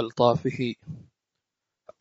ألطافه. 0.00 0.74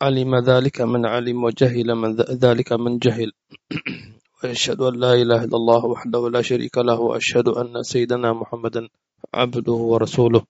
علم 0.02 0.36
ذلك 0.36 0.82
من 0.82 1.06
علم 1.06 1.44
وجهل 1.44 1.96
من 1.96 2.16
ذلك 2.16 2.74
من 2.74 2.98
جهل. 2.98 3.32
وأشهد 4.44 4.82
أن 4.82 5.00
لا 5.00 5.14
إله 5.14 5.44
إلا 5.44 5.58
الله 5.58 5.86
وحده 5.86 6.30
لا 6.30 6.42
شريك 6.42 6.78
له 6.78 7.00
وأشهد 7.00 7.48
أن 7.48 7.84
سيدنا 7.84 8.34
محمدا 8.34 8.88
عبده 9.34 9.74
ورسوله. 9.74 10.42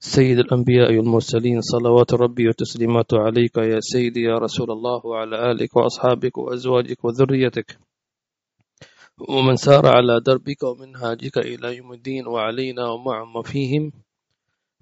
سيد 0.00 0.38
الأنبياء 0.38 0.96
والمرسلين 0.96 1.60
صلوات 1.60 2.14
ربي 2.14 2.48
وتسليماته 2.48 3.18
عليك 3.18 3.56
يا 3.56 3.80
سيدي 3.80 4.20
يا 4.20 4.38
رسول 4.38 4.70
الله 4.70 5.06
وعلى 5.06 5.52
آلك 5.52 5.76
وأصحابك 5.76 6.38
وأزواجك 6.38 7.04
وذريتك. 7.04 7.78
ومن 9.28 9.56
سار 9.56 9.86
على 9.86 10.20
دربك 10.26 10.62
ومنهاجك 10.62 11.38
إلى 11.38 11.76
يوم 11.76 11.92
الدين 11.92 12.26
وعلينا 12.26 12.88
ومعهم 12.88 13.42
فيهم 13.42 13.92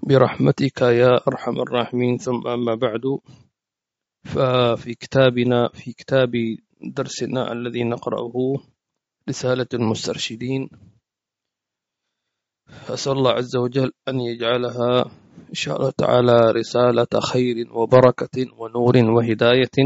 برحمتك 0.02 0.80
يا 0.82 1.20
أرحم 1.28 1.60
الراحمين. 1.60 2.18
ثم 2.18 2.46
أما 2.46 2.74
بعد 2.74 3.18
ففي 4.25 4.94
كتابنا 4.94 5.68
في 5.68 5.93
كتاب 5.93 6.32
درسنا 6.80 7.52
الذي 7.52 7.84
نقرأه 7.84 8.34
رسالة 9.29 9.66
المسترشدين. 9.75 10.70
أسأل 12.89 13.12
الله 13.12 13.30
عز 13.32 13.56
وجل 13.56 13.92
أن 14.08 14.20
يجعلها 14.20 15.04
إن 15.48 15.54
شاء 15.54 15.76
الله 15.76 15.90
تعالى 15.90 16.50
رسالة 16.50 17.20
خير 17.20 17.72
وبركة 17.72 18.36
ونور 18.58 18.96
وهداية 18.96 19.76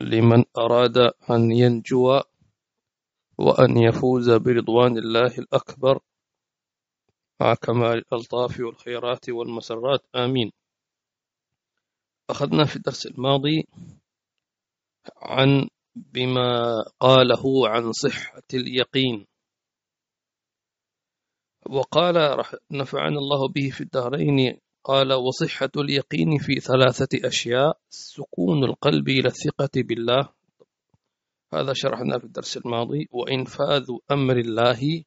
لمن 0.00 0.44
أراد 0.58 0.98
أن 1.30 1.50
ينجو 1.52 2.20
وأن 3.38 3.76
يفوز 3.76 4.30
برضوان 4.30 4.98
الله 4.98 5.38
الأكبر. 5.38 6.00
مع 7.40 7.54
كمال 7.54 7.98
الألطاف 7.98 8.60
والخيرات 8.60 9.30
والمسرات. 9.30 10.00
آمين. 10.16 10.52
أخذنا 12.30 12.64
في 12.64 12.76
الدرس 12.76 13.06
الماضي 13.06 13.66
عن 15.16 15.68
بما 15.96 16.82
قاله 17.00 17.68
عن 17.68 17.92
صحة 17.92 18.42
اليقين. 18.54 19.26
وقال 21.70 22.44
نفعنا 22.70 23.18
الله 23.18 23.48
به 23.48 23.70
في 23.70 23.80
الدارين 23.80 24.60
قال 24.84 25.12
وصحة 25.12 25.70
اليقين 25.76 26.38
في 26.38 26.60
ثلاثة 26.60 27.28
أشياء 27.28 27.78
سكون 27.88 28.64
القلب 28.64 29.08
إلى 29.08 29.28
الثقة 29.28 29.70
بالله. 29.76 30.28
هذا 31.54 31.72
شرحنا 31.72 32.18
في 32.18 32.24
الدرس 32.24 32.56
الماضي. 32.56 33.08
وإنفاذ 33.10 33.86
أمر 34.10 34.36
الله 34.36 35.04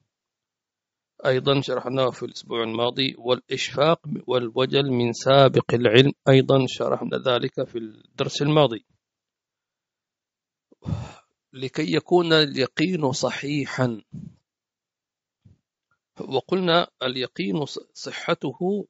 أيضا 1.25 1.61
شرحناه 1.61 2.09
في 2.09 2.23
الأسبوع 2.23 2.63
الماضي 2.63 3.15
والإشفاق 3.17 3.99
والوجل 4.27 4.91
من 4.91 5.13
سابق 5.13 5.73
العلم 5.73 6.11
أيضا 6.29 6.65
شرحنا 6.67 7.17
ذلك 7.17 7.63
في 7.67 7.77
الدرس 7.77 8.41
الماضي. 8.41 8.85
لكي 11.53 11.95
يكون 11.95 12.33
اليقين 12.33 13.11
صحيحا. 13.11 14.01
وقلنا 16.19 16.87
اليقين 17.03 17.65
صحته 17.93 18.87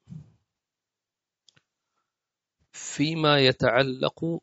فيما 2.72 3.38
يتعلق 3.38 4.40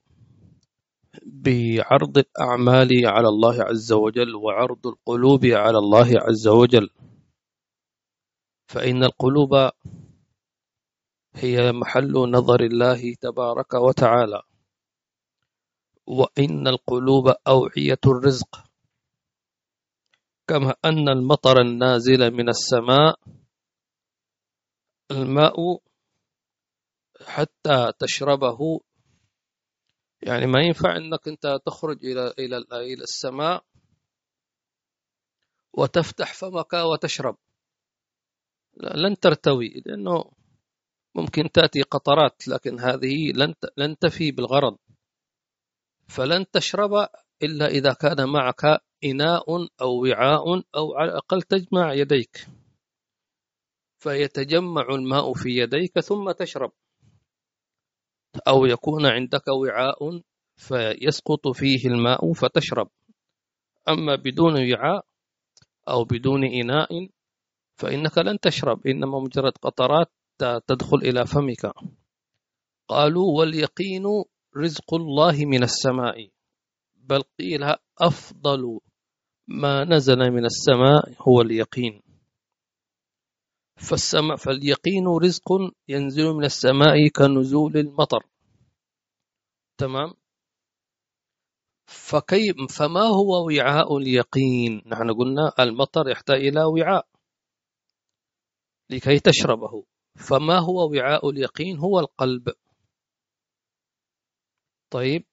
بعرض 1.25 2.17
الأعمال 2.17 3.05
على 3.05 3.27
الله 3.27 3.63
عز 3.63 3.91
وجل 3.91 4.35
وعرض 4.35 4.87
القلوب 4.87 5.45
على 5.45 5.77
الله 5.77 6.07
عز 6.15 6.47
وجل. 6.47 6.89
فإن 8.69 9.03
القلوب 9.03 9.71
هي 11.33 11.71
محل 11.71 12.13
نظر 12.13 12.59
الله 12.61 13.13
تبارك 13.21 13.73
وتعالى. 13.73 14.41
وإن 16.05 16.67
القلوب 16.67 17.27
أوعية 17.47 17.99
الرزق. 18.05 18.63
كما 20.47 20.75
أن 20.85 21.09
المطر 21.09 21.61
النازل 21.61 22.31
من 22.31 22.49
السماء 22.49 23.19
الماء 25.11 25.55
حتى 27.25 27.91
تشربه. 27.99 28.79
يعني 30.21 30.45
ما 30.45 30.61
ينفع 30.61 30.97
إنك 30.97 31.27
أنت 31.27 31.59
تخرج 31.65 32.05
إلى 32.05 32.33
إلى 32.39 32.57
إلى 32.71 33.03
السماء 33.03 33.63
وتفتح 35.73 36.33
فمك 36.33 36.73
وتشرب. 36.73 37.37
لن 38.77 39.19
ترتوي 39.19 39.83
لأنه 39.85 40.31
ممكن 41.15 41.51
تأتي 41.51 41.81
قطرات 41.81 42.47
لكن 42.47 42.79
هذه 42.79 43.31
لن 43.35 43.53
لن 43.77 43.97
تفي 43.97 44.31
بالغرض. 44.31 44.77
فلن 46.07 46.45
تشرب 46.51 47.07
إلا 47.43 47.67
إذا 47.67 47.93
كان 47.93 48.29
معك 48.29 48.81
إناء 49.03 49.45
أو 49.81 50.03
وعاء 50.03 50.63
أو 50.75 50.93
على 50.95 51.11
الأقل 51.11 51.41
تجمع 51.41 51.93
يديك. 51.93 52.47
فيتجمع 53.99 54.81
الماء 54.89 55.33
في 55.33 55.49
يديك 55.49 55.99
ثم 55.99 56.31
تشرب. 56.31 56.71
أو 58.47 58.65
يكون 58.65 59.05
عندك 59.05 59.47
وعاء 59.47 60.21
فيسقط 60.55 61.47
فيه 61.47 61.87
الماء 61.87 62.33
فتشرب. 62.33 62.89
أما 63.89 64.15
بدون 64.15 64.73
وعاء 64.73 65.05
أو 65.89 66.03
بدون 66.03 66.43
إناء 66.43 67.09
فإنك 67.79 68.17
لن 68.17 68.39
تشرب 68.39 68.87
إنما 68.87 69.19
مجرد 69.19 69.57
قطرات 69.61 70.11
تدخل 70.67 70.97
إلى 70.97 71.25
فمك. 71.25 71.73
قالوا 72.87 73.39
واليقين 73.39 74.05
رزق 74.57 74.93
الله 74.93 75.45
من 75.45 75.63
السماء. 75.63 76.29
بل 76.95 77.21
قيل 77.39 77.75
أفضل 77.99 78.79
ما 79.47 79.83
نزل 79.83 80.31
من 80.31 80.45
السماء 80.45 81.15
هو 81.27 81.41
اليقين. 81.41 82.01
فالسماء 83.75 84.35
فاليقين 84.35 85.07
رزق 85.21 85.47
ينزل 85.87 86.27
من 86.33 86.45
السماء 86.45 87.07
كنزول 87.15 87.77
المطر. 87.77 88.23
تمام؟ 89.77 90.13
فكيف 91.85 92.55
فما 92.77 93.01
هو 93.01 93.47
وعاء 93.47 93.97
اليقين؟ 93.97 94.81
نحن 94.85 95.13
قلنا 95.13 95.53
المطر 95.59 96.09
يحتاج 96.09 96.47
إلى 96.47 96.63
وعاء. 96.63 97.08
لكي 98.89 99.19
تشربه. 99.19 99.83
فما 100.15 100.59
هو 100.59 100.91
وعاء 100.91 101.29
اليقين؟ 101.29 101.77
هو 101.77 101.99
القلب. 101.99 102.53
طيب. 104.89 105.23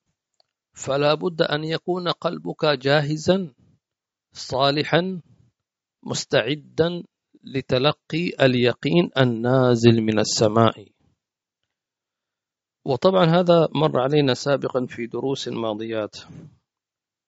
فلا 0.74 1.14
بد 1.14 1.42
أن 1.42 1.64
يكون 1.64 2.08
قلبك 2.08 2.64
جاهزا 2.64 3.54
صالحا 4.32 5.20
مستعدا 6.02 7.02
لتلقي 7.44 8.28
اليقين 8.40 9.10
النازل 9.18 10.02
من 10.02 10.18
السماء. 10.18 10.88
وطبعا 12.84 13.24
هذا 13.24 13.68
مر 13.74 14.00
علينا 14.00 14.34
سابقا 14.34 14.86
في 14.86 15.06
دروس 15.06 15.48
ماضيات. 15.48 16.16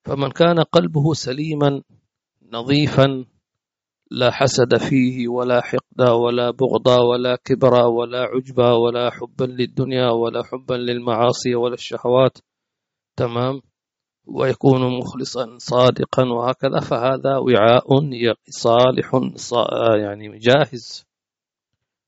فمن 0.05 0.31
كان 0.31 0.61
قلبه 0.61 1.15
سليما 1.15 1.83
نظيفا 2.43 3.25
لا 4.11 4.31
حسد 4.31 4.77
فيه 4.77 5.29
ولا 5.29 5.61
حقد 5.61 6.01
ولا 6.01 6.51
بغض 6.51 6.87
ولا 6.87 7.37
كبر 7.45 7.75
ولا 7.87 8.21
عجب 8.21 8.59
ولا 8.59 9.11
حبا 9.11 9.45
للدنيا 9.45 10.11
ولا 10.11 10.43
حبا 10.43 10.75
للمعاصي 10.75 11.55
ولا 11.55 11.75
الشهوات. 11.75 12.39
تمام؟ 13.17 13.61
ويكون 14.27 14.99
مخلصا 14.99 15.59
صادقا 15.59 16.25
وهكذا. 16.25 16.81
فهذا 16.81 17.37
وعاء 17.37 17.87
صالح 18.51 19.15
يعني 20.03 20.39
جاهز. 20.39 21.05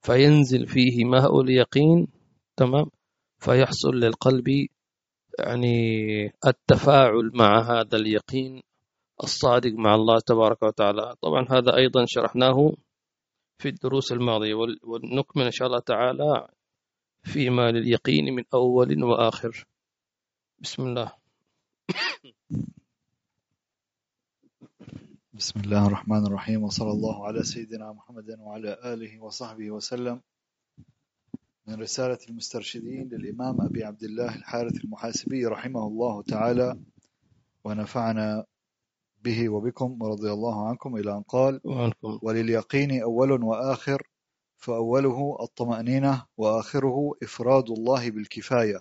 فينزل 0.02 0.66
فيه 0.66 1.04
ماء 1.04 1.40
اليقين. 1.40 2.06
تمام؟ 2.56 2.86
فيحصل 3.38 3.90
للقلب 3.94 4.48
يعني 5.38 5.76
التفاعل 6.46 7.30
مع 7.34 7.60
هذا 7.60 7.96
اليقين. 7.96 8.62
الصادق 9.22 9.72
مع 9.72 9.94
الله 9.94 10.20
تبارك 10.20 10.62
وتعالى. 10.62 11.14
طبعا 11.22 11.46
هذا 11.50 11.76
أيضا 11.76 12.04
شرحناه 12.08 12.72
في 13.58 13.68
الدروس 13.68 14.12
الماضية 14.12 14.54
ونكمل 14.84 15.44
إن 15.44 15.50
شاء 15.50 15.68
الله 15.68 15.80
تعالى 15.80 16.48
فيما 17.22 17.70
لليقين 17.70 18.34
من 18.34 18.44
أول 18.54 19.02
وآخر. 19.04 19.66
بسم 20.58 20.82
الله. 20.82 21.12
بسم 25.32 25.60
الله 25.60 25.86
الرحمن 25.86 26.26
الرحيم 26.26 26.62
وصلى 26.62 26.90
الله 26.90 27.26
على 27.26 27.42
سيدنا 27.42 27.92
محمد 27.92 28.36
وعلى 28.38 28.78
آله 28.84 29.20
وصحبه 29.22 29.70
وسلم. 29.70 30.20
من 31.66 31.74
رسالة 31.80 32.18
المسترشدين 32.28 33.08
للإمام 33.08 33.60
أبي 33.60 33.84
عبد 33.84 34.02
الله 34.02 34.36
الحارث 34.36 34.84
المحاسبي 34.84 35.46
رحمه 35.46 35.86
الله 35.86 36.22
تعالى. 36.22 36.78
ونفعنا 37.64 38.44
به 39.22 39.48
وبكم 39.48 40.02
ورضي 40.02 40.32
الله 40.32 40.68
عنكم 40.68 40.96
إلى 40.96 41.12
أن 41.12 41.22
قال 41.22 41.60
ولليقين 42.22 43.02
أول 43.02 43.42
وآخر 43.42 44.02
فأوله 44.56 45.36
الطمأنينة 45.40 46.26
وآخره 46.36 47.12
إفراد 47.22 47.70
الله 47.70 48.10
بالكفاية 48.10 48.80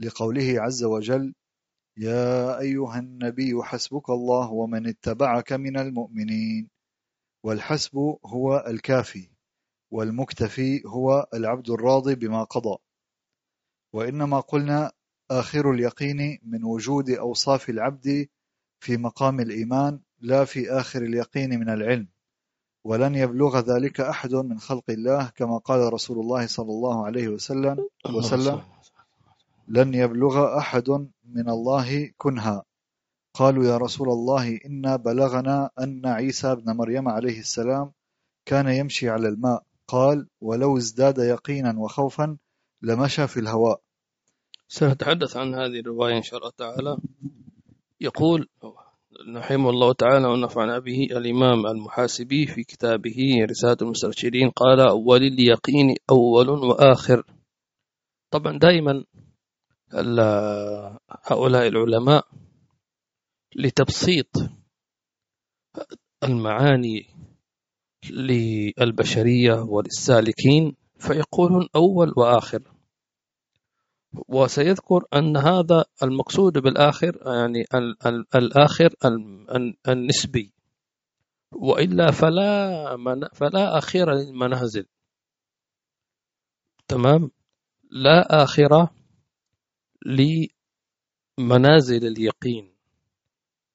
لقوله 0.00 0.54
عز 0.60 0.84
وجل 0.84 1.34
يا 1.96 2.58
أيها 2.58 2.98
النبي 2.98 3.62
حسبك 3.62 4.10
الله 4.10 4.50
ومن 4.52 4.86
اتبعك 4.86 5.52
من 5.52 5.78
المؤمنين. 5.78 6.70
والحسب 7.44 7.96
هو 8.26 8.64
الكافي 8.66 9.30
والمكتفي 9.90 10.82
هو 10.86 11.28
العبد 11.34 11.70
الراضي 11.70 12.14
بما 12.14 12.44
قضى. 12.44 12.76
وإنما 13.92 14.40
قلنا 14.40 14.92
آخر 15.30 15.70
اليقين 15.70 16.38
من 16.42 16.64
وجود 16.64 17.10
أوصاف 17.10 17.70
العبد 17.70 18.28
في 18.80 18.96
مقام 18.96 19.40
الإيمان 19.40 20.00
لا 20.20 20.44
في 20.44 20.70
آخر 20.70 21.02
اليقين 21.02 21.60
من 21.60 21.68
العلم. 21.68 22.08
ولن 22.84 23.14
يبلغ 23.14 23.58
ذلك 23.58 24.00
أحد 24.00 24.34
من 24.34 24.58
خلق 24.58 24.84
الله 24.90 25.30
كما 25.36 25.58
قال 25.58 25.92
رسول 25.92 26.18
الله 26.18 26.46
صلى 26.46 26.70
الله 26.70 27.06
عليه 27.06 27.28
وسلم 27.28 27.88
وسلم 28.14 28.62
لن 29.68 29.94
يبلغ 29.94 30.58
أحد 30.58 30.90
من 31.24 31.48
الله 31.48 32.10
كنها. 32.18 32.64
قالوا 33.34 33.64
يا 33.64 33.76
رسول 33.76 34.08
الله 34.08 34.60
إنا 34.66 34.96
بلغنا 34.96 35.70
أن 35.78 36.06
عيسى 36.06 36.54
بن 36.54 36.72
مريم 36.72 37.08
عليه 37.08 37.40
السلام 37.40 37.92
كان 38.46 38.68
يمشي 38.68 39.08
على 39.08 39.28
الماء. 39.28 39.62
قال 39.88 40.26
ولو 40.40 40.76
ازداد 40.76 41.18
يقينا 41.18 41.78
وخوفا 41.78 42.36
لمشى 42.82 43.26
في 43.26 43.40
الهواء. 43.40 43.80
سنتحدث 44.68 45.36
عن 45.36 45.54
هذه 45.54 45.80
الرواية 45.80 46.16
إن 46.16 46.22
شاء 46.22 46.38
الله 46.38 46.50
تعالى. 46.50 46.96
يقول 48.00 48.48
رحمه 49.36 49.70
الله 49.70 49.92
تعالى 49.92 50.26
ونفعنا 50.28 50.78
به 50.78 51.08
الإمام 51.10 51.66
المحاسبي 51.66 52.46
في 52.46 52.62
كتابه 52.62 53.16
رسالة 53.50 53.76
المسترشدين 53.82 54.50
قال 54.50 54.80
أول 54.80 55.22
اليقين 55.22 55.94
أول 56.10 56.48
وآخر. 56.48 57.24
طبعا 58.30 58.58
دائما 58.58 59.04
هؤلاء 61.24 61.66
العلماء 61.66 62.26
لتبسيط 63.56 64.26
المعاني 66.24 67.06
للبشرية 68.10 69.52
وللسالكين 69.52 70.76
فيقولون 70.98 71.68
أول 71.76 72.12
وآخر. 72.16 72.62
وسيذكر 74.28 75.04
أن 75.14 75.36
هذا 75.36 75.84
المقصود 76.02 76.58
بالآخر 76.58 77.18
يعني 77.26 77.64
الآخر 78.34 78.94
النسبي. 79.88 80.54
وإلا 81.52 82.10
فلا 82.10 82.96
من 82.96 83.28
فلا 83.32 83.78
آخر 83.78 84.12
للمنازل. 84.12 84.86
تمام؟ 86.88 87.30
لا 87.90 88.42
آخرة 88.42 88.94
لمنازل 90.06 92.06
اليقين. 92.06 92.76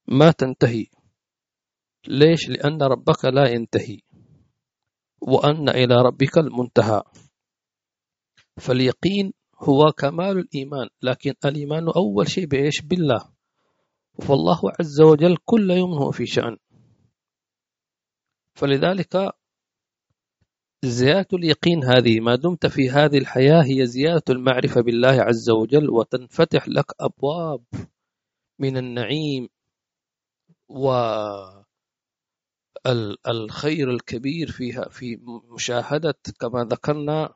ما 0.07 0.31
تنتهي. 0.31 0.87
ليش؟ 2.07 2.49
لأن 2.49 2.81
ربك 2.81 3.25
لا 3.25 3.49
ينتهي. 3.49 4.01
وأن 5.21 5.69
إلى 5.69 5.95
ربك 5.95 6.37
المنتهى. 6.37 7.03
فاليقين 8.57 9.33
هو 9.57 9.91
كمال 9.91 10.37
الإيمان 10.37 10.87
لكن 11.01 11.33
الإيمان 11.45 11.87
أول 11.95 12.29
شيء 12.29 12.45
بإيش؟ 12.45 12.81
بالله. 12.81 13.29
فالله 14.21 14.59
عز 14.79 15.01
وجل 15.01 15.37
كل 15.45 15.71
يوم 15.71 15.93
هو 15.93 16.11
في 16.11 16.25
شأن. 16.25 16.57
فلذلك 18.55 19.35
زيادة 20.85 21.27
اليقين 21.33 21.83
هذه 21.83 22.19
ما 22.19 22.35
دمت 22.35 22.65
في 22.65 22.89
هذه 22.89 23.17
الحياة 23.17 23.63
هي 23.63 23.85
زيادة 23.85 24.23
المعرفة 24.29 24.81
بالله 24.81 25.21
عز 25.21 25.49
وجل 25.49 25.89
وتنفتح 25.89 26.69
لك 26.69 26.85
أبواب 26.99 27.63
من 28.59 28.77
النعيم 28.77 29.49
والخير 32.85 33.89
الكبير 33.91 34.51
فيها 34.51 34.89
في 34.89 35.19
مشاهدة 35.53 36.15
كما 36.39 36.63
ذكرنا 36.63 37.33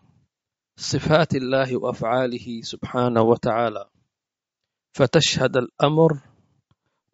صفات 0.80 1.36
الله 1.36 1.78
وأفعاله 1.78 2.62
سبحانه 2.62 3.22
وتعالى. 3.22 3.90
فتشهد 4.96 5.58
الأمر 5.58 6.22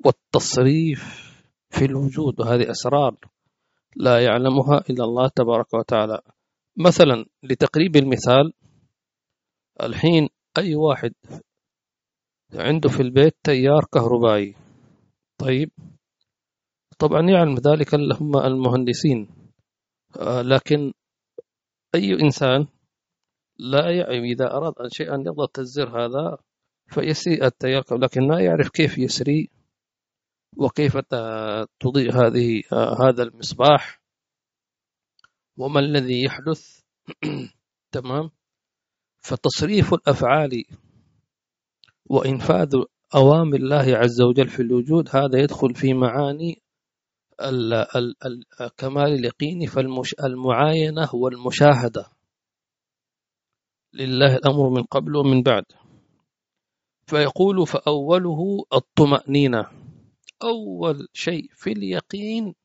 والتصريف 0.05 1.01
في 1.69 1.85
الوجود 1.85 2.39
وهذه 2.39 2.71
أسرار 2.71 3.17
لا 3.95 4.23
يعلمها 4.23 4.83
إلا 4.89 5.03
الله 5.03 5.27
تبارك 5.27 5.73
وتعالى. 5.73 6.21
مثلا 6.77 7.25
لتقريب 7.43 7.95
المثال 7.95 8.53
الحين 9.83 10.29
أي 10.57 10.75
واحد 10.75 11.13
عنده 12.53 12.89
في 12.89 13.01
البيت 13.01 13.35
تيار 13.43 13.85
كهربائي 13.93 14.55
طيب؟ 15.37 15.71
طبعا 16.99 17.21
يعلم 17.29 17.55
ذلك 17.55 17.93
هم 17.95 18.37
المهندسين 18.37 19.27
آه، 20.19 20.41
لكن 20.41 20.93
أي 21.95 22.13
إنسان 22.13 22.67
لا 23.57 23.91
يعلم 23.91 24.23
إذا 24.23 24.45
أراد 24.45 24.73
أن 24.81 24.89
شيئا 24.89 25.15
يضغط 25.25 25.59
الزر 25.59 26.05
هذا 26.05 26.37
فيسري 26.87 27.45
التيار 27.45 27.83
لكن 27.91 28.21
لا 28.21 28.39
يعرف 28.39 28.69
كيف 28.69 28.97
يسري 28.97 29.49
وكيف 30.57 30.97
تضيء 31.79 32.13
هذه 32.13 32.61
هذا 33.05 33.23
المصباح. 33.23 34.01
وما 35.57 35.79
الذي 35.79 36.23
يحدث؟ 36.23 36.79
تمام؟ 37.95 38.29
فتصريف 39.17 39.93
الأفعال 39.93 40.63
وإنفاذ 42.05 42.69
أوامر 43.15 43.55
الله 43.57 43.97
عز 43.97 44.21
وجل 44.21 44.47
في 44.47 44.61
الوجود 44.61 45.09
هذا 45.09 45.39
يدخل 45.39 45.75
في 45.75 45.93
معاني 45.93 46.61
كمال 48.77 49.13
اليقين 49.13 49.65
فالمعاينة 49.65 51.09
والمشاهدة. 51.13 52.14
لله 53.95 54.35
الأمر 54.35 54.69
من 54.69 54.83
قبل 54.83 55.15
ومن 55.15 55.43
بعد. 55.43 55.63
فيقول 57.07 57.67
فأوله 57.67 58.65
الطمأنينة. 58.73 59.71
أول 60.43 61.07
شيء 61.13 61.49
في 61.53 61.71
اليقين 61.71 62.55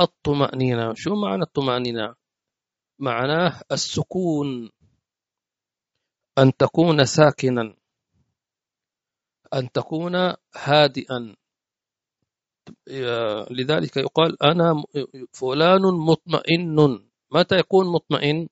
الطمأنينة. 0.00 0.94
شو 0.94 1.14
معنى 1.14 1.42
الطمأنينة؟ 1.42 2.14
معناه 2.98 3.60
السكون. 3.72 4.70
أن 6.38 6.56
تكون 6.56 7.04
ساكنا. 7.04 7.74
أن 9.54 9.72
تكون 9.72 10.14
هادئا. 10.56 11.36
لذلك 13.50 13.96
يقال 13.96 14.42
أنا 14.42 14.84
فلان 15.32 15.82
مطمئن. 15.82 17.08
متى 17.32 17.58
يكون 17.58 17.92
مطمئن؟ 17.92 18.48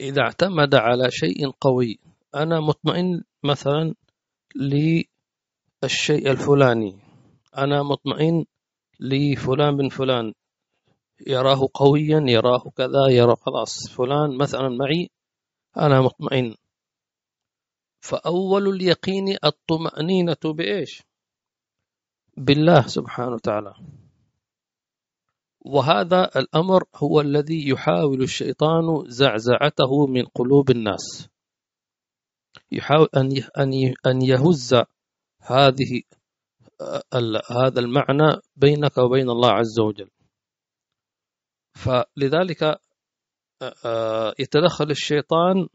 إذا 0.00 0.22
اعتمد 0.22 0.74
على 0.74 1.10
شيء 1.10 1.50
قوي 1.50 1.98
أنا 2.34 2.60
مطمئن 2.60 3.22
مثلا 3.44 3.94
للشيء 4.56 6.30
الفلاني. 6.30 6.98
أنا 7.58 7.82
مطمئن 7.82 8.44
لفلان 9.00 9.76
بن 9.76 9.88
فلان. 9.88 10.32
يراه 11.26 11.68
قويا 11.74 12.24
يراه 12.28 12.62
كذا 12.76 13.06
يرى 13.10 13.36
خلاص. 13.36 13.88
فلان 13.88 14.36
مثلا 14.38 14.68
معي 14.68 15.10
أنا 15.76 16.00
مطمئن. 16.00 16.54
فأول 18.00 18.68
اليقين 18.68 19.36
الطمأنينة 19.44 20.42
بإيش؟ 20.44 21.02
بالله 22.36 22.86
سبحانه 22.86 23.34
وتعالى. 23.34 23.74
وهذا 25.60 26.30
الأمر 26.36 26.84
هو 26.96 27.20
الذي 27.20 27.68
يحاول 27.68 28.22
الشيطان 28.22 29.04
زعزعته 29.06 30.06
من 30.06 30.24
قلوب 30.24 30.70
الناس. 30.70 31.28
يحاول 32.72 33.08
أن 34.06 34.22
يهز 34.22 34.74
هذه 35.40 36.02
هذا 37.50 37.80
المعنى 37.80 38.40
بينك 38.56 38.98
وبين 38.98 39.30
الله 39.30 39.50
عز 39.50 39.80
وجل. 39.80 40.10
فلذلك 41.74 42.80
يتدخل 44.38 44.90
الشيطان 44.90 45.68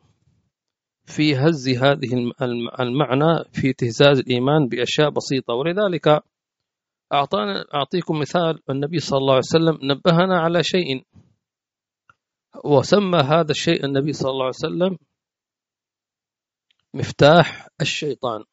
في 1.06 1.36
هز 1.36 1.70
هذه 1.70 2.32
المعنى 2.80 3.44
في 3.52 3.70
اهتزاز 3.70 4.20
الإيمان 4.20 4.68
بأشياء 4.68 5.10
بسيطة. 5.10 5.54
ولذلك 5.54 6.24
أعطانا 7.16 7.66
أعطيكم 7.74 8.20
مثال 8.20 8.62
النبي 8.70 9.00
صلى 9.00 9.18
الله 9.18 9.34
عليه 9.34 9.44
وسلم 9.52 9.80
نبهنا 9.92 10.40
على 10.40 10.64
شيء. 10.64 11.06
وسمى 12.66 13.20
هذا 13.20 13.52
الشيء 13.52 13.86
النبي 13.86 14.14
صلى 14.14 14.32
الله 14.32 14.46
عليه 14.46 14.56
وسلم 14.56 14.98
مفتاح 16.94 17.68
الشيطان 17.82 18.44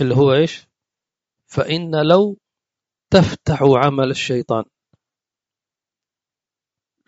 اللي 0.00 0.14
هو 0.14 0.32
إيش؟ 0.32 0.66
فإن 1.46 2.08
لو 2.08 2.38
تفتح 3.10 3.62
عمل 3.62 4.10
الشيطان. 4.10 4.64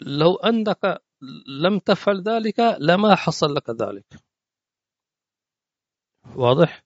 لو 0.01 0.37
أنك 0.37 1.03
لم 1.63 1.79
تفعل 1.79 2.23
ذلك 2.23 2.61
لما 2.81 3.15
حصل 3.15 3.55
لك 3.55 3.71
ذلك. 3.71 4.07
واضح؟ 6.37 6.85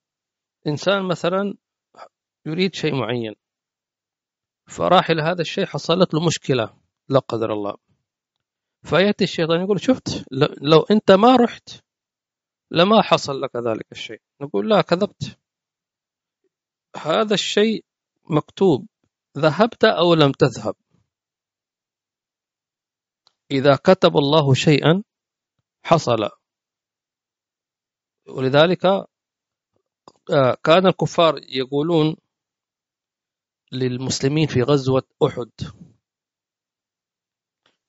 إنسان 0.67 1.09
مثلا 1.09 1.55
يريد 2.47 2.75
شيء 2.75 2.95
معين. 2.95 3.35
فراح 4.67 5.11
إلى 5.11 5.23
هذا 5.23 5.41
الشيء 5.41 5.67
حصلت 5.67 6.15
له 6.15 6.27
مشكلة 6.27 6.77
لا 7.09 7.19
قدر 7.19 7.53
الله. 7.53 7.77
فيأتي 8.83 9.25
الشيطان 9.25 9.61
يقول 9.61 9.81
شفت؟ 9.81 10.25
لو 10.63 10.81
أنت 10.91 11.11
ما 11.11 11.37
رحت 11.37 11.69
لما 12.71 13.03
حصل 13.03 13.41
لك 13.41 13.57
ذلك 13.57 13.87
الشيء. 13.93 14.21
نقول 14.41 14.71
لا 14.71 14.81
كذبت. 14.81 15.39
هذا 16.97 17.35
الشيء 17.35 17.85
مكتوب 18.25 18.87
ذهبت 19.39 19.85
أو 19.85 20.15
لم 20.15 20.33
تذهب. 20.33 20.75
إذا 23.51 23.77
كتب 23.77 24.17
الله 24.17 24.55
شيئا 24.55 25.03
حصل. 25.85 26.29
ولذلك 28.29 28.87
آه، 30.31 30.57
كان 30.65 30.87
الكفار 30.87 31.35
يقولون 31.49 32.17
للمسلمين 33.75 34.47
في 34.47 34.63
غزوة 34.63 35.03
أحد. 35.27 35.51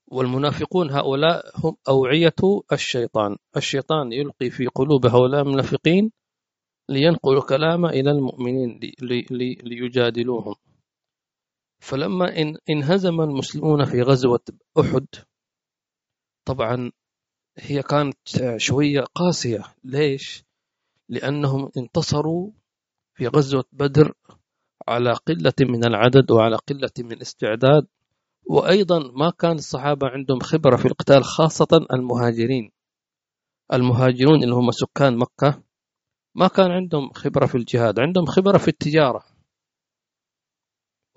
والمنافقون 0.08 0.92
هؤلاء 0.92 1.52
هم 1.56 1.78
أوعية 1.88 2.36
الشيطان. 2.72 3.38
الشيطان 3.58 4.14
يلقي 4.14 4.50
في 4.50 4.68
قلوب 4.68 5.06
هؤلاء 5.06 5.42
المنافقين 5.42 6.12
لينقلوا 6.90 7.46
كلام 7.50 7.86
إلى 7.86 8.12
المؤمنين 8.12 8.80
ليجادلوهم. 9.64 10.56
فلما 11.80 12.54
انهزم 12.70 13.22
المسلمون 13.22 13.86
في 13.86 14.02
غزوة 14.02 14.44
أحد 14.80 15.08
طبعا 16.46 16.92
هي 17.58 17.84
كانت 17.84 18.18
شوية 18.58 19.02
قاسية. 19.02 19.76
ليش؟ 19.84 20.44
لأنهم 21.10 21.72
انتصروا 21.78 22.52
في 23.14 23.28
غزوة 23.28 23.66
بدر 23.72 24.14
على 24.88 25.14
قلة 25.14 25.54
من 25.60 25.86
العدد 25.86 26.32
وعلى 26.32 26.56
قلة 26.56 26.92
من 27.00 27.22
استعداد. 27.22 27.88
وأيضا 28.50 29.00
ما 29.00 29.30
كان 29.40 29.56
الصحابة 29.56 30.08
عندهم 30.08 30.40
خبرة 30.40 30.76
في 30.76 30.86
القتال 30.86 31.24
خاصة 31.24 31.88
المهاجرين. 31.94 32.72
المهاجرون 33.74 34.44
اللي 34.44 34.56
هم 34.56 34.72
سكان 34.72 35.18
مكة 35.18 35.64
ما 36.36 36.48
كان 36.48 36.72
عندهم 36.72 37.12
خبرة 37.14 37.46
في 37.46 37.56
الجهاد 37.56 38.00
عندهم 38.00 38.26
خبرة 38.26 38.58
في 38.58 38.68
التجارة. 38.68 39.24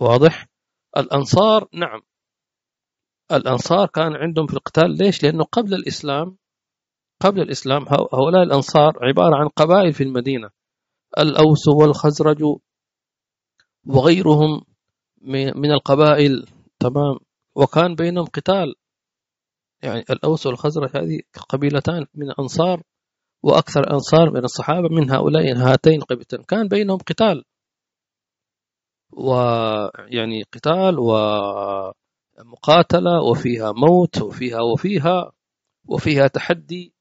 واضح؟ 0.00 0.47
الأنصار 0.97 1.69
نعم. 1.75 2.00
الأنصار 3.33 3.87
كان 3.87 4.17
عندهم 4.17 4.47
في 4.47 4.55
القتال 4.55 4.91
ليش؟ 4.91 5.23
لأنه 5.23 5.45
قبل 5.45 5.75
الإسلام 5.75 6.37
قبل 7.21 7.41
الإسلام 7.41 7.83
هؤلاء 7.88 8.43
الأنصار 8.43 8.99
عبارة 9.03 9.37
عن 9.37 9.49
قبائل 9.49 9.93
في 9.93 10.03
المدينة. 10.03 10.50
الأوس 11.19 11.69
والخزرج 11.69 12.43
وغيرهم 13.88 14.62
من 15.57 15.73
القبائل. 15.73 16.47
تمام. 16.80 17.18
وكان 17.54 17.95
بينهم 17.95 18.25
قتال. 18.26 18.75
يعني 19.83 20.04
الأوس 20.11 20.47
والخزرج 20.47 20.97
هذه 20.97 21.21
قبيلتان 21.49 22.07
من 22.14 22.30
الأنصار 22.30 22.83
وأكثر 23.42 23.92
أنصار 23.92 24.30
من 24.30 24.45
الصحابة 24.45 24.88
من 24.88 25.11
هؤلاء 25.11 25.57
هاتين 25.57 26.00
قبيلتين. 26.00 26.42
كان 26.42 26.68
بينهم 26.68 26.99
قتال. 26.99 27.45
ويعني 29.12 30.42
قتال 30.42 30.99
ومقاتلة 32.38 33.23
وفيها 33.30 33.73
موت 33.73 34.23
وفيها 34.23 34.61
وفيها 34.61 35.33
وفيها 35.88 36.26
تحدي. 36.26 36.95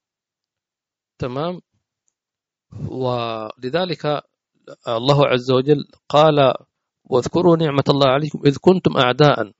تمام. 1.20 1.62
ولذلك 2.90 4.24
الله 4.88 5.28
عز 5.28 5.52
وجل 5.52 5.88
قال 6.10 6.54
واذكروا 7.10 7.58
نعمة 7.58 7.84
الله 7.90 8.10
عليكم 8.10 8.40
إذ 8.46 8.58
كنتم 8.62 8.98
أعداء 8.98 9.52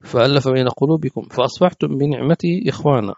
فألف 0.00 0.48
بين 0.48 0.68
قلوبكم 0.68 1.22
فأصبحتم 1.22 1.98
بنعمته 1.98 2.62
إخوانا. 2.68 3.14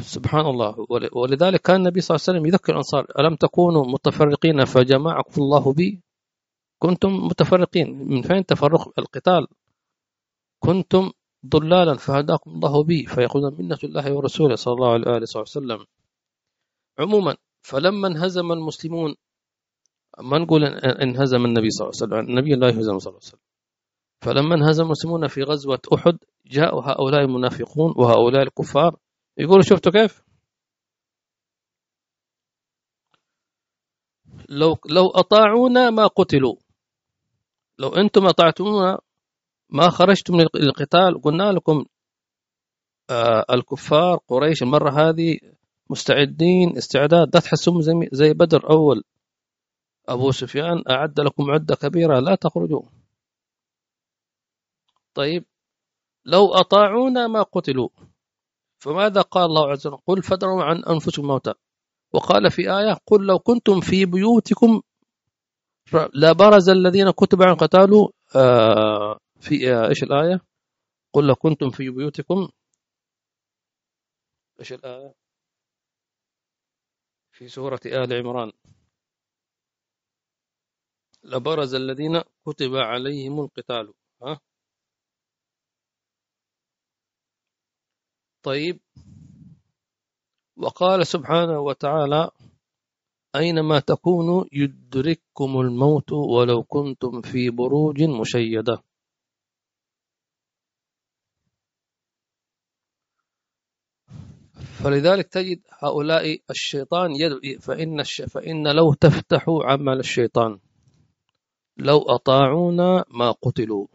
سبحان 0.00 0.46
الله. 0.46 0.86
ولذلك 1.12 1.60
كان 1.60 1.76
النبي 1.76 2.00
صلى 2.00 2.14
الله 2.14 2.24
عليه 2.28 2.38
وسلم 2.38 2.46
يذكر 2.46 2.72
الأنصار 2.72 3.06
ألم 3.18 3.34
تكونوا 3.36 3.84
متفرقين 3.86 4.64
فجمعكم 4.64 5.42
الله 5.42 5.72
بي؟ 5.72 6.02
كنتم 6.78 7.10
متفرقين. 7.10 8.08
من 8.08 8.22
فين 8.22 8.46
تفرق 8.46 8.98
القتال؟ 8.98 9.46
كنتم 10.58 11.10
ضلالا 11.46 11.94
فهداكم 11.94 12.50
الله 12.50 12.84
بي 12.84 13.06
فيقول 13.06 13.42
منة 13.58 13.78
الله 13.84 14.12
ورسوله 14.12 14.54
صلى 14.54 14.74
الله 14.74 14.90
عليه 14.90 15.26
وسلم. 15.36 15.86
عموما 16.98 17.36
فلما 17.62 18.08
انهزم 18.08 18.52
المسلمون 18.52 19.14
ما 20.20 20.38
نقول 20.38 20.64
انهزم 20.84 21.44
النبي 21.44 21.70
صلى 21.70 21.84
الله 21.84 21.98
عليه 22.02 22.06
وسلم؟ 22.06 22.30
النبي 22.30 22.54
لا 22.54 22.66
يهزم 22.66 22.98
صلى 22.98 23.10
الله 23.10 23.20
عليه 23.20 23.30
وسلم. 23.30 23.40
فلما 24.20 24.54
انهزم 24.54 24.84
المسلمون 24.84 25.26
في 25.26 25.42
غزوة 25.42 25.80
أحد 25.94 26.18
جاءوا 26.46 26.82
هؤلاء 26.82 27.20
المنافقون 27.20 27.94
وهؤلاء 27.96 28.42
الكفار. 28.42 28.96
يقولوا 29.38 29.62
شفتوا 29.62 29.92
كيف؟ 29.92 30.22
لو 34.48 34.76
لو 34.90 35.06
أطاعونا 35.14 35.90
ما 35.90 36.06
قتلوا. 36.06 36.56
لو 37.78 37.88
أنتم 37.88 38.26
أطعتمونا 38.26 38.98
ما 39.68 39.90
خرجتم 39.90 40.34
من 40.34 40.46
القتال 40.54 41.20
قلنا 41.22 41.52
لكم 41.52 41.84
آه 43.10 43.44
الكفار 43.50 44.16
قريش 44.28 44.62
المرة 44.62 44.90
هذه 44.90 45.38
مستعدين 45.90 46.76
استعداد. 46.76 47.34
لا 47.34 47.40
تحسهم 47.40 47.80
زي 48.12 48.32
بدر 48.32 48.70
أول. 48.70 49.02
أبو 50.08 50.30
سفيان 50.30 50.82
أعد 50.90 51.20
لكم 51.20 51.50
عدة 51.50 51.74
كبيرة 51.74 52.20
لا 52.20 52.34
تخرجوا. 52.34 52.82
طيب 55.14 55.44
لو 56.24 56.54
أطاعونا 56.54 57.26
ما 57.26 57.42
قتلوا. 57.42 57.88
فماذا 58.78 59.20
قال 59.20 59.44
الله 59.44 59.70
عز 59.70 59.86
وجل؟ 59.86 59.96
قل 60.06 60.22
فدروا 60.22 60.62
عن 60.64 60.84
أنفسكم 60.84 61.26
موتا 61.26 61.54
وقال 62.14 62.50
في 62.50 62.62
آية 62.62 62.98
قل 63.06 63.26
لو 63.26 63.38
كنتم 63.38 63.80
في 63.80 64.06
بيوتكم 64.06 64.82
لبرز 66.14 66.68
الذين 66.68 67.10
كتب 67.10 67.42
عن 67.42 67.54
قتالوا. 67.54 68.08
آه 68.36 69.18
في 69.40 69.72
آه 69.72 69.88
إيش 69.88 70.02
الآية؟ 70.02 70.40
قل 71.12 71.26
لو 71.26 71.34
كنتم 71.34 71.70
في 71.70 71.90
بيوتكم. 71.90 72.48
إيش 74.60 74.72
الآية؟ 74.72 75.14
في 77.30 77.48
سورة 77.48 77.80
آل 77.86 78.12
عمران. 78.12 78.52
لبرز 81.26 81.74
الذين 81.74 82.22
كتب 82.46 82.74
عليهم 82.74 83.40
القتال. 83.40 83.92
ها؟ 84.22 84.40
طيب. 88.42 88.80
وقال 90.56 91.06
سبحانه 91.06 91.60
وتعالى 91.60 92.30
أينما 93.36 93.78
تكونوا 93.80 94.44
يدرككم 94.52 95.60
الموت 95.60 96.12
ولو 96.12 96.62
كنتم 96.62 97.22
في 97.22 97.50
بروج 97.50 98.02
مشيدة. 98.02 98.82
فلذلك 104.84 105.26
تجد 105.28 105.60
هؤلاء 105.70 106.40
الشيطان 106.50 107.10
يدعو 107.16 107.60
فإن, 107.60 108.00
الش... 108.00 108.22
فإن 108.22 108.76
لو 108.76 108.94
تفتحوا 108.94 109.64
عمل 109.64 109.98
الشيطان. 109.98 110.58
لو 111.76 111.98
أطاعونا 112.02 113.04
ما 113.10 113.30
قتلوا. 113.30 113.86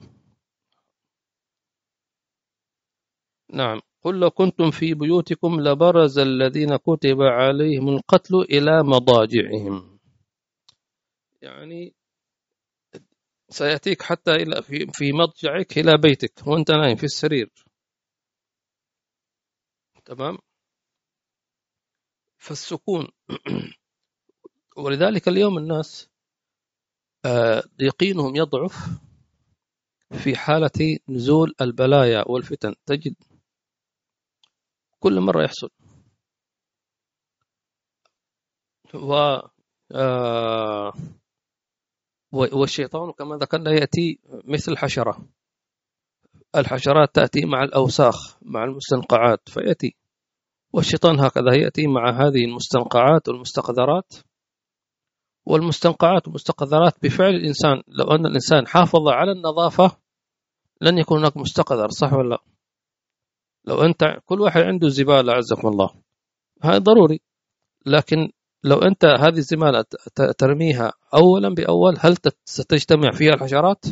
نعم. 3.54 3.82
قل 4.04 4.20
لو 4.20 4.30
كنتم 4.30 4.72
في 4.72 4.94
بيوتكم 4.94 5.60
لبرز 5.62 6.20
الذين 6.20 6.76
كتب 6.76 7.22
عليهم 7.22 7.90
القتل 7.90 8.36
إلى 8.36 8.84
مضاجعهم. 8.84 10.00
يعني 11.42 11.94
سيأتيك 13.50 14.02
حتى 14.02 14.32
إلى 14.32 14.62
في 14.62 14.88
في 14.94 15.12
مضجعك 15.14 15.78
إلى 15.78 15.98
بيتك 15.98 16.48
وأنت 16.48 16.72
نايم 16.72 16.96
في 16.96 17.04
السرير. 17.04 17.50
تمام؟ 20.06 20.38
فالسكون. 22.38 23.08
ولذلك 24.78 25.28
اليوم 25.28 25.58
الناس 25.58 26.11
يقينهم 27.80 28.36
يضعف 28.36 28.90
في 30.12 30.36
حالة 30.36 30.98
نزول 31.10 31.54
البلايا 31.62 32.24
والفتن. 32.28 32.76
تجد 32.86 33.16
كل 35.00 35.20
مرة 35.20 35.44
يحصل. 35.44 35.70
و 38.94 39.40
آه، 39.96 40.94
والشيطان 42.32 43.12
كما 43.12 43.36
ذكرنا 43.36 43.72
يأتي 43.72 44.20
مثل 44.44 44.78
حشرة. 44.78 45.28
الحشرات 46.56 47.16
تأتي 47.16 47.46
مع 47.46 47.64
الأوساخ 47.64 48.38
مع 48.42 48.64
المستنقعات 48.64 49.50
فيأتي. 49.50 49.96
والشيطان 50.74 51.20
هكذا 51.20 51.56
يأتي 51.56 51.88
مع 51.88 52.10
هذه 52.10 52.46
المستنقعات 52.46 53.30
والمستقذرات. 53.30 54.14
والمستنقعات 55.46 56.28
والمستقذرات. 56.28 56.94
بفعل 57.04 57.30
الإنسان 57.30 57.82
لو 57.88 58.06
أن 58.06 58.26
الإنسان 58.26 58.68
حافظ 58.68 59.08
على 59.08 59.32
النظافة 59.32 59.98
لن 60.82 60.98
يكون 60.98 61.20
هناك 61.20 61.38
مستقذر 61.38 61.90
صح 61.90 62.14
ولا 62.14 62.30
لا؟ 62.30 62.38
لو 63.66 63.82
أنت 63.82 64.04
كل 64.26 64.42
واحد 64.42 64.62
عنده 64.62 64.90
زبالة 64.90 65.34
عزكم 65.34 65.68
الله. 65.68 65.90
هذا 66.64 66.78
ضروري. 66.78 67.20
لكن 67.86 68.32
لو 68.64 68.78
أنت 68.78 69.06
هذه 69.06 69.38
الزبالة 69.38 69.86
ترميها 70.38 70.94
أولا 71.14 71.50
بأول 71.50 71.96
هل 72.00 72.16
ستجتمع 72.46 73.12
فيها 73.12 73.34
الحشرات؟ 73.34 73.86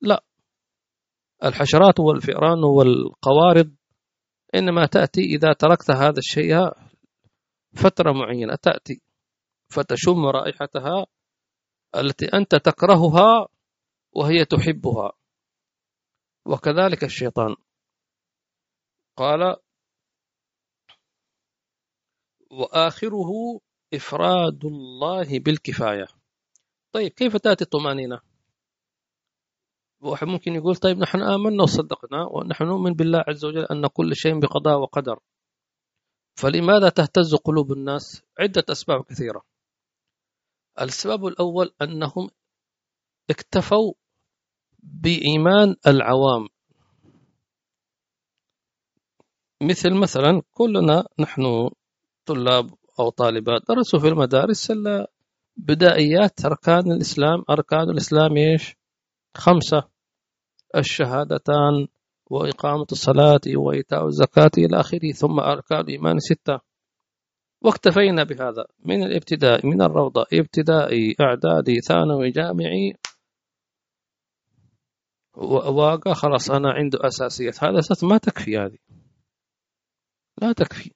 لا. 0.00 0.24
الحشرات 1.44 2.00
والفئران 2.00 2.64
والقوارض 2.64 3.70
إنما 4.54 4.86
تأتي 4.86 5.20
إذا 5.20 5.52
تركت 5.52 5.90
هذا 5.90 6.18
الشيء 6.18 6.70
فترة 7.74 8.12
معينة 8.12 8.54
تأتي. 8.54 9.02
فتشم 9.72 10.26
رائحتها 10.26 11.06
التي 11.96 12.26
أنت 12.26 12.54
تكرهها 12.54 13.48
وهي 14.12 14.44
تحبها. 14.44 15.12
وكذلك 16.46 17.04
الشيطان. 17.04 17.56
قال 19.16 19.56
وآخره 22.50 23.60
إفراد 23.94 24.64
الله 24.64 25.38
بالكفاية. 25.38 26.06
طيب 26.92 27.12
كيف 27.12 27.36
تأتي 27.36 27.64
الطمأنينة؟ 27.64 28.20
واحد 30.00 30.26
ممكن 30.26 30.52
يقول 30.54 30.76
طيب 30.76 30.98
نحن 30.98 31.20
آمنا 31.22 31.62
وصدقنا 31.62 32.26
ونحن 32.30 32.64
نؤمن 32.64 32.92
بالله 32.94 33.24
عز 33.28 33.44
وجل 33.44 33.64
أن 33.64 33.86
كل 33.86 34.16
شيء 34.16 34.40
بقضاء 34.40 34.78
وقدر. 34.78 35.18
فلماذا 36.38 36.88
تهتز 36.88 37.34
قلوب 37.34 37.72
الناس؟ 37.72 38.22
عدة 38.38 38.64
أسباب 38.70 39.04
كثيرة. 39.04 39.51
السبب 40.80 41.26
الأول 41.26 41.72
أنهم 41.82 42.30
اكتفوا 43.30 43.92
بإيمان 44.82 45.76
العوام. 45.86 46.48
مثل 49.62 49.94
مثلا 49.94 50.42
كلنا 50.50 51.04
نحن 51.18 51.70
طلاب 52.26 52.70
أو 53.00 53.08
طالبات 53.08 53.62
درسوا 53.68 53.98
في 53.98 54.08
المدارس 54.08 54.72
بدائيات 55.56 56.44
أركان 56.44 56.92
الإسلام 56.92 57.44
أركان 57.50 57.90
الإسلام 57.90 58.36
إيش؟ 58.36 58.76
خمسة 59.36 59.88
الشهادتان 60.76 61.88
وإقامة 62.30 62.86
الصلاة 62.92 63.40
وإيتاء 63.56 64.06
الزكاة 64.06 64.50
إلى 64.58 64.80
آخره 64.80 65.12
ثم 65.12 65.40
أركان 65.40 65.80
الإيمان 65.80 66.18
ستة. 66.18 66.71
واكتفينا 67.64 68.24
بهذا. 68.24 68.66
من 68.84 69.02
الابتداء 69.02 69.66
من 69.66 69.82
الروضة 69.82 70.26
ابتدائي 70.32 71.16
إعدادي 71.20 71.80
ثانوي 71.80 72.30
جامعي. 72.30 72.94
واقع 75.34 76.12
خلاص 76.12 76.50
أنا 76.50 76.72
عنده 76.72 76.98
أساسيات. 77.06 77.64
هذا 77.64 77.78
أساس 77.78 78.04
ما 78.04 78.18
تكفي 78.18 78.58
هذه. 78.58 78.78
لا 80.42 80.52
تكفي. 80.52 80.92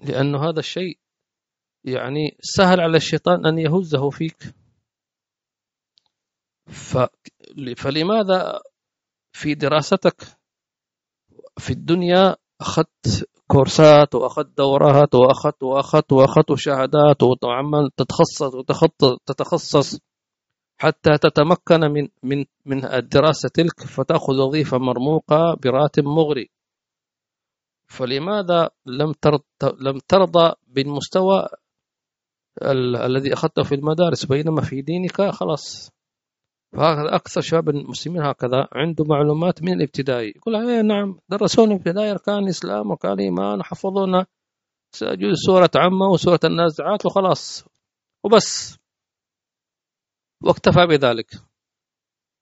لأنه 0.00 0.48
هذا 0.48 0.58
الشيء 0.58 0.98
يعني 1.84 2.36
سهل 2.40 2.80
على 2.80 2.96
الشيطان 2.96 3.46
أن 3.46 3.58
يهزه 3.58 4.10
فيك. 4.10 4.54
فلماذا 7.76 8.60
في 9.32 9.54
دراستك 9.54 10.22
في 11.58 11.70
الدنيا 11.70 12.36
أخذت 12.60 13.28
كورسات 13.46 14.14
وأخذت 14.14 14.56
دورات 14.58 15.14
وأخذت 15.14 15.62
وأخذت 15.62 16.12
وأخذت 16.12 16.54
شهادات 16.54 17.22
وعمال 17.22 17.90
تتخصص 17.96 18.42
وتتخصص 18.42 19.98
حتى 20.78 21.18
تتمكن 21.18 21.80
من 21.80 22.08
من 22.22 22.44
من 22.66 22.84
الدراسة 22.84 23.48
تلك 23.54 23.80
فتأخذ 23.80 24.34
وظيفة 24.34 24.78
مرموقة 24.78 25.54
براتب 25.62 26.04
مغري. 26.04 26.50
فلماذا 27.86 28.70
لم 28.86 29.12
ترضى 29.12 29.42
لم 29.80 29.98
ترضى 30.08 30.54
بالمستوى 30.66 31.48
الذي 33.06 33.32
أخذته 33.32 33.62
في 33.62 33.74
المدارس؟ 33.74 34.24
بينما 34.24 34.60
في 34.62 34.82
دينك 34.82 35.30
خلاص. 35.30 35.90
أكثر 36.76 37.40
شباب 37.40 37.68
المسلمين 37.68 38.22
هكذا 38.22 38.68
عنده 38.72 39.04
معلومات 39.04 39.62
من 39.62 39.72
الابتدائي. 39.72 40.32
يقول 40.36 40.56
إيه 40.56 40.80
نعم 40.80 41.18
درسونا 41.28 41.74
ابتدائي 41.74 42.10
أركان 42.10 42.38
الإسلام 42.38 42.90
وكان 42.90 43.12
الإيمان 43.12 43.62
حفظونا 43.62 44.26
سورة 45.46 45.70
عمة 45.76 46.06
وسورة 46.06 46.40
النازعات 46.44 47.06
وخلاص. 47.06 47.64
وبس. 48.24 48.78
واكتفى 50.42 50.86
بذلك. 50.86 51.30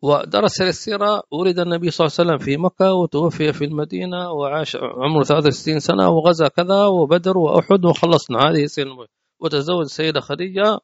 ودرس 0.03 0.61
السيرة 0.61 1.23
ولد 1.31 1.59
النبي 1.59 1.90
صلى 1.90 2.07
الله 2.07 2.16
عليه 2.18 2.31
وسلم 2.31 2.38
في 2.47 2.57
مكة 2.57 2.95
وتوفي 2.95 3.53
في 3.53 3.64
المدينة 3.64 4.31
وعاش 4.31 4.77
عمره 4.77 5.23
63 5.25 5.81
سنة 5.81 6.09
وغزا 6.09 6.49
كذا 6.49 6.87
وبدر 6.87 7.38
وأحد 7.38 7.85
وخلصنا 7.85 8.38
هذه 8.38 8.66
سنة 8.66 9.07
وتزوج 9.40 9.85
السيدة 9.85 10.21
خديجة. 10.21 10.79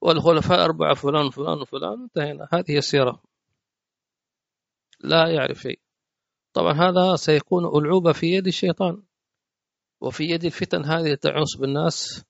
والخلفاء 0.00 0.64
أربعة 0.64 0.94
فلان 0.94 1.30
فلان 1.30 1.60
وفلان 1.60 2.02
انتهينا. 2.02 2.48
هذه 2.52 2.78
السيرة. 2.78 3.22
لا 5.00 5.28
يعرف 5.28 5.58
شيء. 5.58 5.80
طبعا 6.52 6.72
هذا 6.72 7.16
سيكون 7.16 7.64
ألعوبة 7.64 8.12
في 8.12 8.26
يد 8.26 8.46
الشيطان. 8.46 9.02
وفي 10.00 10.24
يد 10.24 10.44
الفتن 10.44 10.84
هذه 10.84 11.14
تعوس 11.14 11.56
بالناس. 11.56 12.24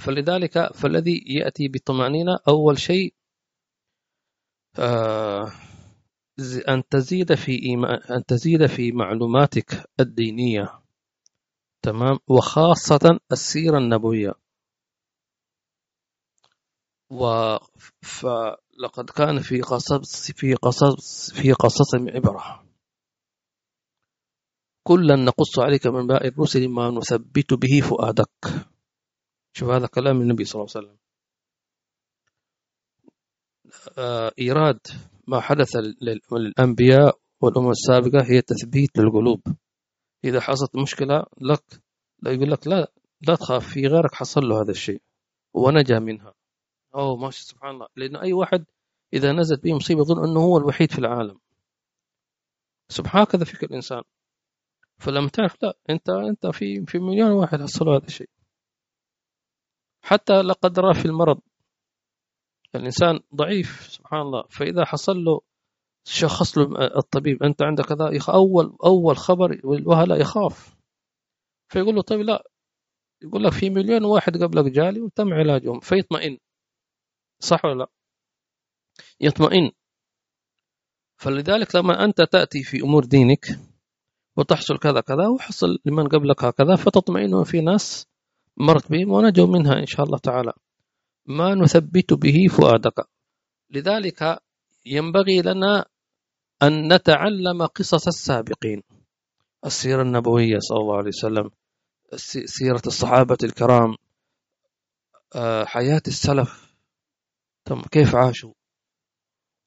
فلذلك 0.00 0.72
فالذي 0.74 1.24
يأتي 1.26 1.68
بالطمأنينة 1.68 2.38
أول 2.48 2.78
شيء 2.78 3.14
آه، 4.78 5.52
أن 6.68 6.82
تزيد 6.90 7.34
في 7.34 7.62
إيمان 7.62 8.00
أن 8.10 8.24
تزيد 8.24 8.66
في 8.66 8.92
معلوماتك 8.92 9.90
الدينية. 10.00 10.80
تمام؟ 11.82 12.18
وخاصة 12.28 13.20
السيرة 13.32 13.78
النبوية. 13.78 14.32
فلقد 18.02 19.10
كان 19.10 19.40
في 19.40 19.60
قصص 19.60 20.32
في 20.32 20.54
قصص 20.54 21.32
في 21.32 21.52
قصصهم 21.52 22.08
عبرة. 22.08 22.64
كلا 24.82 25.16
نقص 25.16 25.58
عليك 25.58 25.86
من 25.86 26.06
باء 26.06 26.26
الرسل 26.26 26.68
ما 26.68 26.90
نثبت 26.90 27.54
به 27.54 27.80
فؤادك. 27.80 28.30
شوف 29.56 29.68
هذا 29.68 29.86
كلام 29.86 30.20
النبي 30.20 30.44
صلى 30.44 30.60
الله 30.60 30.72
عليه 30.76 30.86
وسلم. 30.86 30.98
آه، 33.98 34.32
إيراد 34.38 34.80
ما 35.26 35.40
حدث 35.40 35.76
للأنبياء 36.32 37.18
والأمم 37.40 37.70
السابقة 37.70 38.24
هي 38.24 38.42
تثبيت 38.42 38.98
للقلوب. 38.98 39.42
إذا 40.24 40.40
حصلت 40.40 40.76
مشكلة 40.76 41.24
لك 41.40 41.82
لا 42.22 42.32
يقول 42.32 42.50
لك 42.50 42.66
لا 42.66 42.92
لا 43.28 43.34
تخاف 43.34 43.68
في 43.68 43.86
غيرك 43.86 44.14
حصل 44.14 44.40
له 44.40 44.62
هذا 44.62 44.70
الشيء. 44.70 45.02
ونجا 45.54 45.98
منها. 45.98 46.39
أوه 46.94 47.16
ماشي 47.16 47.44
سبحان 47.44 47.70
الله. 47.70 47.86
لأن 47.96 48.16
أي 48.16 48.32
واحد 48.32 48.64
إذا 49.12 49.32
نزلت 49.32 49.62
به 49.64 49.74
مصيبة 49.74 50.00
يظن 50.00 50.24
أنه 50.24 50.40
هو 50.40 50.58
الوحيد 50.58 50.92
في 50.92 50.98
العالم. 50.98 51.38
سبحان 52.88 53.22
هكذا 53.22 53.44
فكر 53.44 53.66
الإنسان. 53.66 54.02
فلما 54.98 55.28
تعرف 55.28 55.62
لا 55.62 55.78
أنت 55.90 56.10
أنت 56.10 56.46
في 56.46 56.86
في 56.86 56.98
مليون 56.98 57.30
واحد 57.30 57.62
حصلوا 57.62 57.96
هذا 57.96 58.06
الشيء. 58.06 58.28
حتى 60.02 60.42
لا 60.42 60.52
قدر 60.52 60.92
في 60.92 61.04
المرض. 61.06 61.40
الإنسان 62.74 63.20
ضعيف 63.34 63.88
سبحان 63.90 64.20
الله. 64.20 64.42
فإذا 64.48 64.84
حصل 64.84 65.16
له 65.24 65.40
شخص 66.04 66.58
له 66.58 66.64
الطبيب 66.96 67.42
أنت 67.42 67.62
عندك 67.62 67.84
كذا 67.84 68.20
أول 68.28 68.76
أول 68.84 69.16
خبر 69.16 69.60
والوهلة 69.64 70.16
يخاف. 70.16 70.76
فيقول 71.68 71.94
له 71.94 72.02
طيب 72.02 72.20
لا. 72.20 72.44
يقول 73.22 73.44
لك 73.44 73.52
في 73.52 73.70
مليون 73.70 74.04
واحد 74.04 74.42
قبلك 74.42 74.72
جالي 74.72 75.00
وتم 75.00 75.34
علاجهم 75.34 75.80
فيطمئن. 75.80 76.38
صح 77.40 77.64
ولا 77.64 77.74
لا؟ 77.74 77.86
يطمئن. 79.20 79.70
فلذلك 81.16 81.74
لما 81.76 82.04
أنت 82.04 82.22
تأتي 82.22 82.62
في 82.62 82.80
أمور 82.82 83.04
دينك 83.04 83.46
وتحصل 84.36 84.78
كذا 84.78 85.00
كذا 85.00 85.28
وحصل 85.28 85.78
لمن 85.84 86.08
قبلك 86.08 86.44
هكذا 86.44 86.76
فتطمئن 86.76 87.44
في 87.44 87.60
ناس 87.60 88.06
مرت 88.56 88.90
بهم 88.92 89.10
ونجوا 89.10 89.46
منها 89.46 89.74
إن 89.78 89.86
شاء 89.86 90.06
الله 90.06 90.18
تعالى. 90.18 90.52
ما 91.26 91.54
نثبت 91.54 92.12
به 92.12 92.46
فؤادك. 92.50 93.08
لذلك 93.70 94.38
ينبغي 94.86 95.42
لنا 95.42 95.86
أن 96.62 96.92
نتعلم 96.92 97.66
قصص 97.66 98.06
السابقين. 98.06 98.82
السيرة 99.66 100.02
النبوية 100.02 100.58
صلى 100.58 100.78
الله 100.78 100.96
عليه 100.96 101.08
وسلم 101.08 101.50
سيرة 102.46 102.82
الصحابة 102.86 103.38
الكرام 103.44 103.96
آه، 105.34 105.64
حياة 105.64 106.02
السلف 106.06 106.69
كيف 107.78 108.14
عاشوا؟ 108.16 108.52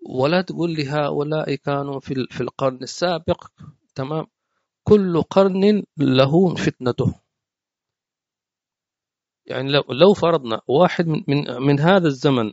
ولا 0.09 0.41
تقول 0.41 0.73
لي 0.75 0.89
هؤلاء 0.89 1.55
كانوا 1.55 1.99
في 1.99 2.13
في 2.29 2.41
القرن 2.41 2.83
السابق 2.83 3.47
تمام؟ 3.95 4.25
كل 4.83 5.21
قرن 5.21 5.83
له 5.97 6.55
فتنته. 6.55 7.21
يعني 9.45 9.71
لو 9.71 9.81
لو 9.81 10.13
فرضنا 10.13 10.61
واحد 10.67 11.07
من 11.07 11.23
من, 11.27 11.65
من 11.67 11.79
هذا 11.79 12.07
الزمن 12.07 12.51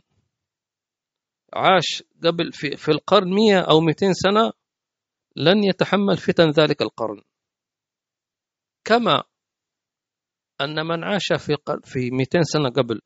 عاش 1.53 2.03
قبل 2.23 2.51
في 2.51 2.77
في 2.77 2.91
القرن 2.91 3.33
100 3.33 3.59
أو 3.59 3.79
200 3.79 4.13
سنة 4.13 4.51
لن 5.35 5.63
يتحمل 5.63 6.17
فتن 6.17 6.49
ذلك 6.49 6.81
القرن. 6.81 7.21
كما 8.85 9.23
أن 10.61 10.87
من 10.87 11.03
عاش 11.03 11.27
في 11.37 11.57
في 11.83 12.11
200 12.11 12.41
سنة 12.41 12.69
قبل 12.69 13.01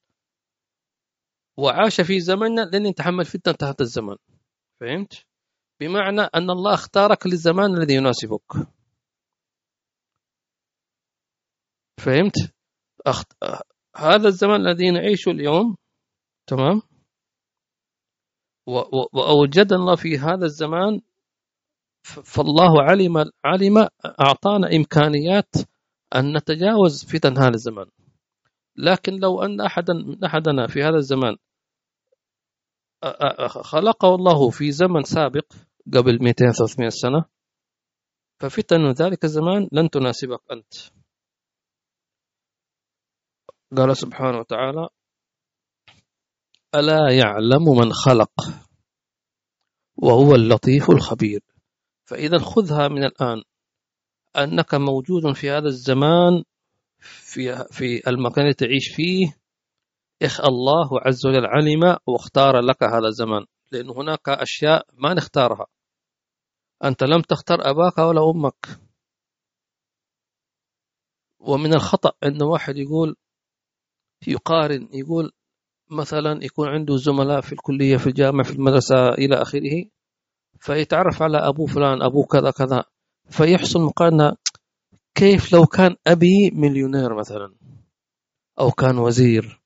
وعاش 1.58 2.02
في 2.02 2.20
زمننا 2.20 2.62
لن 2.62 2.86
يتحمل 2.86 3.26
فتنة 3.26 3.70
هذا 3.70 3.82
الزمن. 3.82 4.16
فهمت؟ 4.82 5.26
بمعنى 5.80 6.22
أن 6.22 6.50
الله 6.50 6.74
اختارك 6.74 7.28
للزمان 7.28 7.78
الذي 7.78 7.94
يناسبك. 7.96 8.68
فهمت؟ 12.00 12.34
أخت... 13.08 13.34
هذا 13.96 14.28
الزمان 14.28 14.68
الذي 14.68 14.92
نعيشه 14.92 15.30
اليوم 15.30 15.76
تمام؟ 16.48 16.82
وأوجد 19.14 19.74
الله 19.74 19.96
في 19.96 20.18
هذا 20.18 20.46
الزمان 20.46 21.02
فالله 22.04 22.82
علم 22.82 23.32
علم 23.46 23.88
أعطانا 24.06 24.76
إمكانيات 24.76 25.52
أن 26.16 26.38
نتجاوز 26.38 27.06
فتن 27.06 27.38
هذا 27.38 27.54
الزمان. 27.54 27.86
لكن 28.78 29.14
لو 29.14 29.42
أن 29.44 29.62
أحدا 29.62 29.94
أحدنا 30.26 30.68
في 30.68 30.84
هذا 30.84 30.96
الزمان 30.96 31.36
خلقه 33.48 34.16
الله 34.16 34.50
في 34.50 34.72
زمن 34.72 35.04
سابق 35.04 35.54
قبل 35.94 36.24
200 36.24 36.52
300 36.52 36.90
سنة 36.90 37.26
ففتن 38.40 38.92
ذلك 38.92 39.24
الزمان 39.24 39.70
لن 39.72 39.90
تناسبك 39.90 40.40
أنت. 40.52 40.74
قال 43.78 43.98
سبحانه 43.98 44.40
وتعالى 44.40 44.88
ألا 46.76 47.18
يعلم 47.18 47.64
من 47.78 47.94
خلق 47.94 48.32
وهو 49.98 50.36
اللطيف 50.36 50.90
الخبير. 50.90 51.42
فإذا 52.06 52.38
خذها 52.38 52.88
من 52.88 53.04
الآن 53.04 53.44
أنك 54.38 54.74
موجود 54.76 55.34
في 55.34 55.50
هذا 55.50 55.68
الزمان 55.68 56.44
في 57.06 57.66
في 57.72 58.10
المكان 58.10 58.46
الذي 58.46 58.54
تعيش 58.54 58.96
فيه. 58.96 59.38
إخ 60.22 60.42
الله 60.46 61.00
عز 61.02 61.26
وجل 61.26 61.46
علم 61.46 61.98
واختار 62.08 62.60
لك 62.60 62.84
هذا 62.84 63.08
الزمان. 63.08 63.46
لأن 63.72 63.90
هناك 63.90 64.30
أشياء 64.30 64.86
ما 64.94 65.14
نختارها. 65.14 65.66
أنت 66.84 67.04
لم 67.04 67.22
تختار 67.22 67.70
أباك 67.70 67.98
ولا 67.98 68.30
أمك. 68.30 68.80
ومن 71.40 71.74
الخطأ 71.74 72.12
أن 72.24 72.44
واحد 72.44 72.78
يقول 72.78 73.16
يقارن 74.28 74.90
يقول 74.94 75.32
مثلا 75.92 76.46
يكون 76.46 76.68
عنده 76.68 76.98
زملاء 76.98 77.42
في 77.42 77.54
الكلية 77.54 77.98
في 77.98 78.08
الجامعة 78.08 78.44
في 78.44 78.54
المدرسة 78.54 79.10
إلى 79.10 79.42
آخره 79.42 79.86
فيتعرف 80.60 81.22
على 81.22 81.38
أبو 81.38 81.66
فلان 81.66 82.02
أبو 82.02 82.26
كذا 82.26 82.52
كذا 82.52 82.84
فيحصل 83.30 83.82
مقارنة. 83.82 84.38
كيف 85.16 85.54
لو 85.54 85.66
كان 85.66 85.96
أبي 86.08 86.52
مليونير 86.54 87.16
مثلا؟ 87.20 87.56
أو 88.60 88.72
كان 88.72 88.98
وزير؟ 88.98 89.62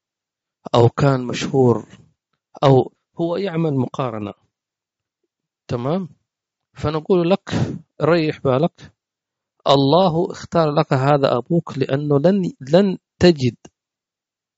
أو 0.75 0.89
كان 0.89 1.27
مشهور؟ 1.27 1.85
أو 2.63 2.93
هو 3.21 3.37
يعمل 3.37 3.73
مقارنة. 3.73 4.33
تمام؟ 5.67 6.09
فنقول 6.73 7.29
لك 7.29 7.49
ريح 8.01 8.39
بالك. 8.39 8.93
الله 9.67 10.31
اختار 10.31 10.71
لك 10.71 10.93
هذا 10.93 11.37
أبوك 11.37 11.77
لأنه 11.77 12.19
لن 12.19 12.51
لن 12.73 12.97
تجد 13.19 13.57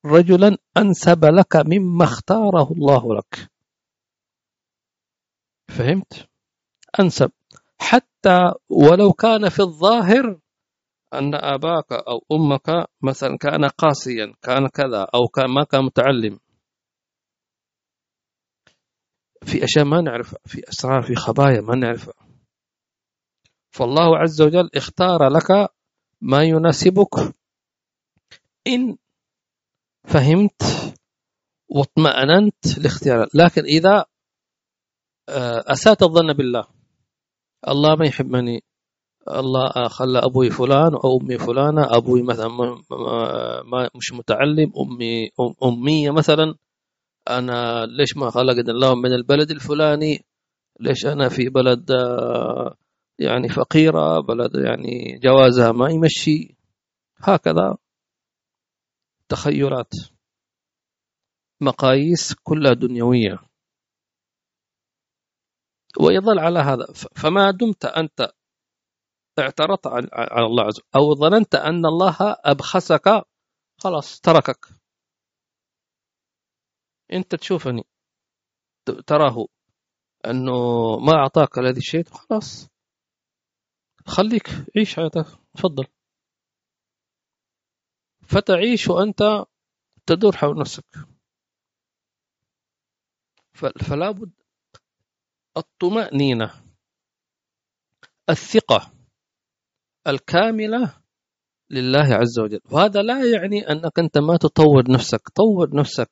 رجلا 0.05 0.57
أنسب 0.77 1.25
لك 1.25 1.55
مما 1.55 2.03
اختاره 2.03 2.71
الله 2.71 3.15
لك. 3.15 3.51
فهمت؟ 5.69 6.29
أنسب. 6.99 7.31
حتى 7.79 8.51
ولو 8.69 9.13
كان 9.13 9.49
في 9.49 9.59
الظاهر 9.59 10.39
أن 11.13 11.35
أباك 11.35 11.91
أو 11.91 12.25
أمك 12.31 12.87
مثلا 13.01 13.37
كان 13.37 13.65
قاسيا 13.65 14.33
كان 14.41 14.67
كذا 14.67 15.07
أو 15.15 15.27
كان 15.27 15.49
ما 15.49 15.63
كان 15.63 15.85
متعلم. 15.85 16.39
في 19.43 19.63
أشياء 19.63 19.85
ما 19.85 20.01
نعرفها 20.01 20.39
في 20.45 20.69
أسرار 20.69 21.01
في 21.01 21.15
خبايا 21.15 21.61
ما 21.61 21.75
نعرفها. 21.75 22.13
فالله 23.71 24.17
عز 24.17 24.41
وجل 24.41 24.69
اختار 24.75 25.29
لك 25.29 25.69
ما 26.21 26.43
يناسبك. 26.43 27.35
إن 28.67 28.97
فهمت 30.03 30.61
واطمأننت 31.69 32.77
لاختيارات 32.77 33.35
لكن 33.35 33.61
إذا 33.61 34.05
آه، 35.29 35.63
أسأت 35.67 36.03
الظن 36.03 36.33
بالله 36.33 36.67
الله 37.67 37.95
ما 37.95 38.05
يحبني. 38.05 38.63
الله 39.29 39.87
خلى 39.87 40.19
أبوي 40.19 40.49
فلان 40.49 40.93
أو 40.93 41.19
أمي 41.21 41.37
فلانة 41.37 41.97
أبوي 41.97 42.21
مثلا 42.23 42.47
ما 42.47 43.89
مش 43.95 44.13
متعلم 44.13 44.71
أمي 44.79 45.29
أمية 45.63 46.11
مثلا 46.11 46.55
أنا 47.29 47.85
ليش 47.85 48.17
ما 48.17 48.29
خلقني 48.29 48.71
الله 48.71 48.95
من 48.95 49.13
البلد 49.13 49.51
الفلاني؟ 49.51 50.25
ليش 50.79 51.05
أنا 51.05 51.29
في 51.29 51.49
بلد 51.49 51.91
آه، 51.91 52.75
يعني 53.19 53.49
فقيرة 53.49 54.19
بلد 54.19 54.55
يعني 54.55 55.19
جوازها 55.23 55.71
ما 55.71 55.89
يمشي؟ 55.89 56.55
هكذا 57.17 57.77
تخيلات 59.29 59.93
مقاييس 61.61 62.33
كلها 62.43 62.73
دنيوية. 62.73 63.39
ويظل 65.99 66.39
على 66.39 66.59
هذا 66.59 66.87
فما 67.15 67.51
دمت 67.51 67.85
أنت 67.85 68.31
اعترضت 69.39 69.87
على 69.87 70.45
الله 70.45 70.63
عز 70.63 70.79
وجل. 70.79 70.87
أو 70.95 71.15
ظننت 71.15 71.55
أن 71.55 71.85
الله 71.85 72.17
أبخسك 72.21 73.23
خلاص 73.77 74.19
تركك. 74.19 74.67
أنت 77.13 77.35
تشوفني 77.35 77.83
تراه 79.07 79.47
أنه 80.25 80.53
ما 80.99 81.13
أعطاك 81.13 81.57
الذي 81.57 81.77
الشيء 81.77 82.03
خلاص. 82.03 82.67
خليك 84.07 84.49
عيش 84.77 84.95
حياتك 84.95 85.25
تفضل. 85.53 85.85
فتعيش 88.21 88.87
وأنت 88.87 89.45
تدور 90.05 90.35
حول 90.35 90.59
نفسك. 90.59 90.85
فلا 93.89 94.11
بد 94.11 94.31
الطمأنينة 95.57 96.63
الثقة. 98.29 99.00
الكاملة 100.07 100.93
لله 101.69 102.15
عز 102.15 102.39
وجل. 102.39 102.59
وهذا 102.71 103.01
لا 103.01 103.31
يعني 103.33 103.71
أنك 103.71 103.99
أنت 103.99 104.17
ما 104.17 104.37
تطور 104.37 104.91
نفسك. 104.91 105.29
طور 105.29 105.75
نفسك. 105.75 106.09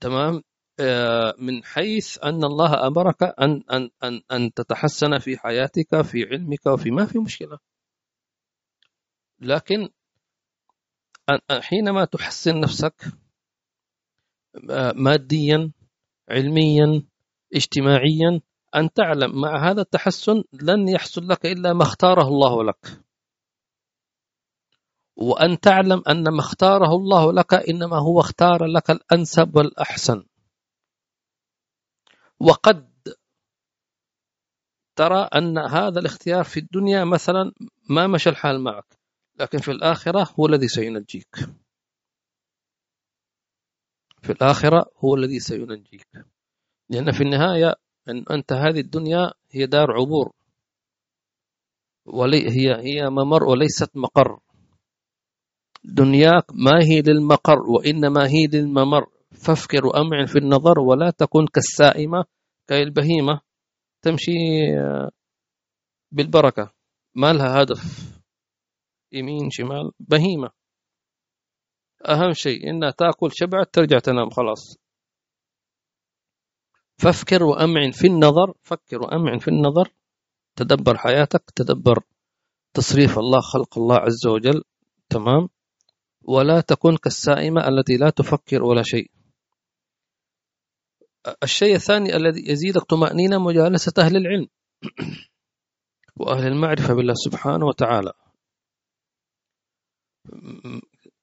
تمام؟ 0.00 0.42
آه، 0.80 1.34
من 1.38 1.64
حيث 1.64 2.18
أن 2.24 2.44
الله 2.44 2.86
أمرك 2.86 3.22
أن, 3.22 3.62
أن, 3.72 3.90
أن, 4.04 4.20
أن 4.32 4.52
تتحسن 4.52 5.18
في 5.18 5.38
حياتك 5.38 6.02
في 6.02 6.24
علمك 6.24 6.66
وفي 6.66 6.90
ما 6.90 7.06
في 7.06 7.18
مشكلة. 7.18 7.58
لكن 9.40 9.88
حينما 11.50 12.04
تحسن 12.04 12.60
نفسك 12.60 13.04
آه، 14.70 14.92
ماديا 14.96 15.72
علميا 16.28 17.02
اجتماعيا 17.54 18.40
أن 18.76 18.92
تعلم 18.92 19.40
مع 19.40 19.70
هذا 19.70 19.80
التحسن 19.80 20.44
لن 20.52 20.88
يحصل 20.88 21.28
لك 21.28 21.46
إلا 21.46 21.72
ما 21.72 21.82
اختاره 21.82 22.28
الله 22.28 22.64
لك. 22.64 23.00
وأن 25.16 25.60
تعلم 25.60 26.02
أن 26.08 26.28
ما 26.28 26.40
اختاره 26.40 26.96
الله 26.96 27.32
لك 27.32 27.54
إنما 27.54 27.98
هو 27.98 28.20
اختار 28.20 28.64
لك 28.64 28.90
الأنسب 28.90 29.56
والأحسن. 29.56 30.26
وقد 32.40 32.94
ترى 34.96 35.28
أن 35.34 35.58
هذا 35.58 36.00
الاختيار 36.00 36.44
في 36.44 36.60
الدنيا 36.60 37.04
مثلا 37.04 37.52
ما 37.90 38.06
مشى 38.06 38.30
الحال 38.30 38.60
معك 38.60 38.98
لكن 39.40 39.58
في 39.58 39.70
الآخرة 39.70 40.34
هو 40.40 40.46
الذي 40.46 40.68
سينجيك. 40.68 41.36
في 44.22 44.32
الآخرة 44.32 44.90
هو 44.96 45.14
الذي 45.14 45.40
سينجيك. 45.40 46.08
لأن 46.88 47.12
في 47.12 47.22
النهاية 47.22 47.83
أن 48.08 48.24
أنت 48.30 48.52
هذه 48.52 48.80
الدنيا 48.80 49.32
هي 49.50 49.66
دار 49.66 49.92
عبور. 49.92 50.32
ولي 52.06 52.50
هي 52.50 52.74
هي 52.76 53.10
ممر 53.10 53.44
وليست 53.44 53.96
مقر. 53.96 54.38
دنياك 55.84 56.44
ما 56.52 56.78
هي 56.82 57.02
للمقر 57.02 57.58
وإنما 57.58 58.26
هي 58.26 58.46
للممر. 58.52 59.06
فافكر 59.32 59.86
وأمعن 59.86 60.26
في 60.26 60.38
النظر 60.38 60.80
ولا 60.80 61.10
تكن 61.10 61.46
كالسائمة 61.46 62.24
كاي 62.66 62.82
البهيمة 62.82 63.40
تمشي 64.02 64.32
بالبركة. 66.12 66.72
ما 67.14 67.32
لها 67.32 67.62
هدف؟ 67.62 68.14
يمين 69.12 69.50
شمال 69.50 69.90
بهيمة. 70.00 70.50
أهم 72.08 72.32
شيء 72.32 72.70
إنها 72.70 72.90
تأكل 72.90 73.30
شبعت 73.32 73.74
ترجع 73.74 73.98
تنام 73.98 74.30
خلاص. 74.30 74.83
فافكر 76.98 77.42
وأمعن 77.42 77.90
في 77.90 78.06
النظر 78.06 78.54
فكر 78.62 79.02
وأمعن 79.02 79.38
في 79.38 79.48
النظر 79.48 79.92
تدبر 80.56 80.96
حياتك 80.96 81.50
تدبر 81.56 82.02
تصريف 82.74 83.18
الله 83.18 83.40
خلق 83.40 83.78
الله 83.78 83.96
عز 83.96 84.26
وجل 84.26 84.62
تمام؟ 85.08 85.48
ولا 86.22 86.60
تكن 86.60 86.96
كالسائمة 86.96 87.68
التي 87.68 87.96
لا 87.96 88.10
تفكر 88.10 88.62
ولا 88.62 88.82
شيء. 88.82 89.10
الشيء 91.42 91.74
الثاني 91.74 92.16
الذي 92.16 92.50
يزيدك 92.50 92.82
طمأنينة 92.82 93.38
مجالسة 93.38 93.92
أهل 93.98 94.16
العلم 94.16 94.48
وأهل 96.20 96.46
المعرفة 96.46 96.94
بالله 96.94 97.14
سبحانه 97.14 97.66
وتعالى. 97.66 98.12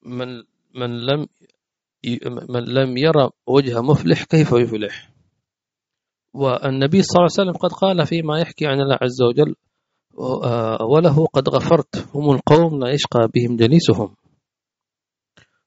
من 0.03 0.43
من 0.75 1.05
لم 1.05 1.27
من 2.49 2.63
لم 2.63 2.97
يرى 2.97 3.29
وجه 3.47 3.81
مفلح 3.81 4.23
كيف 4.23 4.51
يفلح؟ 4.51 5.11
والنبي 6.34 7.02
صلى 7.02 7.15
الله 7.15 7.30
عليه 7.32 7.41
وسلم 7.41 7.58
قد 7.58 7.72
قال 7.72 8.06
فيما 8.08 8.39
يحكي 8.39 8.67
عن 8.67 8.82
الله 8.82 8.98
عز 9.02 9.22
وجل 9.22 9.56
وله 10.94 11.26
قد 11.26 11.50
غفرت 11.50 12.08
هم 12.15 12.32
القوم 12.32 12.80
لا 12.80 12.89
يشقى 12.94 13.28
بهم 13.36 13.56
جليسهم. 13.58 14.15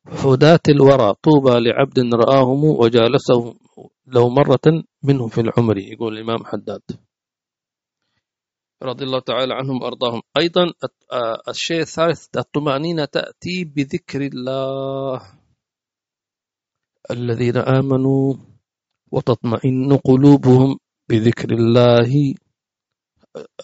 هداة 0.07 0.61
الورى 0.69 1.15
طوبى 1.23 1.55
لعبد 1.61 2.15
رآهم 2.15 2.65
وجالسهم 2.65 3.59
لو 4.07 4.29
مرة 4.29 4.85
منهم 5.03 5.29
في 5.29 5.41
العمر 5.41 5.79
يقول 5.79 6.19
الإمام 6.19 6.45
حداد. 6.45 6.83
رضي 8.83 9.05
الله 9.05 9.21
تعالى 9.21 9.55
عنهم 9.55 9.83
وأرضاهم. 9.83 10.23
أيضا 10.37 10.73
الشيء 11.49 11.81
الثالث 11.81 12.37
الطمأنينة 12.37 13.05
تأتي 13.05 13.65
بذكر 13.65 14.21
الله. 14.21 15.23
الذين 17.11 17.57
آمنوا 17.57 18.35
وتطمئن 19.15 19.97
قلوبهم 19.97 20.79
بذكر 21.09 21.51
الله 21.55 22.11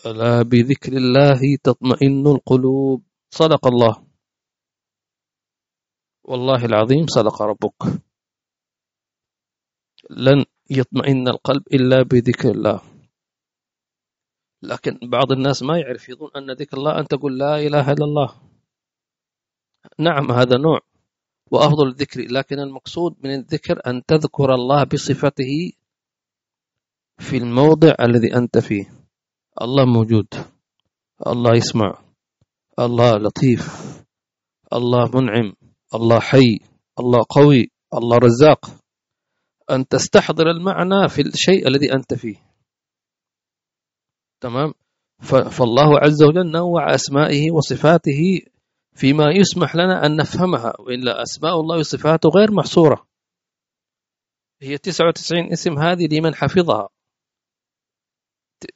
ألا 0.06 0.42
بذكر 0.42 0.92
الله 0.92 1.40
تطمئن 1.62 2.26
القلوب. 2.26 3.02
صدق 3.30 3.66
الله. 3.66 3.94
والله 6.24 6.60
العظيم 6.64 7.06
صدق 7.06 7.42
ربك. 7.42 7.78
لن 10.10 10.44
يطمئن 10.70 11.28
القلب 11.28 11.64
إلا 11.74 12.02
بذكر 12.02 12.50
الله. 12.50 12.78
لكن 14.62 14.98
بعض 15.02 15.32
الناس 15.32 15.62
ما 15.62 15.78
يعرف 15.78 16.08
يظن 16.08 16.30
أن 16.36 16.50
ذكر 16.50 16.76
الله 16.76 16.98
أن 17.00 17.06
تقول 17.08 17.38
لا 17.38 17.58
إله 17.58 17.92
إلا 17.92 18.04
الله. 18.04 18.30
نعم 19.98 20.30
هذا 20.30 20.56
نوع 20.58 20.78
وأفضل 21.50 21.88
الذكر 21.88 22.20
لكن 22.20 22.58
المقصود 22.58 23.16
من 23.24 23.34
الذكر 23.34 23.80
أن 23.86 24.02
تذكر 24.06 24.54
الله 24.54 24.84
بصفته 24.84 25.72
في 27.18 27.36
الموضع 27.36 27.94
الذي 28.00 28.36
أنت 28.36 28.58
فيه. 28.58 28.84
الله 29.62 29.84
موجود 29.84 30.26
الله 31.26 31.56
يسمع 31.56 31.98
الله 32.78 33.12
لطيف 33.16 33.62
الله 34.72 35.10
منعم 35.14 35.52
الله 35.94 36.20
حي 36.20 36.58
الله 37.00 37.20
قوي 37.30 37.70
الله 37.94 38.18
رزاق. 38.18 38.70
أن 39.70 39.88
تستحضر 39.88 40.50
المعنى 40.50 41.08
في 41.08 41.22
الشيء 41.22 41.68
الذي 41.68 41.92
أنت 41.94 42.14
فيه. 42.14 42.36
تمام؟ 44.40 44.74
فالله 45.50 45.98
عز 45.98 46.22
وجل 46.22 46.50
نوع 46.50 46.94
أسمائه 46.94 47.50
وصفاته 47.50 48.40
فيما 48.94 49.24
يسمح 49.30 49.76
لنا 49.76 50.06
أن 50.06 50.16
نفهمها 50.16 50.72
وإلا 50.80 51.22
أسماء 51.22 51.60
الله 51.60 51.78
وصفاته 51.78 52.28
غير 52.28 52.52
محصورة. 52.52 53.06
هي 54.62 54.78
99 54.78 55.52
اسم 55.52 55.78
هذه 55.78 56.08
لمن 56.12 56.34
حفظها. 56.34 56.88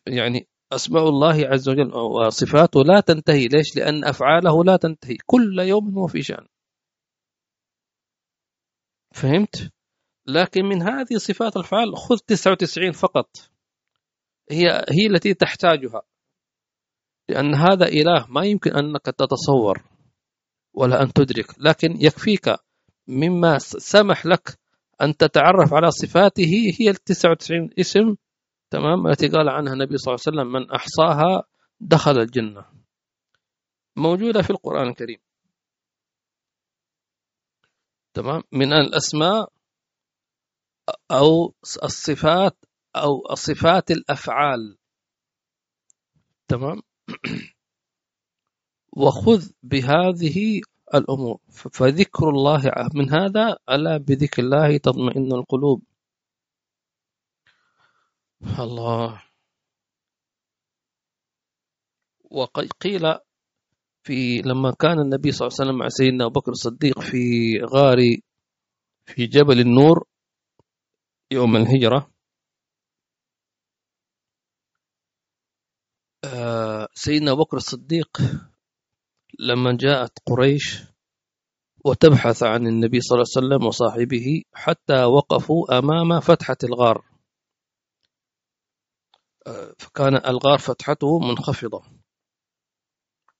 يعني 0.06 0.48
أسماء 0.72 1.08
الله 1.08 1.46
عز 1.46 1.68
وجل 1.68 1.94
وصفاته 1.94 2.80
لا 2.80 3.00
تنتهي. 3.00 3.48
ليش؟ 3.48 3.76
لأن 3.76 4.04
أفعاله 4.04 4.64
لا 4.64 4.76
تنتهي. 4.76 5.16
كل 5.26 5.58
يوم 5.58 5.98
هو 5.98 6.06
في 6.06 6.22
شأن. 6.22 6.46
فهمت؟ 9.14 9.70
لكن 10.26 10.64
من 10.64 10.82
هذه 10.82 11.16
صفات 11.16 11.56
الفعل 11.56 11.96
خذ 11.96 12.18
99 12.18 12.92
فقط. 12.92 13.50
هي 14.50 14.66
هي 14.90 15.06
التي 15.10 15.34
تحتاجها. 15.34 16.02
لأن 17.28 17.54
هذا 17.54 17.86
إله 17.88 18.26
ما 18.28 18.44
يمكن 18.44 18.70
أنك 18.70 19.02
تتصور. 19.04 19.93
ولا 20.74 21.02
أن 21.02 21.12
تدرك. 21.12 21.46
لكن 21.58 21.96
يكفيك 22.00 22.54
مما 23.08 23.58
سمح 23.58 24.26
لك 24.26 24.58
أن 25.02 25.16
تتعرف 25.16 25.74
على 25.74 25.90
صفاته. 25.90 26.74
هي 26.80 26.90
ال 26.90 26.96
99 26.96 27.70
اسم 27.80 28.16
تمام 28.70 29.06
التي 29.06 29.28
قال 29.28 29.48
عنها 29.48 29.72
النبي 29.72 29.96
صلى 29.98 30.14
الله 30.14 30.24
عليه 30.26 30.38
وسلم 30.38 30.52
من 30.52 30.70
أحصاها 30.70 31.42
دخل 31.80 32.18
الجنة. 32.18 32.64
موجودة 33.96 34.42
في 34.42 34.50
القرآن 34.50 34.88
الكريم. 34.88 35.18
تمام؟ 38.14 38.42
من 38.52 38.72
الأسماء 38.72 39.48
أو 41.10 41.54
الصفات 41.82 42.56
أو 42.96 43.34
صفات 43.34 43.90
الأفعال. 43.90 44.78
تمام؟ 46.48 46.82
وخذ 48.96 49.50
بهذه 49.62 50.60
الأمور. 50.94 51.38
فذكر 51.72 52.28
الله 52.28 52.62
من 52.94 53.10
هذا 53.10 53.56
ألا 53.70 53.96
بذكر 53.96 54.42
الله 54.42 54.76
تطمئن 54.76 55.32
القلوب. 55.32 55.82
الله. 58.58 59.22
وقيل 62.30 63.18
في 64.04 64.42
لما 64.42 64.70
كان 64.80 65.00
النبي 65.00 65.32
صلى 65.32 65.46
الله 65.46 65.56
عليه 65.60 65.70
وسلم 65.70 65.78
مع 65.78 65.88
سيدنا 65.88 66.24
أبو 66.24 66.40
بكر 66.40 66.52
الصديق 66.52 67.00
في 67.00 67.18
غار 67.64 67.98
في 69.06 69.26
جبل 69.26 69.60
النور 69.60 70.04
يوم 71.30 71.56
الهجرة 71.56 72.10
آه، 76.24 76.88
سيدنا 76.94 77.32
أبو 77.32 77.42
بكر 77.44 77.56
الصديق 77.56 78.08
لما 79.38 79.76
جاءت 79.80 80.18
قريش 80.26 80.82
وتبحث 81.84 82.42
عن 82.42 82.66
النبي 82.66 83.00
صلى 83.00 83.16
الله 83.16 83.26
عليه 83.36 83.46
وسلم 83.46 83.66
وصاحبه 83.66 84.42
حتى 84.52 85.04
وقفوا 85.04 85.78
أمام 85.78 86.20
فتحة 86.20 86.56
الغار. 86.64 87.04
فكان 89.78 90.16
الغار 90.16 90.58
فتحته 90.58 91.18
منخفضة. 91.18 91.82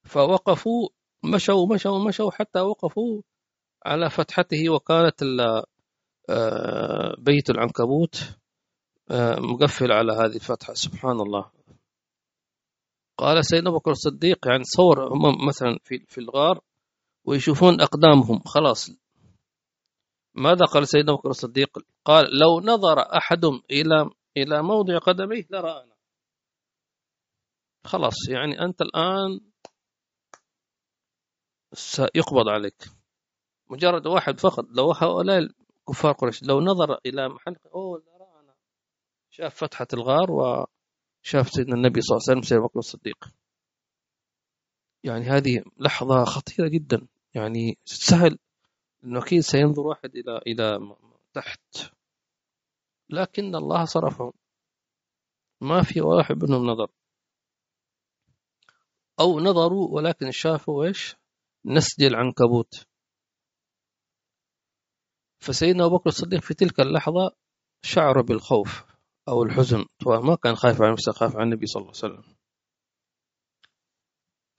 فوقفوا 0.04 0.88
مشوا 1.24 1.74
مشوا 1.74 2.08
مشوا 2.08 2.30
حتى 2.30 2.60
وقفوا 2.60 3.22
على 3.86 4.10
فتحته 4.10 4.70
وكانت 4.70 5.22
آه، 6.30 7.14
بيت 7.18 7.50
العنكبوت 7.50 8.36
آه، 9.10 9.36
مقفل 9.40 9.92
على 9.92 10.12
هذه 10.12 10.34
الفتحة. 10.34 10.74
سبحان 10.74 11.20
الله. 11.20 11.50
قال 13.18 13.44
سيدنا 13.44 13.70
بكر 13.70 13.90
الصديق 13.90 14.48
يعني 14.48 14.64
صور 14.64 15.14
هم 15.14 15.46
مثلا 15.46 15.78
في 15.84 15.98
في 16.08 16.18
الغار 16.18 16.60
ويشوفون 17.24 17.80
أقدامهم. 17.80 18.40
خلاص. 18.46 18.90
ماذا 20.34 20.64
قال 20.64 20.88
سيدنا 20.88 21.12
بكر 21.12 21.30
الصديق؟ 21.30 21.78
قال 22.04 22.38
لو 22.38 22.60
نظر 22.60 23.16
أحد 23.16 23.44
إلى 23.70 24.10
إلى 24.36 24.62
موضع 24.62 24.98
قدميه 24.98 25.46
لرآنا. 25.50 25.94
خلاص 27.84 28.28
يعني 28.30 28.60
أنت 28.60 28.82
الآن 28.82 29.40
سيقبض 31.72 32.48
عليك. 32.48 32.84
مجرد 33.70 34.06
واحد 34.06 34.40
فقط. 34.40 34.64
لو 34.70 34.92
هؤلاء 34.92 35.48
كفار 35.88 36.12
قريش 36.12 36.42
لو 36.42 36.60
نظر 36.60 36.98
إلى 37.06 37.28
محل 37.28 37.56
أوه 37.74 38.02
أنا 38.40 38.54
شاف 39.30 39.54
فتحة 39.54 39.86
الغار 39.92 40.30
وشاف 41.24 41.48
سيدنا 41.48 41.74
النبي 41.74 42.00
صلى 42.00 42.16
الله 42.16 42.24
عليه 42.28 42.38
وسلم 42.38 42.48
سيدنا 42.48 42.66
بكر 42.66 42.78
الصديق 42.78 43.34
يعني 45.04 45.24
هذه 45.24 45.64
لحظة 45.78 46.24
خطيرة 46.24 46.68
جدا. 46.68 47.06
يعني 47.34 47.78
سهل 47.84 48.38
إنه 49.04 49.22
أكيد 49.22 49.40
سينظر 49.40 49.82
واحد 49.86 50.16
إلى 50.16 50.38
إلى 50.38 50.96
تحت. 51.34 51.92
لكن 53.10 53.54
الله 53.54 53.84
صرفهم. 53.84 54.32
ما 55.60 55.82
في 55.82 56.00
واحد 56.00 56.44
منهم 56.44 56.66
نظر. 56.66 56.90
أو 59.20 59.40
نظروا 59.40 59.88
ولكن 59.90 60.30
شافوا 60.30 60.84
إيش؟ 60.84 61.16
نسج 61.64 62.02
العنكبوت. 62.04 62.86
فسيدنا 65.40 65.84
أبو 65.84 65.96
بكر 65.96 66.08
الصديق 66.08 66.40
في 66.40 66.54
تلك 66.54 66.80
اللحظة 66.80 67.36
شعر 67.82 68.20
بالخوف. 68.20 68.93
أو 69.28 69.42
الحزن 69.42 69.84
ما 70.06 70.36
كان 70.42 70.54
خايف 70.54 70.82
عن 70.82 70.92
نفسه 70.92 71.12
خايف 71.12 71.36
عن 71.36 71.42
النبي 71.42 71.66
صلى 71.66 71.80
الله 71.80 71.92
عليه 72.02 72.14
وسلم. 72.14 72.36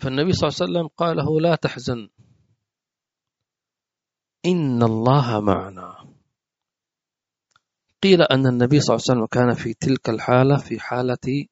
فالنبي 0.01 0.33
صلى 0.33 0.47
الله 0.47 0.57
عليه 0.61 0.71
وسلم 0.71 0.87
قال 0.87 1.17
له 1.17 1.41
لا 1.41 1.55
تحزن. 1.55 2.09
إن 4.45 4.83
الله 4.83 5.39
معنا. 5.41 6.15
قيل 8.03 8.21
أن 8.21 8.47
النبي 8.47 8.79
صلى 8.79 8.95
الله 8.95 9.03
عليه 9.09 9.11
وسلم 9.11 9.25
كان 9.25 9.53
في 9.63 9.73
تلك 9.73 10.09
الحالة 10.09 10.57
في 10.57 10.79
حالة 10.79 11.47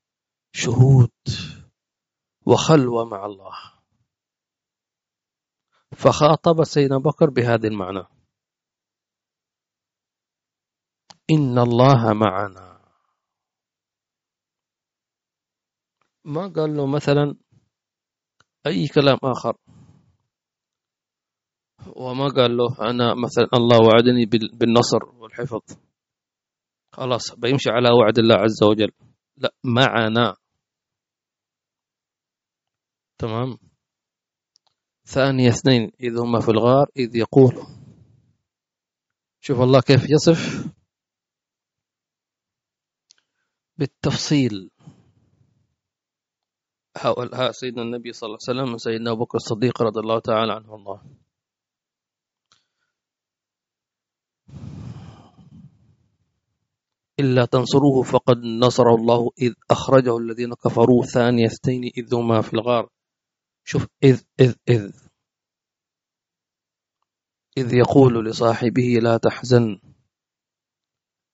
شهود 0.56 1.12
وخلوة 2.45 3.06
مع 3.06 3.26
الله. 3.26 3.58
فخاطب 5.95 6.63
سيدنا 6.63 6.97
بكر 6.97 7.30
بهذا 7.30 7.67
المعنى. 7.67 8.08
إن 11.32 11.60
الله 11.60 12.13
معنا. 12.13 12.73
ما 16.26 16.48
قال 16.48 16.78
له 16.78 16.88
مثلا 16.88 17.36
أي 18.68 18.88
كلام 18.88 19.18
آخر؟ 19.24 19.58
وما 21.96 22.28
قال 22.28 22.58
له 22.58 22.90
أنا 22.90 23.14
مثلا 23.14 23.48
الله 23.54 23.78
وعدني 23.78 24.26
بالنصر 24.54 25.04
والحفظ. 25.16 25.78
خلاص 26.92 27.36
بيمشي 27.36 27.70
على 27.70 27.90
وعد 27.90 28.20
الله 28.20 28.36
عز 28.36 28.64
وجل. 28.64 28.92
لا 29.38 29.54
معنا. 29.64 30.36
تمام؟ 33.18 33.58
ثاني 35.06 35.48
اثنين 35.48 35.92
إذ 36.00 36.20
هما 36.20 36.40
في 36.40 36.50
الغار 36.50 36.88
إذ 36.98 37.16
يقول. 37.16 37.54
شوف 39.42 39.62
الله 39.62 39.82
كيف 39.82 40.10
يصف. 40.10 40.74
بالتفصيل. 43.78 44.70
ها 47.34 47.52
سيدنا 47.52 47.82
النبي 47.82 48.13
صلى 48.13 48.28
الله 48.28 48.38
عليه 48.48 48.62
وسلم 48.62 48.74
وسيدنا 48.74 49.12
أبو 49.12 49.24
بكر 49.24 49.36
الصديق 49.38 49.82
رضي 49.82 50.00
الله 50.00 50.20
تعالى 50.20 50.54
عنه. 50.54 50.76
الله. 50.76 51.02
إلا 57.20 57.46
تنصروه 57.46 58.04
فقد 58.04 58.38
نصره 58.38 58.96
الله 58.96 59.30
إذ 59.42 59.54
أخرجه 59.72 60.18
الذين 60.18 60.54
كفروا 60.54 61.06
ثاني 61.06 61.46
اثنين 61.46 61.92
إذ 61.98 62.16
هما 62.16 62.42
في 62.42 62.54
الغار. 62.54 62.89
شوف 63.63 63.88
إذ 64.04 64.22
إذ 64.39 64.56
إذ. 64.70 64.92
إذ 67.58 67.74
يقول 67.74 68.26
لصاحبه 68.26 69.00
لا 69.02 69.18
تحزن. 69.18 69.92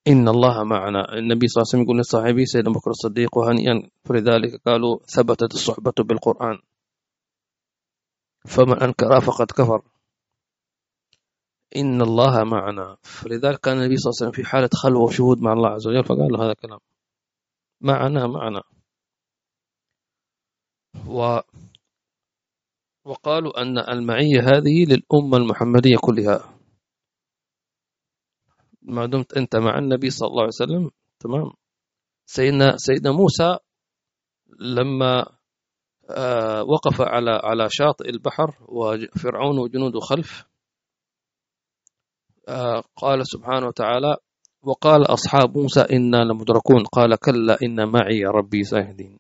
إن 0.08 0.28
الله 0.28 0.64
معنا. 0.64 1.18
النبي 1.18 1.48
صلى 1.48 1.62
الله 1.62 1.68
عليه 1.68 1.74
وسلم 1.74 1.82
يقول 1.82 2.00
لصاحبه 2.00 2.44
سيدنا 2.46 2.74
بكر 2.74 2.90
الصديق 2.92 3.38
وهنيئا 3.38 3.90
فلذلك 4.06 4.62
قالوا 4.66 5.00
ثبتت 5.06 5.54
الصحبة 5.54 5.94
بالقرآن. 6.00 6.60
فمن 8.46 8.84
أنكر 8.84 9.20
فقد 9.20 9.52
كفر. 9.52 9.82
إن 11.76 12.02
الله 12.02 12.44
معنا. 12.44 12.98
فلذلك 13.04 13.60
كان 13.60 13.78
النبي 13.78 13.98
صلى 13.98 14.10
الله 14.10 14.18
عليه 14.22 14.30
وسلم 14.30 14.32
في 14.32 14.50
حالة 14.50 14.70
خلوة 14.74 15.04
وشهود 15.04 15.42
مع 15.42 15.54
الله 15.54 15.70
عز 15.70 15.88
وجل 15.88 16.04
فقال 16.04 16.32
له 16.32 16.44
هذا 16.44 16.52
الكلام. 16.52 16.80
معنا 17.82 18.28
معنا. 18.28 18.64
و 21.08 21.40
وقالوا 23.06 23.62
أن 23.62 23.78
المعية 23.78 24.42
هذه 24.42 24.86
للأمة 24.86 25.38
المحمدية 25.38 25.98
كلها. 26.02 26.59
ما 28.90 29.06
دمت 29.06 29.38
أنت 29.38 29.56
مع 29.56 29.78
النبي 29.78 30.10
صلى 30.10 30.28
الله 30.28 30.42
عليه 30.42 30.48
وسلم. 30.62 30.92
تمام. 31.20 31.52
سيدنا 32.26 32.78
سيدنا 32.78 33.12
موسى 33.12 33.58
لما 34.60 35.26
آه، 36.10 36.64
وقف 36.64 37.02
على 37.02 37.32
على 37.44 37.68
شاطئ 37.70 38.10
البحر 38.10 38.56
وفرعون 38.68 39.60
وجنوده 39.60 40.00
خلف 40.00 40.46
آه، 42.50 42.84
قال 42.96 43.28
سبحانه 43.28 43.68
وتعالى 43.68 44.16
وقال 44.64 45.02
أصحاب 45.14 45.58
موسى 45.58 45.82
إنا 45.82 46.18
لمدركون 46.18 46.84
قال 46.84 47.16
كلا 47.16 47.58
إن 47.64 47.88
معي 47.92 48.24
ربي 48.26 48.64
سيهدين. 48.64 49.20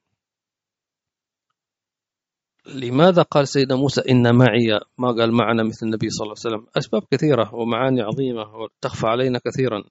لماذا 2.65 3.22
قال 3.22 3.48
سيدنا 3.48 3.76
موسى 3.76 4.02
إن 4.10 4.36
معي 4.36 4.80
ما 4.98 5.08
قال 5.08 5.32
معنا 5.32 5.63
مثل 5.63 5.86
النبي 5.86 6.10
صلى 6.10 6.26
الله 6.26 6.36
عليه 6.45 6.56
وسلم؟ 6.56 6.67
أسباب 6.78 7.04
كثيرة 7.12 7.56
ومعاني 7.56 8.02
عظيمة 8.02 8.56
وتخفى 8.56 9.08
علينا 9.08 9.39
كثيرا. 9.45 9.84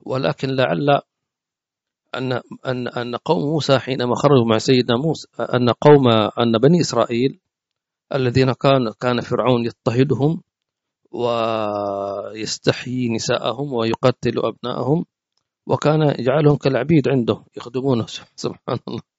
ولكن 0.00 0.48
لعل 0.48 1.00
أن 2.14 2.32
أن 2.66 2.88
أن 2.88 3.16
قوم 3.16 3.42
موسى 3.42 3.78
حينما 3.78 4.14
خرجوا 4.14 4.44
مع 4.46 4.58
سيدنا 4.58 4.96
موسى 4.96 5.28
أن 5.40 5.70
قوم 5.70 6.08
أن 6.38 6.58
بني 6.58 6.80
إسرائيل 6.80 7.40
الذين 8.14 8.52
كان 8.52 8.92
كان 9.00 9.20
فرعون 9.20 9.66
يضطهدهم 9.66 10.42
ويستحيي 11.10 13.08
نساءهم 13.08 13.72
ويقتل 13.72 14.38
أبنائهم 14.38 15.04
وكان 15.66 16.02
يجعلهم 16.18 16.56
كالعبيد 16.56 17.08
عنده 17.08 17.44
يخدمونه 17.56 18.06
سبحان 18.36 18.78
الله. 18.88 19.09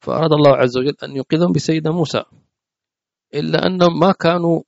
فأراد 0.00 0.32
الله 0.32 0.56
عز 0.56 0.78
وجل 0.78 0.94
أن 1.04 1.16
ينقذهم 1.16 1.52
بسيدنا 1.52 1.92
موسى 1.94 2.22
إلا 3.34 3.66
أنهم 3.66 4.00
ما 4.00 4.12
كانوا 4.12 4.62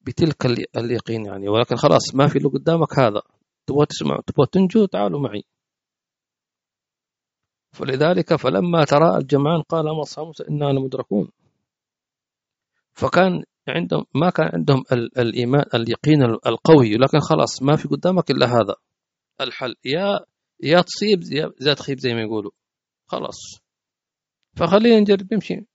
بتلك 0.00 0.46
اليقين 0.76 1.26
يعني. 1.26 1.48
ولكن 1.48 1.76
خلاص 1.76 2.14
ما 2.14 2.26
في 2.28 2.36
اللي 2.36 2.48
قدامك 2.48 2.98
هذا. 2.98 3.22
تبغى 3.66 3.86
تسمع 3.86 4.20
تبغى 4.26 4.46
تنجو 4.52 4.86
تعالوا 4.86 5.20
معي. 5.20 5.44
فلذلك 7.72 8.34
فلما 8.34 8.84
ترى 8.84 9.16
الجمعان 9.16 9.62
قال 9.62 9.84
ما 9.84 10.02
أصحاب 10.02 10.26
موسى 10.26 10.44
إنا 10.50 10.64
لمدركون. 10.64 11.30
فكان 12.92 13.44
عندهم 13.68 14.04
ما 14.14 14.30
كان 14.30 14.50
عندهم 14.54 14.84
الإيمان 15.18 15.64
اليقين 15.74 16.22
القوي. 16.22 16.94
لكن 16.96 17.18
خلاص 17.20 17.62
ما 17.62 17.76
في 17.76 17.88
قدامك 17.88 18.30
إلا 18.30 18.46
هذا. 18.46 18.74
الحل. 19.40 19.74
يا 19.84 20.20
يا 20.62 20.80
تصيب 20.80 21.20
يا 21.60 21.74
تخيب 21.74 21.98
زي 21.98 22.14
ما 22.14 22.20
يقولوا. 22.22 22.50
خلاص. 23.06 23.67
فخلينا 24.58 25.00
نجرب 25.00 25.34
نمشي 25.34 25.66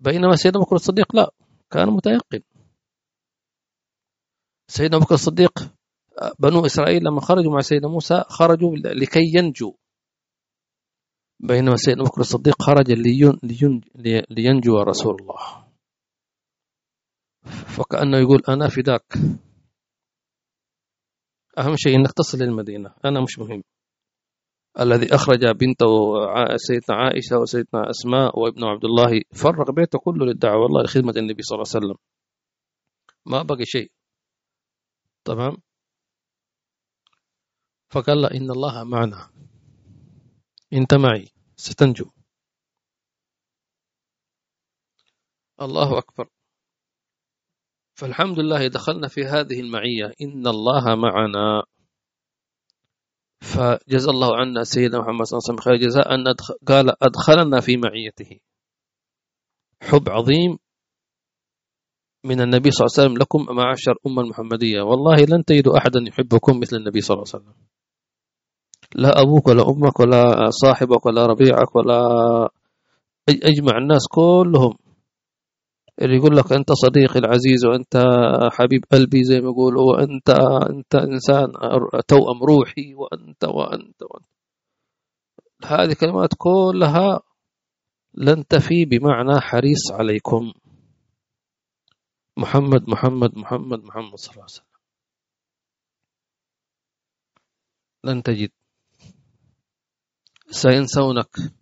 بينما 0.00 0.36
سيدنا 0.36 0.62
بكر 0.62 0.76
الصديق 0.76 1.16
لا 1.16 1.30
كان 1.70 1.88
متيقن. 1.88 2.40
سيدنا 4.68 4.98
بكر 4.98 5.14
الصديق 5.14 5.52
بنو 6.38 6.66
إسرائيل 6.66 7.04
لما 7.04 7.20
خرجوا 7.20 7.52
مع 7.52 7.60
سيدنا 7.60 7.88
موسى 7.88 8.24
خرجوا 8.28 8.76
لكي 8.76 9.20
ينجوا. 9.34 9.72
بينما 11.40 11.76
سيدنا 11.76 12.04
بكر 12.04 12.20
الصديق 12.20 12.62
خرج 12.62 12.90
لينجو 14.30 14.82
رسول 14.82 15.16
الله. 15.20 15.66
فكأنه 17.76 18.18
يقول 18.18 18.42
أنا 18.48 18.68
فداك 18.68 19.12
أهم 21.58 21.76
شيء 21.76 21.96
أنك 21.96 22.12
تصل 22.12 22.38
للمدينة 22.38 22.94
أنا 23.04 23.20
مش 23.20 23.38
مهم. 23.38 23.62
الذي 24.80 25.14
أخرج 25.14 25.46
بنته 25.46 25.86
سيدنا 26.56 26.96
عائشة 26.96 27.38
وسيدنا 27.38 27.90
أسماء 27.90 28.38
وابن 28.38 28.64
عبد 28.64 28.84
الله 28.84 29.20
فرغ 29.34 29.72
بيته 29.72 29.98
كله 29.98 30.26
للدعوة. 30.26 30.62
والله 30.62 30.82
لخدمة 30.82 31.14
النبي 31.16 31.42
صلى 31.42 31.56
الله 31.56 31.68
عليه 31.74 31.86
وسلم. 31.86 31.98
ما 33.26 33.42
بقي 33.42 33.64
شيء. 33.64 33.92
تمام؟ 35.24 35.56
فقال 37.90 38.22
له 38.22 38.30
إن 38.30 38.50
الله 38.50 38.84
معنا. 38.84 39.30
أنت 40.72 40.94
معي. 40.94 41.28
ستنجو. 41.56 42.10
الله 45.60 45.98
أكبر. 45.98 46.28
فالحمد 47.94 48.38
لله 48.38 48.66
دخلنا 48.66 49.08
في 49.08 49.24
هذه 49.24 49.60
المعية. 49.60 50.12
إن 50.20 50.46
الله 50.46 50.94
معنا. 50.94 51.62
فجزا 53.42 54.10
الله 54.10 54.36
عنا 54.36 54.62
سيدنا 54.64 55.02
محمد 55.02 55.26
صلى 55.26 55.34
الله 55.34 55.42
عليه 55.42 55.50
وسلم 55.50 55.64
خير 55.66 55.76
جزاء 55.76 56.14
أن 56.14 56.24
قال 56.68 56.86
أدخلنا 57.02 57.60
في 57.60 57.76
معيته. 57.76 58.38
حب 59.82 60.08
عظيم 60.08 60.58
من 62.24 62.40
النبي 62.40 62.70
صلى 62.70 62.86
الله 62.86 62.94
عليه 62.94 63.02
وسلم. 63.02 63.18
لكم 63.18 63.56
معاشر 63.56 63.94
أمة 64.06 64.22
المحمدية. 64.22 64.82
والله 64.82 65.16
لن 65.24 65.44
تجدوا 65.44 65.78
أحدا 65.78 66.00
يحبكم 66.08 66.60
مثل 66.60 66.76
النبي 66.76 67.00
صلى 67.00 67.14
الله 67.14 67.26
عليه 67.34 67.36
وسلم. 67.42 67.54
لا 68.94 69.20
أبوك 69.22 69.48
ولا 69.48 69.62
أمك 69.68 70.00
ولا 70.00 70.50
صاحبك 70.50 71.06
ولا 71.06 71.26
ربيعك 71.26 71.76
ولا 71.76 71.98
أجمع 73.28 73.78
الناس 73.78 74.06
كلهم. 74.08 74.78
اللي 76.00 76.16
يقول 76.16 76.36
لك 76.36 76.52
أنت 76.52 76.72
صديقي 76.72 77.18
العزيز 77.18 77.64
وأنت 77.64 77.96
حبيب 78.52 78.84
قلبي 78.92 79.24
زي 79.24 79.40
ما 79.40 79.50
يقولوا 79.50 79.82
وأنت 79.92 80.30
أنت 80.70 80.94
إنسان 80.94 81.52
توأم 82.08 82.42
روحي 82.42 82.94
وأنت 82.94 83.44
وأنت, 83.44 84.02
وأنت. 84.02 84.26
هذه 85.64 85.92
كلمات 86.00 86.30
كلها 86.38 87.20
لن 88.14 88.46
تفي 88.46 88.84
بمعنى 88.84 89.40
حريص 89.40 89.92
عليكم. 89.92 90.52
محمد 92.36 92.88
محمد 92.88 93.38
محمد 93.38 93.78
محمد 93.84 94.14
صلى 94.16 94.32
الله 94.32 94.42
عليه 94.42 94.52
وسلم. 94.52 94.66
لن 98.04 98.22
تجد. 98.22 98.50
سينسونك. 100.50 101.61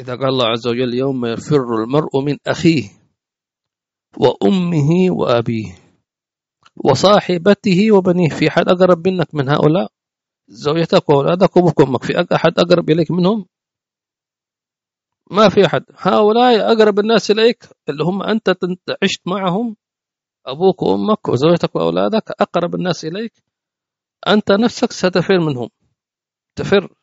إذا 0.00 0.14
قال 0.14 0.28
الله 0.28 0.46
عز 0.46 0.66
وجل 0.68 0.94
يوم 0.94 1.26
يفر 1.26 1.84
المرء 1.84 2.20
من 2.20 2.36
أخيه 2.46 2.90
وأمه 4.16 4.90
وأبيه 5.10 5.74
وصاحبته 6.84 7.92
وبنيه. 7.92 8.28
في 8.28 8.48
أحد 8.48 8.68
أقرب 8.68 9.08
منك 9.08 9.34
من 9.34 9.48
هؤلاء؟ 9.48 9.92
زوجتك 10.48 11.08
وأولادك 11.08 11.56
وأبوك 11.56 11.80
وأمك 11.80 12.04
في 12.04 12.12
أحد 12.34 12.58
أقرب 12.58 12.90
إليك 12.90 13.10
منهم؟ 13.10 13.46
ما 15.30 15.48
في 15.48 15.66
أحد. 15.66 15.84
هؤلاء 15.96 16.72
أقرب 16.72 16.98
الناس 16.98 17.30
إليك 17.30 17.68
اللي 17.88 18.04
هم 18.04 18.22
أنت 18.22 18.48
عشت 19.02 19.20
معهم. 19.26 19.76
أبوك 20.46 20.82
وأمك 20.82 21.28
وزوجتك 21.28 21.76
وأولادك 21.76 22.30
أقرب 22.40 22.74
الناس 22.74 23.04
إليك. 23.04 23.32
أنت 24.28 24.52
نفسك 24.52 24.92
ستفر 24.92 25.38
منهم. 25.38 25.68
تفر. 26.56 26.94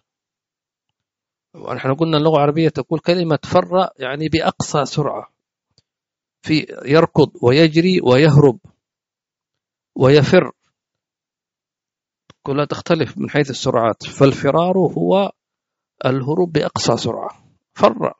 ونحن 1.57 1.93
قلنا 1.95 2.17
اللغة 2.17 2.35
العربية 2.35 2.69
تقول 2.69 2.99
كلمة 2.99 3.39
فر 3.43 3.89
يعني 3.99 4.29
بأقصى 4.29 4.85
سرعة. 4.85 5.33
في 6.41 6.65
يركض 6.85 7.31
ويجري 7.41 8.01
ويهرب 8.03 8.59
ويفر. 9.95 10.51
كلها 12.43 12.65
تختلف 12.65 13.17
من 13.17 13.29
حيث 13.29 13.49
السرعات. 13.49 14.03
فالفرار 14.03 14.77
هو 14.77 15.31
الهروب 16.05 16.51
بأقصى 16.51 16.97
سرعة. 16.97 17.29
فر 17.73 18.13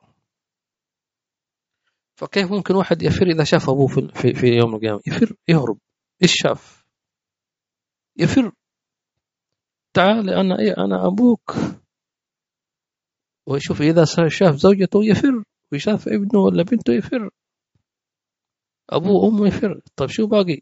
فكيف 2.16 2.52
ممكن 2.52 2.76
واحد 2.76 3.02
يفر 3.02 3.28
إذا 3.28 3.44
شاف 3.44 3.70
أبوه 3.70 3.88
في, 3.88 4.34
في 4.34 4.48
يوم 4.48 4.76
القيامة؟ 4.76 5.00
يفر 5.08 5.36
يهرب. 5.48 5.78
إيش 6.24 6.34
شاف؟ 6.44 6.86
يفر. 8.18 8.52
تعال 9.94 10.30
أنا 10.30 10.60
إيه 10.60 10.74
أنا 10.78 11.08
أبوك. 11.08 11.56
ويشوف 13.48 13.82
إذا 13.82 14.06
شاف 14.28 14.56
زوجته 14.56 15.06
يفر 15.06 15.44
ويشاف 15.72 16.08
ابنه 16.08 16.40
ولا 16.40 16.64
بنته 16.64 16.94
يفر. 16.94 17.30
أبوه 18.90 19.12
وأمه 19.12 19.48
يفر. 19.48 19.82
طيب 19.96 20.10
شو 20.10 20.28
باقي؟ 20.28 20.62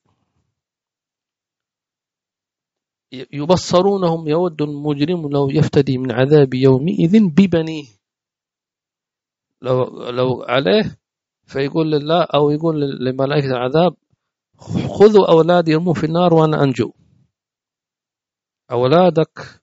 يبصرونهم 3.11 4.27
يود 4.27 4.61
المجرم 4.61 5.29
لو 5.29 5.49
يفتدي 5.49 5.97
من 5.97 6.11
عذاب 6.11 6.53
يومئذ 6.53 7.19
ببنيه. 7.37 7.85
لو 9.61 9.83
لو 10.09 10.43
عليه 10.43 10.97
فيقول 11.45 11.91
لله 11.91 12.23
أو 12.23 12.49
يقول 12.49 12.75
لملائكة 13.05 13.47
العذاب 13.47 13.95
خذوا 14.99 15.31
أولادي 15.31 15.71
يرموا 15.71 15.93
في 15.93 16.05
النار 16.05 16.33
وأنا 16.33 16.63
أنجو. 16.63 16.91
أولادك 18.71 19.61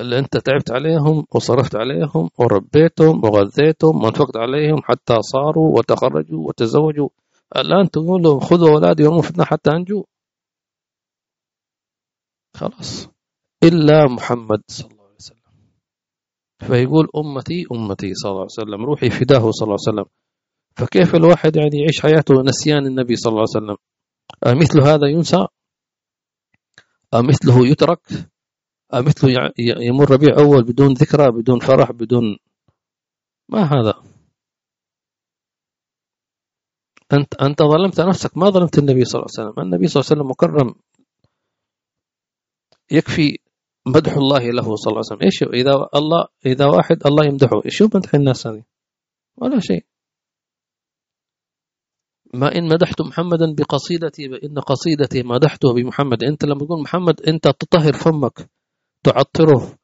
اللي 0.00 0.18
أنت 0.18 0.36
تعبت 0.36 0.70
عليهم 0.70 1.26
وصرفت 1.34 1.76
عليهم 1.76 2.30
وربيتهم 2.38 3.24
وغذيتهم 3.24 4.04
وانفقت 4.04 4.36
عليهم 4.36 4.80
حتى 4.84 5.16
صاروا 5.20 5.78
وتخرجوا 5.78 6.48
وتزوجوا. 6.48 7.08
الآن 7.56 7.90
تقول 7.90 8.22
لهم 8.22 8.40
خذوا 8.40 8.68
أولادي 8.68 9.06
النار 9.06 9.46
حتى 9.46 9.70
أنجو. 9.70 10.04
خلاص. 12.56 13.08
إلا 13.64 14.06
محمد 14.10 14.62
صلى 14.68 14.90
الله 14.90 15.04
عليه 15.04 15.14
وسلم. 15.14 15.38
فيقول 16.58 17.08
أمتي 17.16 17.66
أمتي 17.72 18.14
صلى 18.14 18.30
الله 18.30 18.40
عليه 18.40 18.58
وسلم 18.58 18.84
روحي 18.84 19.10
فداه 19.10 19.50
صلى 19.50 19.66
الله 19.66 19.78
عليه 19.86 19.92
وسلم. 20.00 20.04
فكيف 20.76 21.14
الواحد 21.14 21.56
يعني 21.56 21.78
يعيش 21.78 22.00
حياته 22.02 22.34
نسيان 22.42 22.86
النبي 22.86 23.16
صلى 23.16 23.30
الله 23.30 23.44
عليه 23.54 23.64
وسلم؟ 23.64 23.76
أمثل 24.46 24.80
هذا 24.80 25.06
ينسى؟ 25.06 25.46
أمثله 27.14 27.66
يترك؟ 27.66 28.00
أمثله 28.94 29.52
يمر 29.58 30.10
ربيع 30.10 30.38
أول 30.38 30.64
بدون 30.64 30.92
ذكرى 30.92 31.30
بدون 31.30 31.58
فرح 31.60 31.90
بدون 31.92 32.38
ما 33.48 33.62
هذا؟ 33.62 33.94
أنت 37.12 37.34
أنت 37.34 37.62
ظلمت 37.62 38.00
نفسك. 38.00 38.36
ما 38.36 38.50
ظلمت 38.50 38.78
النبي 38.78 39.04
صلى 39.04 39.20
الله 39.20 39.30
عليه 39.38 39.48
وسلم. 39.50 39.64
النبي 39.64 39.86
صلى 39.86 40.00
الله 40.00 40.10
عليه 40.10 40.20
وسلم 40.20 40.30
مكرم. 40.30 40.74
يكفي 42.90 43.38
مدح 43.86 44.12
الله 44.12 44.50
له 44.50 44.76
صلى 44.76 44.90
الله 44.90 45.02
عليه 45.02 45.12
وسلم. 45.12 45.22
إيش 45.22 45.42
إذا 45.42 45.88
الله 45.94 46.26
إذا 46.46 46.66
واحد 46.66 47.06
الله 47.06 47.26
يمدحه. 47.26 47.56
هو 47.56 47.88
مدح 47.94 48.14
الناس 48.14 48.46
هذه؟ 48.46 48.64
ولا 49.36 49.60
شيء. 49.60 49.86
ما 52.34 52.54
إن 52.54 52.68
مدحت 52.68 53.00
محمدا 53.00 53.54
بقصيدتي 53.54 54.28
فإن 54.28 54.58
قصيدتي 54.58 55.22
مدحته 55.22 55.72
بمحمد. 55.74 56.24
أنت 56.24 56.44
لما 56.44 56.66
تقول 56.66 56.82
محمد 56.82 57.20
أنت 57.20 57.48
تطهر 57.48 57.92
فمك. 57.92 58.50
تعطره. 59.04 59.78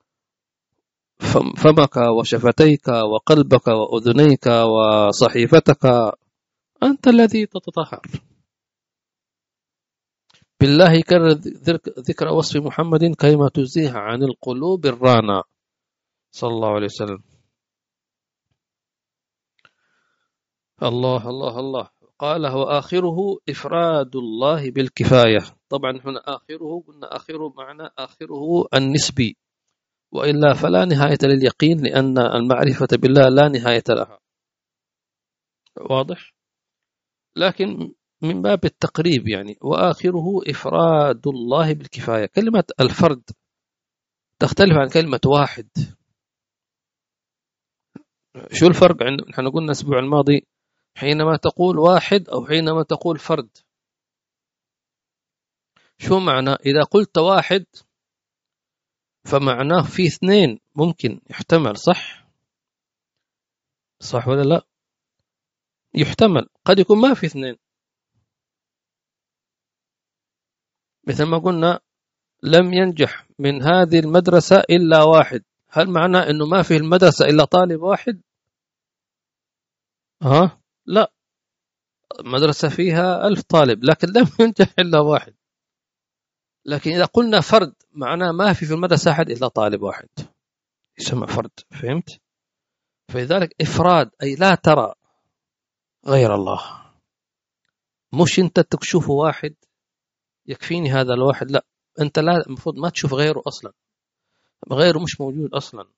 فمك 1.62 1.96
وشفتيك 1.96 2.88
وقلبك 2.88 3.66
وأذنيك 3.68 4.46
وصحيفتك 4.46 5.84
أنت 6.82 7.08
الذي 7.08 7.46
تتطهر. 7.46 8.02
بالله 10.60 11.00
كرر 11.00 11.28
ذكر 12.08 12.28
وصف 12.28 12.56
محمد 12.56 13.04
كيما 13.04 13.48
تزيه 13.48 13.92
عن 13.92 14.22
القلوب 14.22 14.86
الرانا 14.86 15.42
صلى 16.32 16.50
الله 16.50 16.72
عليه 16.74 16.90
وسلم. 16.92 17.22
الله 20.82 21.22
الله 21.28 21.54
الله. 21.60 21.99
قال 22.20 22.46
وآخره 22.46 23.38
إفراد 23.48 24.16
الله 24.16 24.70
بالكفاية. 24.70 25.56
طبعا 25.68 25.90
هنا 26.04 26.20
آخره 26.26 26.82
قلنا 26.86 27.16
آخره 27.16 27.52
معنى 27.56 27.90
آخره 27.98 28.68
النسبي. 28.74 29.36
وإلا 30.12 30.54
فلا 30.54 30.84
نهاية 30.84 31.18
لليقين 31.22 31.80
لأن 31.80 32.18
المعرفة 32.18 32.88
بالله 32.92 33.28
لا 33.28 33.48
نهاية 33.48 33.84
لها. 33.88 34.18
واضح؟ 35.90 36.34
لكن 37.36 37.94
من 38.22 38.42
باب 38.42 38.64
التقريب 38.64 39.28
يعني 39.28 39.58
وآخره 39.62 40.40
إفراد 40.50 41.26
الله 41.26 41.72
بالكفاية. 41.72 42.26
كلمة 42.26 42.64
الفرد 42.80 43.22
تختلف 44.38 44.76
عن 44.76 44.88
كلمة 44.88 45.20
واحد. 45.26 45.68
شو 48.52 48.66
الفرق 48.66 49.02
عند 49.02 49.20
نحن 49.20 49.48
قلنا 49.48 49.66
الأسبوع 49.66 49.98
الماضي 49.98 50.46
حينما 50.94 51.36
تقول 51.36 51.78
واحد 51.78 52.28
أو 52.28 52.46
حينما 52.46 52.82
تقول 52.82 53.18
فرد. 53.18 53.48
شو 55.98 56.18
معنى؟ 56.20 56.50
إذا 56.50 56.82
قلت 56.90 57.18
واحد 57.18 57.66
فمعناه 59.24 59.82
في 59.82 60.06
اثنين 60.06 60.60
ممكن 60.74 61.20
يحتمل 61.30 61.76
صح؟ 61.76 62.26
صح 64.00 64.28
ولا 64.28 64.42
لا؟ 64.42 64.62
يحتمل. 65.94 66.48
قد 66.64 66.78
يكون 66.78 67.00
ما 67.00 67.14
في 67.14 67.26
اثنين. 67.26 67.56
مثل 71.08 71.24
ما 71.24 71.38
قلنا 71.38 71.80
لم 72.42 72.72
ينجح 72.72 73.26
من 73.38 73.62
هذه 73.62 73.98
المدرسة 73.98 74.60
إلا 74.60 75.02
واحد. 75.02 75.42
هل 75.68 75.90
معناه 75.90 76.30
أنه 76.30 76.46
ما 76.46 76.62
في 76.62 76.76
المدرسة 76.76 77.24
إلا 77.26 77.44
طالب 77.44 77.82
واحد؟ 77.82 78.22
ها؟ 80.22 80.59
لا. 80.86 81.12
مدرسة 82.20 82.68
فيها 82.68 83.26
ألف 83.26 83.42
طالب 83.42 83.84
لكن 83.84 84.08
لم 84.08 84.26
ينجح 84.40 84.74
إلا 84.78 85.00
واحد. 85.00 85.34
لكن 86.64 86.90
إذا 86.90 87.04
قلنا 87.04 87.40
فرد 87.40 87.74
معناه 87.92 88.32
ما 88.32 88.52
في 88.52 88.66
في 88.66 88.74
المدرسة 88.74 89.10
أحد 89.10 89.30
إلا 89.30 89.48
طالب 89.48 89.82
واحد. 89.82 90.08
يسمى 90.98 91.26
فرد 91.26 91.50
فهمت؟ 91.70 92.20
فلذلك 93.08 93.54
إفراد 93.60 94.10
أي 94.22 94.34
لا 94.34 94.54
ترى 94.54 94.94
غير 96.06 96.34
الله. 96.34 96.92
مش 98.12 98.38
أنت 98.38 98.60
تشوف 98.60 99.08
واحد 99.10 99.54
يكفيني 100.46 100.90
هذا 100.90 101.14
الواحد 101.14 101.50
لا. 101.50 101.64
أنت 102.00 102.18
لا 102.18 102.46
المفروض 102.46 102.76
ما 102.76 102.88
تشوف 102.88 103.14
غيره 103.14 103.42
أصلا. 103.46 103.72
غيره 104.72 104.98
مش 104.98 105.20
موجود 105.20 105.54
أصلا. 105.54 105.88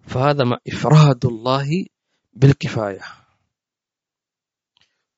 فهذا 0.00 0.44
مع 0.44 0.58
إفراد 0.68 1.26
الله 1.26 1.86
بالكفاية. 2.32 3.00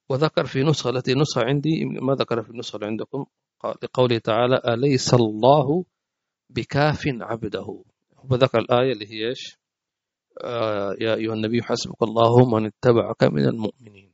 وذكر 0.09 0.47
في 0.47 0.63
نسخة 0.63 0.91
التي 0.91 1.15
نسخة 1.15 1.45
عندي 1.45 1.85
ما 1.85 2.15
ذكر 2.15 2.43
في 2.43 2.51
النسخة 2.51 2.77
اللي 2.77 2.87
عندكم؟ 2.87 3.27
لقوله 3.83 4.19
تعالى 4.19 4.61
أليس 4.69 5.15
الله 5.15 5.85
بكاف 6.51 7.03
عبده؟ 7.07 7.85
وذكر 8.31 8.59
الآية 8.59 8.93
اللي 8.93 9.07
هي 9.07 9.29
إيش؟ 9.29 9.59
آه 10.45 10.95
يا 11.01 11.15
أيها 11.15 11.35
النبي 11.35 11.63
حسبك 11.63 12.03
الله 12.03 12.47
من 12.55 12.67
اتبعك 12.67 13.23
من 13.23 13.45
المؤمنين. 13.49 14.13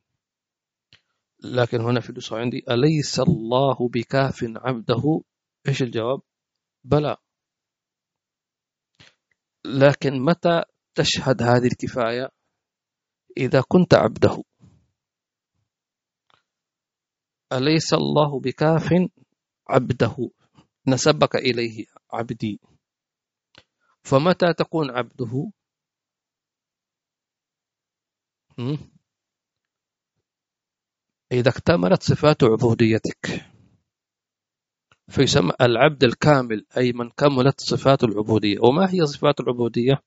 لكن 1.44 1.80
هنا 1.80 2.00
في 2.00 2.10
النسخة 2.10 2.36
عندي 2.36 2.64
أليس 2.70 3.20
الله 3.20 3.88
بكاف 3.94 4.44
عبده؟ 4.56 5.20
إيش 5.68 5.82
الجواب؟ 5.82 6.20
بلى. 6.84 7.16
لكن 9.64 10.24
متى 10.24 10.62
تشهد 10.94 11.42
هذه 11.42 11.66
الكفاية؟ 11.66 12.35
إذا 13.36 13.62
كنت 13.68 13.94
عبده. 13.94 14.42
أليس 17.52 17.94
الله 17.94 18.40
بكاف 18.40 18.88
عبده؟ 19.68 20.30
نسبك 20.88 21.36
إليه 21.36 21.86
عبدي. 22.12 22.60
فمتى 24.04 24.52
تكون 24.52 24.90
عبده؟ 24.90 25.50
إذا 31.32 31.50
اكتملت 31.50 32.02
صفات 32.02 32.44
عبوديتك. 32.44 33.52
فيسمى 35.08 35.52
العبد 35.60 36.04
الكامل 36.04 36.66
أي 36.76 36.92
من 36.92 37.10
كملت 37.10 37.60
صفات 37.60 38.04
العبودية. 38.04 38.58
وما 38.62 38.90
هي 38.90 39.06
صفات 39.06 39.40
العبودية؟ 39.40 40.02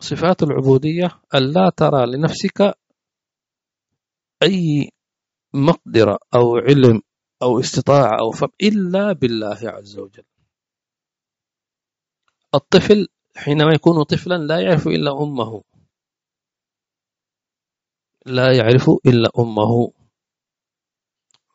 صفات 0.00 0.42
العبودية 0.42 1.20
ألا 1.34 1.70
ترى 1.76 2.06
لنفسك 2.06 2.74
أي 4.42 4.90
مقدرة 5.54 6.18
أو 6.34 6.56
علم 6.56 7.02
أو 7.42 7.60
استطاعة 7.60 8.20
أو 8.20 8.30
فهم 8.30 8.50
إلا 8.62 9.12
بالله 9.12 9.58
عز 9.62 9.98
وجل. 9.98 10.24
الطفل 12.54 13.08
حينما 13.36 13.74
يكون 13.74 14.02
طفلا 14.02 14.34
لا 14.34 14.60
يعرف 14.60 14.86
إلا 14.86 15.22
أمه. 15.22 15.62
لا 18.26 18.56
يعرف 18.56 18.90
إلا 19.06 19.30
أمه. 19.38 19.92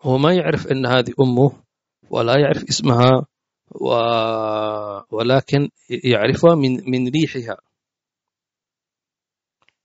هو 0.01 0.17
ما 0.17 0.33
يعرف 0.33 0.67
أن 0.67 0.85
هذه 0.85 1.13
أمه 1.21 1.63
ولا 2.09 2.39
يعرف 2.39 2.63
اسمها 2.69 3.25
و... 3.71 3.87
ولكن 5.11 5.69
يعرفها 5.89 6.55
من 6.55 6.91
من 6.91 7.07
ريحها. 7.07 7.57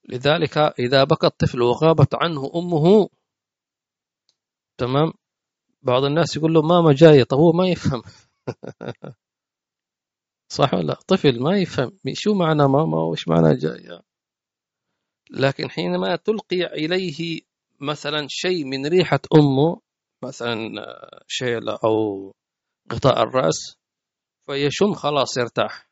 لذلك 0.08 0.58
إذا 0.58 1.04
بكى 1.04 1.26
الطفل 1.26 1.62
وغابت 1.62 2.14
عنه 2.14 2.50
أمه 2.54 3.08
تمام؟ 4.78 5.12
بعض 5.82 6.04
الناس 6.04 6.36
يقول 6.36 6.52
له 6.52 6.62
ماما 6.62 6.92
جاية 6.92 7.24
طب 7.24 7.38
هو 7.38 7.52
ما 7.52 7.68
يفهم. 7.68 8.02
صح 10.56 10.74
ولا 10.74 10.94
طفل 10.94 11.42
ما 11.42 11.58
يفهم. 11.58 11.98
شو 12.12 12.34
معنى 12.34 12.62
ماما 12.62 13.02
وش 13.02 13.28
معنى 13.28 13.56
جاية؟ 13.56 14.02
لكن 15.30 15.70
حينما 15.70 16.16
تلقي 16.16 16.62
إليه 16.64 17.40
مثلا 17.80 18.26
شيء 18.28 18.64
من 18.64 18.86
ريحة 18.86 19.20
أمه 19.34 19.80
مثلا 20.24 20.58
شيلة 21.28 21.78
أو 21.84 22.32
غطاء 22.92 23.22
الرأس 23.22 23.76
فيشم 24.46 24.94
خلاص 24.94 25.36
يرتاح. 25.36 25.88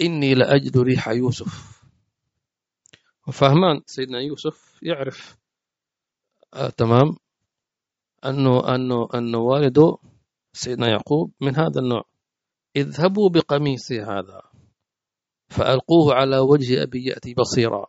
إني 0.00 0.34
لأجد 0.34 0.78
ريح 0.78 1.08
يوسف. 1.08 1.81
وفهمان 3.28 3.80
سيدنا 3.86 4.20
يوسف 4.20 4.78
يعرف 4.82 5.36
آه 6.54 6.68
تمام 6.68 7.16
أنه 8.24 8.74
أنه 8.74 9.08
أنه 9.14 9.38
والده 9.38 9.98
سيدنا 10.52 10.88
يعقوب 10.88 11.32
من 11.40 11.56
هذا 11.56 11.80
النوع. 11.80 12.04
اذهبوا 12.76 13.30
بقميصي 13.30 14.00
هذا 14.02 14.42
فألقوه 15.48 16.14
على 16.14 16.38
وجه 16.38 16.82
أبي 16.82 17.04
يأتي 17.04 17.34
بصيرا 17.34 17.86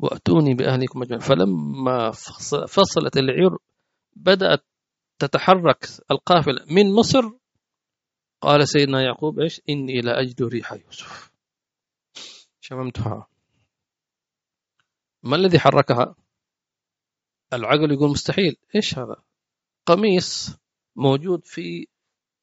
وأتوني 0.00 0.54
بأهلكم 0.54 1.02
أجمعين. 1.02 1.20
فلما 1.20 2.10
فصلت 2.68 3.16
العير 3.16 3.56
بدأت 4.16 4.64
تتحرك 5.18 5.88
القافلة 6.10 6.64
من 6.70 6.92
مصر 6.94 7.22
قال 8.40 8.68
سيدنا 8.68 9.02
يعقوب 9.02 9.40
إيش؟ 9.40 9.60
إني 9.68 10.00
لأجد 10.00 10.42
ريح 10.42 10.72
يوسف. 10.72 11.32
شممتها. 12.60 13.31
ما 15.22 15.36
الذي 15.36 15.58
حركها؟ 15.58 16.14
العقل 17.52 17.92
يقول 17.92 18.10
مستحيل. 18.10 18.56
إيش 18.74 18.98
هذا؟ 18.98 19.16
قميص 19.86 20.56
موجود 20.96 21.44
في 21.44 21.86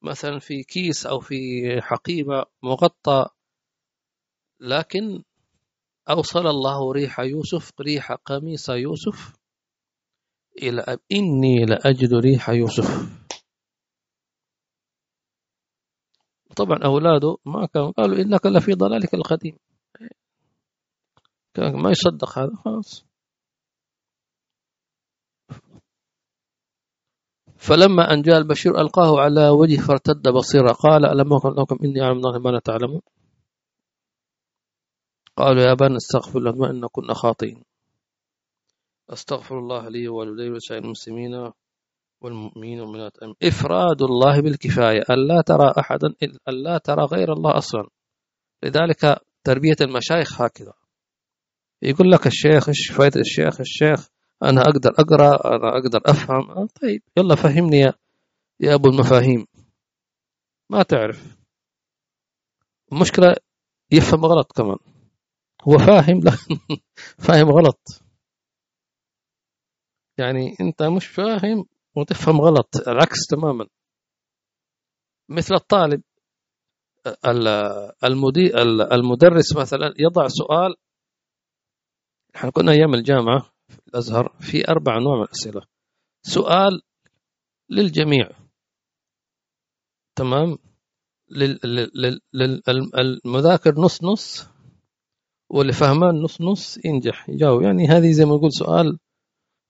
مثلا 0.02 0.38
في 0.38 0.62
كيس 0.62 1.06
أو 1.06 1.20
في 1.20 1.36
حقيبة 1.82 2.44
مغطى 2.62 3.26
لكن 4.60 5.22
أوصل 6.10 6.46
الله 6.46 6.92
ريح 6.92 7.20
يوسف 7.20 7.80
ريح 7.80 8.12
قميص 8.12 8.68
يوسف 8.68 9.36
إلى 10.62 10.80
أب 10.80 11.00
إني 11.12 11.64
لأجد 11.66 12.14
ريح 12.14 12.48
يوسف. 12.50 13.20
طبعا 16.56 16.78
أولاده 16.84 17.36
ما 17.44 17.66
كانوا 17.66 17.90
قالوا 17.90 18.16
إنك 18.18 18.46
لفي 18.46 18.72
ضلالك 18.74 19.14
القديم. 19.14 19.56
ما 21.58 21.90
يصدق 21.90 22.38
هذا 22.38 22.56
خلاص. 22.64 23.04
فلما 27.56 28.12
أن 28.12 28.22
جاء 28.22 28.38
البشير 28.38 28.80
ألقاه 28.80 29.20
على 29.20 29.48
وجه 29.48 29.80
فارتد 29.80 30.28
بصيرا 30.28 30.72
قال 30.72 31.04
ألم 31.04 31.32
أقل 31.32 31.62
لكم 31.62 31.78
إني 31.84 32.02
أعلم 32.02 32.16
الله 32.16 32.38
ما 32.38 32.50
لا 32.50 32.58
تعلمون؟ 32.58 33.00
قالوا 35.36 35.62
يا 35.62 35.72
أبانا 35.72 35.96
استغفر 35.96 36.40
لنا 36.40 36.70
إن 36.70 36.86
كنا 36.92 37.14
خاطئين. 37.14 37.64
أستغفر 39.10 39.58
الله 39.58 39.88
لي 39.88 40.08
ولوالدي 40.08 40.50
ولسائر 40.50 40.84
المسلمين 40.84 41.52
والمؤمنين 42.20 42.80
والمؤمنات. 42.80 43.12
إفراد 43.42 44.02
الله 44.02 44.40
بالكفاية 44.40 45.00
ألا 45.10 45.42
ترى 45.46 45.72
أحدا 45.78 46.14
ألا 46.48 46.78
ترى 46.78 47.04
غير 47.04 47.32
الله 47.32 47.58
أصلا. 47.58 47.88
لذلك 48.62 49.20
تربية 49.44 49.76
المشايخ 49.80 50.42
هكذا. 50.42 50.79
يقول 51.82 52.10
لك 52.10 52.26
الشيخ 52.26 52.68
إيش 52.68 52.90
فائدة 52.92 53.20
الشيخ؟ 53.20 53.60
الشيخ 53.60 54.08
أنا 54.42 54.60
أقدر 54.62 54.90
أقرأ 54.90 55.56
أنا 55.56 55.78
أقدر 55.78 56.00
أفهم. 56.06 56.50
آه، 56.50 56.66
طيب 56.82 57.02
يلا 57.16 57.34
فهمني 57.34 57.78
يا, 57.78 57.94
يا 58.60 58.74
أبو 58.74 58.88
المفاهيم. 58.88 59.46
ما 60.70 60.82
تعرف. 60.82 61.36
المشكلة 62.92 63.36
يفهم 63.92 64.24
غلط 64.24 64.52
كمان. 64.52 64.76
هو 65.68 65.78
فاهم 65.78 66.20
لا 66.20 66.30
فاهم 67.26 67.48
غلط. 67.50 67.80
يعني 70.18 70.56
أنت 70.60 70.82
مش 70.82 71.06
فاهم 71.06 71.64
وتفهم 71.96 72.40
غلط 72.40 72.88
العكس 72.88 73.26
تماما. 73.30 73.66
مثل 75.28 75.54
الطالب 75.54 76.02
المدرس 78.92 79.56
مثلا 79.56 79.94
يضع 79.98 80.28
سؤال 80.28 80.74
إحنا 82.36 82.50
كنا 82.50 82.72
أيام 82.72 82.94
الجامعة 82.94 83.52
في 83.68 83.78
الأزهر 83.88 84.36
في 84.40 84.68
أربع 84.68 84.98
انواع 84.98 85.16
من 85.16 85.22
الأسئلة. 85.22 85.62
سؤال 86.22 86.82
للجميع. 87.70 88.30
تمام؟ 90.16 90.58
للمذاكر 92.34 93.80
نص 93.80 94.04
نص 94.04 94.48
واللي 95.50 95.72
فهمان 95.72 96.14
نص 96.22 96.40
نص 96.40 96.84
ينجح 96.84 97.28
يجاوب. 97.28 97.62
يعني 97.62 97.86
هذه 97.86 98.12
زي 98.12 98.24
ما 98.24 98.34
نقول 98.36 98.52
سؤال 98.52 98.98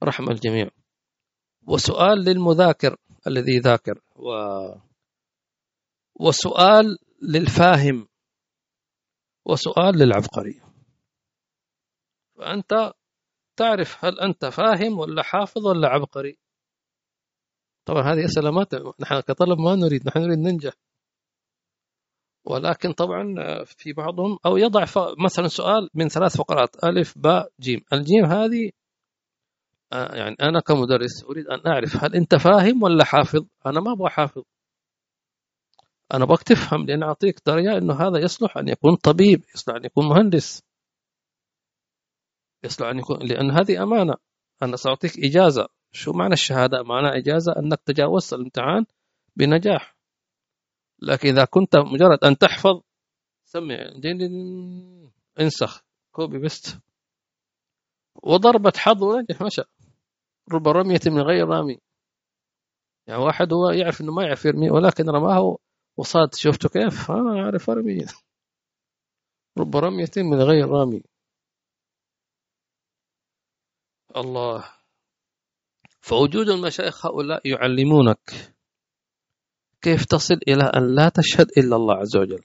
رحم 0.04 0.30
الجميع. 0.30 0.70
وسؤال 1.66 2.18
للمذاكر 2.18 2.96
الذي 3.26 3.58
ذاكر 3.58 4.00
و 4.16 4.30
وسؤال 6.20 6.98
للفاهم. 7.22 8.08
وسؤال 9.46 9.98
للعبقري. 9.98 10.69
فأنت 12.40 12.92
تعرف 13.56 14.04
هل 14.04 14.20
أنت 14.20 14.46
فاهم 14.46 14.98
ولا 14.98 15.22
حافظ 15.22 15.66
ولا 15.66 15.88
عبقري. 15.88 16.38
طبعا 17.84 18.02
هذه 18.02 18.24
أسئلة 18.24 18.50
ما 18.50 18.66
نحن 19.00 19.20
كطلب 19.20 19.58
ما 19.58 19.74
نريد 19.74 20.06
نحن 20.06 20.18
نريد 20.18 20.38
ننجح. 20.38 20.72
ولكن 22.44 22.92
طبعا 22.92 23.34
في 23.64 23.92
بعضهم 23.92 24.38
أو 24.46 24.56
يضع 24.56 24.84
مثلا 25.24 25.48
سؤال 25.48 25.88
من 25.94 26.08
ثلاث 26.08 26.36
فقرات 26.36 26.84
ألف 26.84 27.18
باء 27.18 27.52
جيم. 27.60 27.80
الجيم 27.92 28.24
هذه 28.24 28.70
آه، 29.92 30.14
يعني 30.16 30.36
أنا 30.42 30.60
كمدرس 30.60 31.24
أريد 31.24 31.46
أن 31.46 31.72
أعرف 31.72 32.04
هل 32.04 32.14
أنت 32.14 32.34
فاهم 32.34 32.82
ولا 32.82 33.04
حافظ؟ 33.04 33.46
أنا 33.66 33.80
ما 33.80 33.92
أبغى 33.92 34.10
حافظ. 34.10 34.42
أنا 36.14 36.24
أبغاك 36.24 36.42
تفهم 36.42 36.86
لأن 36.86 37.02
أعطيك 37.02 37.40
درجة 37.46 37.78
أنه 37.78 37.94
هذا 37.94 38.18
يصلح 38.18 38.58
أن 38.58 38.68
يكون 38.68 38.96
طبيب 38.96 39.44
يصلح 39.54 39.74
أن 39.76 39.84
يكون 39.84 40.08
مهندس. 40.08 40.69
يصلح 42.64 42.88
أن 42.88 42.98
يكون 42.98 43.18
لأن 43.26 43.50
هذه 43.50 43.82
أمانة. 43.82 44.14
أنا 44.62 44.76
سأعطيك 44.76 45.18
إجازة. 45.18 45.68
شو 45.92 46.12
معنى 46.12 46.32
الشهادة؟ 46.32 46.82
معنى 46.82 47.18
إجازة؟ 47.18 47.52
أنك 47.58 47.80
تجاوزت 47.84 48.32
الامتحان 48.32 48.84
بنجاح. 49.36 49.96
لكن 51.02 51.28
إذا 51.28 51.44
كنت 51.44 51.76
مجرد 51.76 52.24
أن 52.24 52.38
تحفظ 52.38 52.80
سمع. 53.44 53.76
انسخ. 55.40 55.84
copy 56.12 56.38
paste. 56.38 56.80
وضربة 58.22 58.72
حظ 58.76 59.02
ونجح 59.02 59.42
مشى 59.42 59.62
رب 60.52 60.68
رمية 60.68 61.00
من 61.06 61.20
غير 61.20 61.48
رامي 61.48 61.78
يعني 63.06 63.22
واحد 63.22 63.52
هو 63.52 63.70
يعرف 63.70 64.00
إنه 64.00 64.12
ما 64.12 64.22
يعرف 64.22 64.44
يرمي 64.44 64.70
ولكن 64.70 65.10
رماه 65.10 65.58
وصاد. 65.96 66.34
شفته 66.34 66.68
كيف؟ 66.68 67.10
أنا 67.10 67.44
اعرف 67.44 67.70
ارمي 67.70 68.06
رب 69.58 69.76
رمية 69.76 70.10
من 70.16 70.42
غير 70.42 70.68
رامي 70.68 71.02
الله. 74.16 74.64
فوجود 76.00 76.48
المشايخ 76.48 77.06
هؤلاء 77.06 77.40
يعلمونك 77.44 78.54
كيف 79.82 80.04
تصل 80.04 80.38
إلى 80.48 80.64
أن 80.64 80.94
لا 80.94 81.08
تشهد 81.08 81.46
إلا 81.58 81.76
الله 81.76 81.94
عز 81.94 82.16
وجل. 82.16 82.42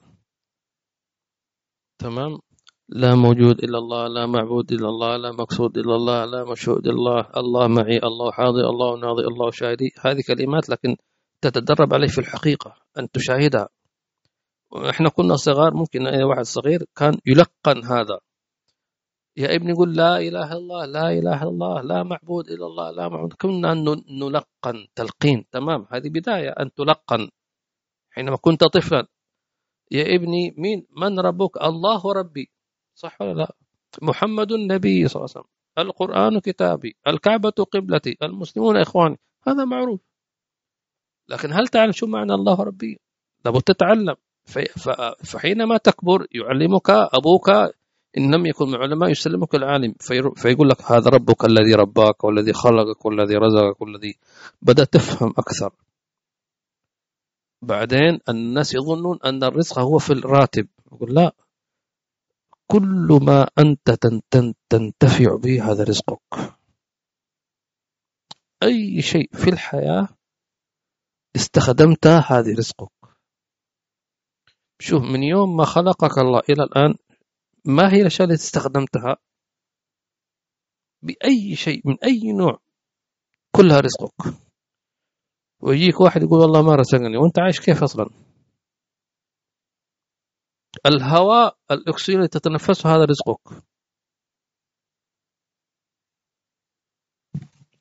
تمام؟ 1.97 2.39
لا 2.89 3.16
موجود 3.16 3.63
إلا 3.63 3.78
الله 3.78 4.07
لا 4.07 4.26
معبود 4.26 4.72
إلا 4.72 4.88
الله 4.89 5.18
لا 5.18 5.32
مقصود 5.32 5.78
إلا 5.78 5.95
الله 5.95 6.26
لا 6.26 6.51
مشهود 6.51 6.88
إلا 6.88 6.95
الله 6.95 7.30
الله 7.38 7.68
معي 7.68 7.97
الله 8.03 8.32
حاضر 8.32 8.70
الله 8.70 8.99
ناظر 8.99 9.28
الله 9.28 9.51
شاهدي. 9.51 9.89
هذه 10.01 10.22
كلمات 10.28 10.70
لكن 10.70 10.95
تتدرب 11.41 11.93
عليه 11.93 12.07
في 12.07 12.18
الحقيقة 12.18 12.76
أن 12.99 13.11
تشاهدها. 13.11 13.70
إحنا 14.89 15.09
كنا 15.09 15.36
صغار 15.36 15.74
ممكن 15.74 16.07
أي 16.07 16.24
واحد 16.24 16.43
صغير 16.43 16.84
كان 16.95 17.18
يلقن 17.26 17.86
هذا. 17.86 18.20
يا 19.38 19.55
ابني 19.55 19.73
قل 19.73 19.95
لا 19.95 20.17
إله 20.17 20.47
إلا 20.47 20.57
الله 20.57 20.86
لا 20.86 21.07
إله 21.11 21.43
إلا 21.43 21.49
الله 21.49 21.81
لا 21.81 22.03
معبود 22.03 22.45
إلا 22.49 22.65
الله 22.65 22.91
لا 22.91 23.09
معبود. 23.09 23.33
كنا 23.33 23.73
نلقن 24.07 24.88
تلقين. 24.95 25.45
تمام؟ 25.51 25.88
هذه 25.91 26.09
بداية. 26.09 26.49
أن 26.49 26.73
تلقن. 26.73 27.29
حينما 28.11 28.38
كنت 28.38 28.63
طفلا. 28.63 29.07
يا 29.91 30.15
ابني 30.15 30.55
مين؟ 30.57 30.88
من 30.97 31.19
ربك؟ 31.19 31.63
الله 31.63 32.13
ربي 32.13 32.51
صح 32.95 33.21
ولا 33.21 33.33
لا؟ 33.33 33.55
محمد 34.01 34.51
النبي 34.51 35.07
صلى 35.07 35.19
الله 35.19 35.29
عليه 35.36 35.39
وسلم. 35.39 35.51
القرآن 35.77 36.39
كتابي. 36.39 36.95
الكعبة 37.07 37.49
قبلتي. 37.71 38.17
المسلمون 38.23 38.77
إخواني. 38.77 39.19
هذا 39.47 39.65
معروف. 39.65 40.01
لكن 41.29 41.53
هل 41.53 41.67
تعلم 41.67 41.91
شو 41.91 42.07
معنى 42.07 42.33
الله 42.33 42.63
ربي 42.63 42.99
لابد 43.45 43.61
تتعلم. 43.61 44.15
فحينما 45.25 45.77
تكبر 45.77 46.27
يعلمك 46.31 46.89
أبوك 46.89 47.49
إن 48.18 48.36
لم 48.36 48.45
يكن 48.45 48.66
من 48.66 48.76
علماء 48.76 49.09
يسلمك 49.09 49.55
العالم. 49.55 49.93
فيقول 50.36 50.70
لك 50.70 50.82
هذا 50.91 51.09
ربك 51.09 51.45
الذي 51.45 51.76
رباك 51.76 52.24
والذي 52.24 52.53
خلقك 52.53 53.05
والذي 53.05 53.36
رزقك 53.36 53.82
والذي 53.82 54.16
بدأت 54.61 54.93
تفهم 54.93 55.34
أكثر. 55.38 55.74
بعدين 57.61 58.20
الناس 58.30 58.74
يظنون 58.74 59.20
أن 59.26 59.43
الرزق 59.43 59.80
هو 59.80 59.99
في 59.99 60.13
الراتب. 60.13 60.68
يقول 60.91 61.16
لا. 61.16 61.36
كل 62.68 63.20
ما 63.22 63.47
أنت 63.59 63.89
تنتفع 64.70 65.36
به 65.36 65.72
هذا 65.72 65.84
رزقك. 65.84 66.20
أي 68.63 69.01
شيء 69.01 69.30
في 69.34 69.49
الحياة 69.49 70.07
استخدمته 71.36 72.20
هذه 72.20 72.55
رزقك. 72.57 72.91
شوف 74.80 75.03
من 75.03 75.24
يوم 75.24 75.57
ما 75.57 75.66
خلقك 75.66 76.18
الله 76.18 76.41
إلى 76.49 76.63
الآن 76.63 76.95
ما 77.66 77.93
هي 77.93 78.01
الأشياء 78.01 78.28
التي 78.30 78.43
استخدمتها؟ 78.43 79.18
بأي 81.01 81.55
شيء 81.55 81.82
من 81.86 81.97
أي 82.03 82.20
نوع؟ 82.39 82.59
كلها 83.55 83.80
رزقك. 83.80 84.45
ويجيك 85.61 86.01
واحد 86.01 86.24
يقول 86.24 86.39
والله 86.39 86.61
ما 86.61 86.76
رزقني 86.76 87.18
وأنت 87.18 87.39
عايش 87.39 87.59
كيف 87.59 87.84
أصلا؟ 87.84 88.09
الهواء 90.86 91.57
الأكسجين 91.72 92.16
اللي 92.18 92.28
تتنفسه 92.28 92.95
هذا 92.95 93.05
رزقك. 93.05 93.63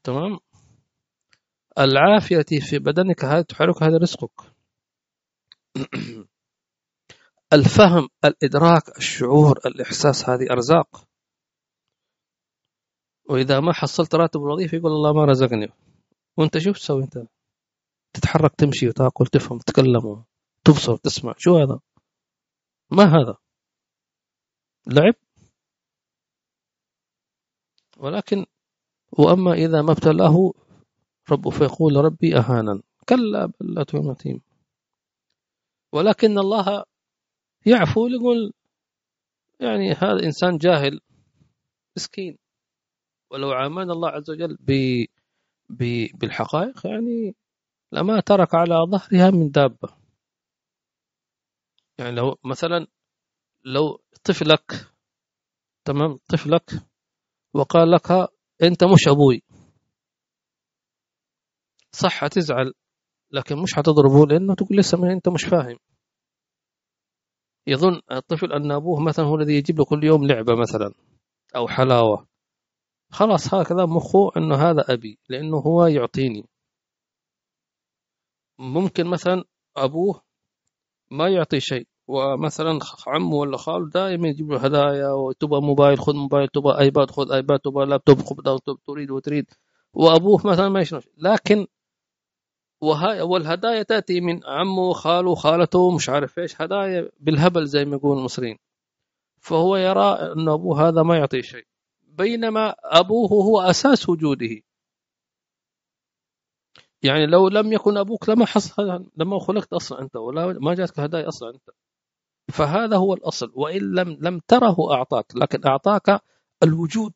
تمام؟ 0.05 0.39
العافية 1.79 2.61
في 2.61 2.79
بدنك 2.79 3.25
هذا 3.25 3.43
تحرك 3.43 3.83
هذا 3.83 3.97
رزقك. 3.99 4.55
الفهم 7.55 8.09
الإدراك 8.25 8.99
الشعور 8.99 9.59
الإحساس 9.67 10.29
هذه 10.29 10.47
أرزاق. 10.51 11.05
وإذا 13.31 13.61
ما 13.61 13.73
حصلت 13.73 14.15
راتب 14.15 14.41
الوظيفة 14.41 14.77
يقول 14.77 14.93
الله 14.93 15.13
ما 15.13 15.25
رزقني. 15.25 15.69
وأنت 16.37 16.59
شو 16.59 16.73
تسوي 16.73 17.03
أنت؟ 17.03 17.27
تتحرك 18.13 18.55
تمشي 18.55 18.89
وتأكل 18.89 19.27
تفهم 19.27 19.59
تتكلم 19.59 20.25
تبصر 20.65 20.97
تسمع. 20.97 21.35
شو 21.39 21.59
هذا؟ 21.59 21.81
ما 22.91 23.05
هذا؟ 23.05 23.37
لعب. 24.87 25.15
ولكن 27.97 28.47
وأما 29.13 29.53
إذا 29.53 29.83
ما 29.83 29.93
ابتلاه 29.93 30.53
ربه 31.31 31.51
فيقول 31.51 31.97
ربي 31.97 32.37
أهانا 32.37 32.83
كلا 33.09 33.47
بل 33.47 33.75
لا 33.75 34.41
ولكن 35.93 36.39
الله 36.39 36.85
يعفو 37.67 38.07
يقول 38.07 38.53
يعني 39.61 39.93
هذا 39.93 40.23
إنسان 40.25 40.59
جاهل 40.59 41.01
مسكين. 41.97 42.39
ولو 43.31 43.51
عاملنا 43.53 43.93
الله 43.93 44.09
عز 44.09 44.31
وجل 44.31 44.57
ب 44.61 46.07
بالحقائق 46.15 46.87
يعني 46.87 47.37
لما 47.93 48.21
ترك 48.21 48.55
على 48.55 48.75
ظهرها 48.91 49.31
من 49.31 49.51
دابة. 49.51 49.89
يعني 51.99 52.11
لو 52.17 52.39
مثلا 52.45 52.87
لو 53.65 54.01
طفلك 54.25 54.91
تمام؟ 55.85 56.19
طفلك 56.29 56.71
وقال 57.55 57.91
لك 57.91 58.11
أنت 58.63 58.85
مش 58.85 59.09
أبوي. 59.09 59.43
صح 61.93 62.27
تزعل 62.27 62.73
لكن 63.31 63.57
مش 63.63 63.75
حتضربه 63.75 64.27
لأنه 64.27 64.55
تقول 64.55 64.79
لسه 64.79 64.99
ما 64.99 65.13
أنت 65.13 65.29
مش 65.29 65.45
فاهم. 65.45 65.79
يظن 67.67 68.01
الطفل 68.13 68.53
أن 68.53 68.73
أبوه 68.73 69.01
مثلا 69.01 69.25
هو 69.25 69.37
الذي 69.37 69.55
يجيب 69.55 69.79
له 69.79 69.85
كل 69.85 70.05
يوم 70.05 70.27
لعبة 70.27 70.55
مثلا 70.57 70.93
أو 71.57 71.69
حلاوة. 71.69 72.27
خلاص 73.11 73.55
هكذا 73.55 73.87
مخه 73.87 74.31
أنه 74.37 74.57
هذا 74.57 74.85
أبي 74.89 75.19
لأنه 75.29 75.57
هو 75.57 75.87
يعطيني. 75.87 76.45
ممكن 78.59 79.07
مثلا 79.07 79.45
أبوه 79.77 80.23
ما 81.11 81.29
يعطي 81.29 81.61
شيء 81.61 81.87
ومثلا 82.07 82.79
عمه 83.07 83.35
ولا 83.35 83.57
خاله 83.57 83.89
دائما 83.91 84.29
يجيب 84.29 84.51
له 84.53 84.59
هدايا 84.59 85.09
وتبغى 85.13 85.61
موبايل 85.61 85.99
خذ 85.99 86.15
موبايل 86.15 86.49
تبغى 86.49 86.81
آيباد 86.81 87.11
خذ 87.11 87.33
آيباد 87.33 87.59
تبغى 87.59 87.87
لابتوب 87.87 88.19
خذ 88.19 88.59
تريد 88.87 89.11
وتريد. 89.11 89.47
وأبوه 89.95 90.47
مثلا 90.47 90.69
ما 90.69 90.81
يشنو 90.81 91.01
لكن 91.19 91.67
والهدايا 93.23 93.83
تأتي 93.83 94.21
من 94.21 94.41
عمه 94.47 94.93
خاله 94.93 95.35
خالته 95.35 95.91
مش 95.97 96.09
عارف 96.09 96.39
إيش 96.39 96.63
هدايا 96.63 97.11
بالهبل 97.21 97.67
زي 97.67 97.85
ما 97.85 97.97
يقول 97.97 98.19
المصريين. 98.19 98.59
فهو 99.41 99.77
يرى 99.77 100.33
إن 100.33 100.49
أبوه 100.49 100.89
هذا 100.89 101.03
ما 101.03 101.17
يعطي 101.19 101.43
شيء. 101.43 101.67
بينما 102.03 102.75
أبوه 102.85 103.29
هو 103.31 103.61
أساس 103.61 104.09
وجوده. 104.09 104.61
يعني 107.03 107.27
لو 107.27 107.49
لم 107.49 107.73
يكن 107.73 107.97
أبوك 107.97 108.29
لما 108.29 108.47
حصل 108.47 109.07
لما 109.17 109.39
خلقت 109.39 109.73
أصلا 109.73 110.01
أنت 110.03 110.17
ولا 110.17 110.47
ما 110.47 110.75
جاتك 110.75 111.01
هدايا 111.01 111.29
أصلا 111.29 111.51
أنت. 111.51 111.71
فهذا 112.53 112.97
هو 112.97 113.15
الأصل. 113.15 113.53
وإن 113.55 113.95
لم 113.95 114.19
لم 114.21 114.41
تره 114.49 114.93
أعطاك 114.95 115.27
لكن 115.37 115.67
أعطاك 115.67 116.21
الوجود. 116.63 117.15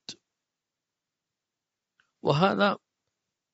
وهذا 2.23 2.79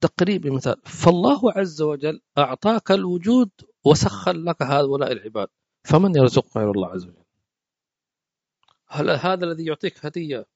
تقريب 0.06 0.46
مثال. 0.46 0.76
فالله 0.84 1.40
عز 1.56 1.82
وجل 1.82 2.20
أعطاك 2.38 2.90
الوجود 2.90 3.50
وسخر 3.84 4.32
لك 4.32 4.62
هؤلاء 4.62 5.12
العباد. 5.12 5.48
فمن 5.84 6.16
يرزق 6.16 6.58
غير 6.58 6.70
الله 6.70 6.88
عز 6.88 7.04
وجل؟ 7.06 7.24
هل 8.88 9.10
هذا 9.10 9.44
الذي 9.46 9.64
يعطيك 9.66 10.06
هدية 10.06 10.46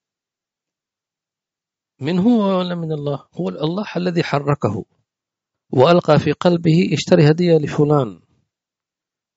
من 2.01 2.19
هو 2.19 2.59
ولا 2.59 2.75
من 2.75 2.93
الله؟ 2.93 3.29
هو 3.35 3.49
الله 3.49 3.87
الذي 3.97 4.23
حركه 4.23 4.85
وألقى 5.71 6.19
في 6.19 6.33
قلبه 6.33 6.91
اشتري 6.93 7.31
هدية 7.31 7.59
لفلان 7.59 8.21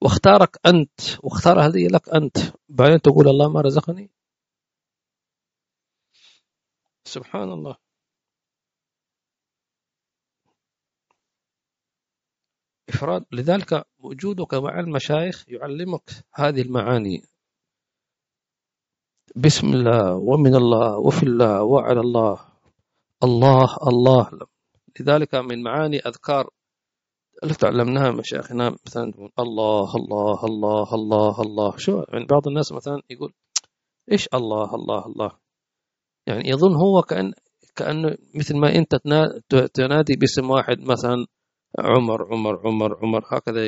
واختارك 0.01 0.59
أنت 0.65 0.99
واختار 1.23 1.67
هدية 1.67 1.87
لك 1.87 2.09
أنت. 2.09 2.37
بعدين 2.69 3.01
تقول 3.01 3.27
الله 3.27 3.49
ما 3.49 3.61
رزقني؟ 3.61 4.11
سبحان 7.05 7.51
الله. 7.51 7.90
إفراد. 12.93 13.25
لذلك 13.31 13.85
وجودك 13.99 14.53
مع 14.53 14.79
المشايخ 14.79 15.45
يعلمك 15.47 16.11
هذه 16.35 16.61
المعاني. 16.61 17.23
بسم 19.35 19.67
الله 19.67 20.15
ومن 20.15 20.55
الله 20.55 20.97
وفي 20.97 21.23
الله 21.23 21.63
وعلى 21.63 21.99
الله. 21.99 22.37
الله 23.23 23.69
الله. 23.87 24.29
لذلك 24.99 25.35
من 25.35 25.63
معاني 25.63 25.99
أذكار 25.99 26.49
اللي 27.43 27.53
تعلمناها 27.53 28.11
مشايخنا 28.11 28.75
مثلا 28.85 29.13
الله 29.39 29.95
الله 29.95 30.45
الله 30.45 30.95
الله 30.95 31.41
الله. 31.41 31.77
شو 31.77 32.03
يعني 32.09 32.25
بعض 32.25 32.47
الناس 32.47 32.71
مثلا 32.71 33.01
يقول 33.09 33.33
إيش 34.11 34.27
الله 34.33 34.75
الله 34.75 35.05
الله؟ 35.05 35.31
يعني 36.27 36.49
يظن 36.49 36.75
هو 36.75 37.01
كأن 37.01 37.33
كأنه 37.75 38.17
مثل 38.35 38.57
ما 38.57 38.75
أنت 38.75 38.95
تنادي 39.73 40.15
باسم 40.15 40.49
واحد 40.49 40.79
مثلا 40.79 41.25
عمر 41.79 42.33
عمر 42.33 42.67
عمر 42.67 42.97
عمر 43.03 43.25
هكذا 43.27 43.61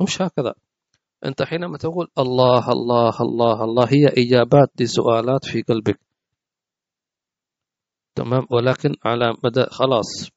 مش 0.00 0.22
هكذا. 0.22 0.54
أنت 1.24 1.42
حينما 1.42 1.78
تقول 1.78 2.08
الله 2.18 2.72
الله 2.72 3.20
الله 3.20 3.64
الله 3.64 3.84
هي 3.84 4.06
إجابات 4.06 4.70
لسؤالات 4.80 5.44
في 5.44 5.62
قلبك. 5.62 6.00
تمام؟ 8.14 8.46
ولكن 8.50 8.94
على 9.04 9.34
مدى 9.44 9.64
خلاص. 9.70 10.30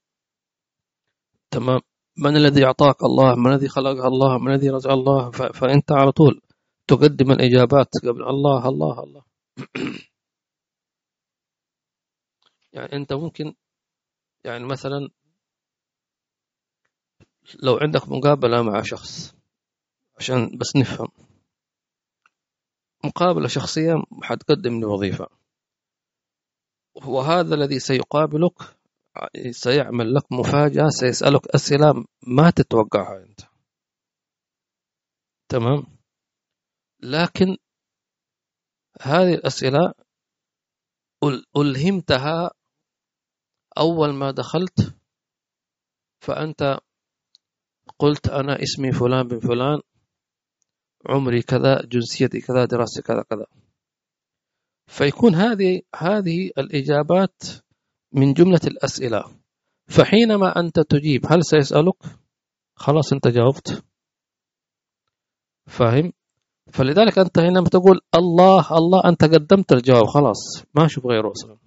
تمام؟ 1.52 1.80
من 2.18 2.36
الذي 2.38 2.66
أعطاك 2.66 3.04
الله؟ 3.04 3.36
من 3.36 3.54
الذي 3.54 3.68
خلقها 3.68 4.08
الله؟ 4.08 4.38
من 4.38 4.54
الذي 4.54 4.70
رزق 4.70 4.92
الله؟ 4.92 5.32
فأنت 5.32 5.92
على 5.92 6.12
طول 6.12 6.42
تقدم 6.88 7.32
الإجابات 7.32 7.90
قبل 8.04 8.24
الله 8.24 8.70
الله 8.70 9.04
الله. 9.04 9.24
يعني 12.74 12.94
أنت 12.94 13.14
ممكن 13.14 13.54
يعني 14.44 14.66
مثلا 14.66 15.10
لو 17.64 17.78
عندك 17.78 18.10
مقابلة 18.10 18.62
مع 18.62 18.82
شخص 18.82 19.36
عشان 20.18 20.58
بس 20.58 20.76
نفهم. 20.76 21.08
مقابلة 23.06 23.48
شخصية 23.48 23.94
حتقدم 24.24 24.80
لي 24.80 24.86
وظيفة. 24.86 25.28
وهذا 26.96 27.56
الذي 27.56 27.80
سيقابلك 27.80 28.78
سيعمل 29.52 30.14
لك 30.14 30.32
مفاجأة 30.32 30.90
سيسألك 30.90 31.48
أسئلة 31.56 32.06
ما 32.28 32.50
تتوقعها 32.50 33.24
أنت. 33.24 33.42
تمام؟ 35.50 35.84
لكن 37.00 37.58
هذه 39.02 39.34
الأسئلة 39.34 39.94
ألهمتها 41.58 42.52
أول 43.78 44.14
ما 44.14 44.32
دخلت 44.32 44.96
فأنت 46.22 46.80
قلت 48.00 48.30
أنا 48.30 48.62
اسمي 48.64 48.92
فلان 48.92 49.28
بن 49.28 49.40
فلان 49.40 49.80
عمري 51.10 51.42
كذا 51.42 51.82
جنسيتي 51.86 52.42
كذا 52.42 52.66
دراستي 52.66 53.02
كذا 53.02 53.22
كذا. 53.22 53.46
فيكون 54.88 55.36
هذه 55.36 55.82
هذه 55.96 56.52
الإجابات 56.58 57.44
من 58.12 58.34
جملة 58.34 58.62
الأسئلة. 58.68 59.24
فحينما 59.88 60.60
أنت 60.60 60.80
تجيب 60.80 61.26
هل 61.30 61.46
سيسألك؟ 61.46 61.98
خلاص 62.76 63.14
أنت 63.14 63.28
جاوبت. 63.28 63.84
فاهم؟ 65.68 66.14
فلذلك 66.74 67.20
أنت 67.20 67.40
حينما 67.40 67.70
تقول 67.70 68.02
الله 68.16 68.78
الله 68.78 69.02
أنت 69.10 69.24
قدمت 69.24 69.72
الجواب 69.72 70.06
خلاص 70.06 70.64
ما 70.74 70.86
أشوف 70.86 71.06
غيره 71.06 71.32
أصلا. 71.32 71.58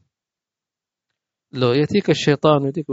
لو 1.53 1.73
يأتيك 1.73 2.11
الشيطان 2.11 2.65
يديك 2.65 2.87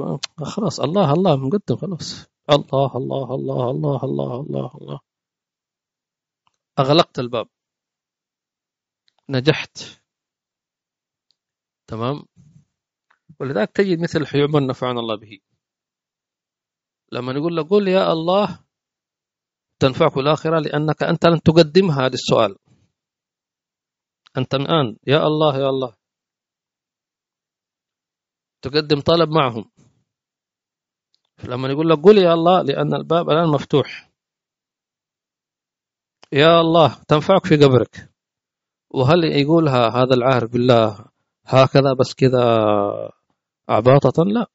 خلاص 0.44 0.80
الله 0.80 1.14
الله 1.14 1.36
مقدم 1.36 1.76
خلاص. 1.76 2.35
الله 2.50 2.98
الله 2.98 3.36
الله 3.36 3.72
الله 3.72 4.04
الله 4.04 4.40
الله 4.42 4.72
الله. 4.82 5.00
أغلقت 6.80 7.20
الباب. 7.20 7.48
نجحت. 9.30 9.78
تمام؟ 11.88 12.26
ولذلك 13.40 13.72
تجد 13.72 14.00
مثل 14.00 14.26
حيوم 14.26 14.58
نفعنا 14.58 15.00
الله 15.00 15.16
به. 15.16 15.40
لما 17.12 17.34
نقول 17.34 17.56
له 17.56 17.64
قل 17.64 17.88
يا 17.88 18.12
الله 18.12 18.66
تنفعك 19.80 20.18
الآخرة 20.18 20.60
لأنك 20.60 21.04
أنت 21.04 21.26
لن 21.26 21.42
تقدم 21.42 21.92
هذا 21.92 22.14
السؤال. 22.14 22.56
أنت 24.38 24.54
الآن 24.54 24.98
يا 25.08 25.18
الله 25.18 25.58
يا 25.58 25.70
الله. 25.70 25.96
تقدم 28.62 29.02
طلب 29.02 29.30
معهم. 29.30 29.72
فلما 31.38 31.70
يقول 31.70 31.90
لك 31.90 32.00
قل 32.00 32.18
يا 32.18 32.34
الله 32.34 32.62
لأن 32.62 32.94
الباب 32.94 33.30
الآن 33.30 33.50
مفتوح. 33.50 34.10
يا 36.32 36.62
الله 36.62 36.98
تنفعك 37.08 37.46
في 37.46 37.56
قبرك. 37.56 38.10
وهل 38.90 39.24
يقولها 39.24 39.90
هذا 39.90 40.14
العارف 40.14 40.52
بالله 40.52 41.06
هكذا 41.46 41.94
بس 42.00 42.14
كذا 42.14 42.44
عباطة 43.70 44.24
لا. 44.24 44.46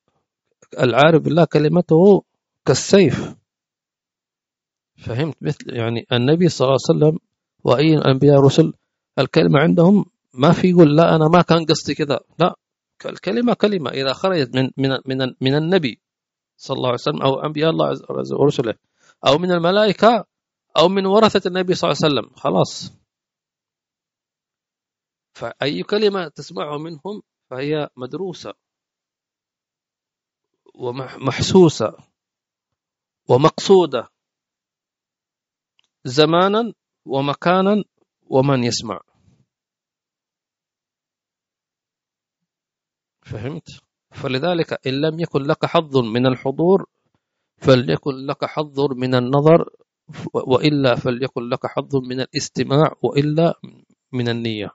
العارف 0.80 1.22
بالله 1.22 1.44
كلمته 1.44 2.24
كالسيف. 2.66 3.34
فهمت؟ 4.98 5.36
مثل 5.40 5.76
يعني 5.76 6.06
النبي 6.12 6.48
صلى 6.48 6.66
الله 6.66 6.78
عليه 6.88 6.98
وسلم 6.98 7.18
وأي 7.64 7.94
الأنبياء 7.94 8.40
رسل 8.40 8.72
الكلمة 9.18 9.60
عندهم 9.60 10.04
ما 10.34 10.52
في 10.52 10.70
يقول 10.70 10.96
لا 10.96 11.16
أنا 11.16 11.28
ما 11.28 11.42
كان 11.42 11.64
قصدي 11.64 11.94
كذا. 11.94 12.20
لا. 12.38 12.54
الكلمة 13.06 13.54
كلمة 13.54 13.90
إذا 13.90 14.12
خرجت 14.12 14.56
من 14.56 14.70
من 14.76 14.98
من 15.06 15.34
من 15.40 15.54
النبي. 15.54 16.00
صلى 16.60 16.76
الله 16.76 16.88
عليه 16.88 17.04
وسلم 17.06 17.22
أو 17.22 17.40
أنبياء 17.40 17.70
الله 17.70 17.86
ورسله 18.40 18.74
أو 19.26 19.38
من 19.38 19.50
الملائكة 19.52 20.24
أو 20.78 20.88
من 20.88 21.06
ورثة 21.06 21.48
النبي 21.48 21.74
صلى 21.74 21.90
الله 21.90 21.98
عليه 22.02 22.14
وسلم 22.14 22.36
خلاص. 22.36 22.92
فأي 25.32 25.82
كلمة 25.82 26.28
تسمعه 26.28 26.78
منهم 26.78 27.22
فهي 27.50 27.88
مدروسة 27.96 28.52
ومحسوسة 30.74 31.96
ومقصودة 33.28 34.08
زمانا 36.04 36.72
ومكانا 37.04 37.84
ومن 38.30 38.64
يسمع. 38.64 39.00
فهمت؟ 43.22 43.89
فلذلك 44.22 44.86
إن 44.86 45.00
لم 45.00 45.20
يكن 45.20 45.42
لك 45.42 45.66
حظ 45.66 45.96
من 45.96 46.26
الحضور 46.26 46.86
فليكن 47.58 48.26
لك 48.26 48.44
حظ 48.44 48.80
من 48.92 49.14
النظر 49.14 49.70
وإلا 50.34 50.94
فليكن 50.94 51.48
لك 51.48 51.66
حظ 51.66 51.96
من 51.96 52.20
الاستماع 52.20 52.92
وإلا 53.02 53.54
من 54.12 54.28
النية. 54.28 54.70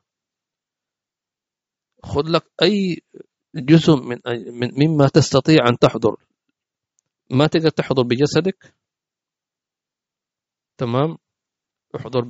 خذ 2.04 2.26
لك 2.30 2.46
أي 2.62 3.02
جزء 3.56 3.96
من 3.96 4.20
مما 4.78 5.08
تستطيع 5.08 5.70
أن 5.70 5.78
تحضر. 5.78 6.16
ما 7.30 7.48
تقدر 7.48 7.70
تحضر 7.70 8.04
بجسدك 8.04 8.74
تمام؟ 10.78 11.18
احضر 11.96 12.22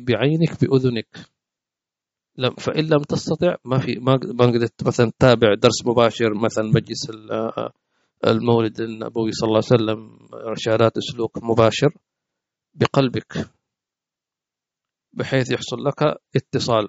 بعينك 0.00 0.52
بأذنك. 0.60 1.31
فإن 2.58 2.84
لم 2.84 3.02
تستطع 3.02 3.56
ما 3.64 3.78
في 3.78 3.94
ما 3.98 4.46
قدرت 4.46 4.86
مثلا 4.86 5.10
تتابع 5.10 5.54
درس 5.54 5.86
مباشر 5.86 6.34
مثلا 6.34 6.64
مجلس 6.64 7.10
المولد 8.26 8.80
النبوي 8.80 9.32
صلى 9.32 9.48
الله 9.48 9.62
عليه 9.70 9.82
وسلم 9.82 10.28
رشادات 10.34 10.96
السلوك 10.96 11.44
مباشر 11.44 11.94
بقلبك 12.74 13.50
بحيث 15.12 15.50
يحصل 15.52 15.84
لك 15.84 16.20
اتصال. 16.36 16.88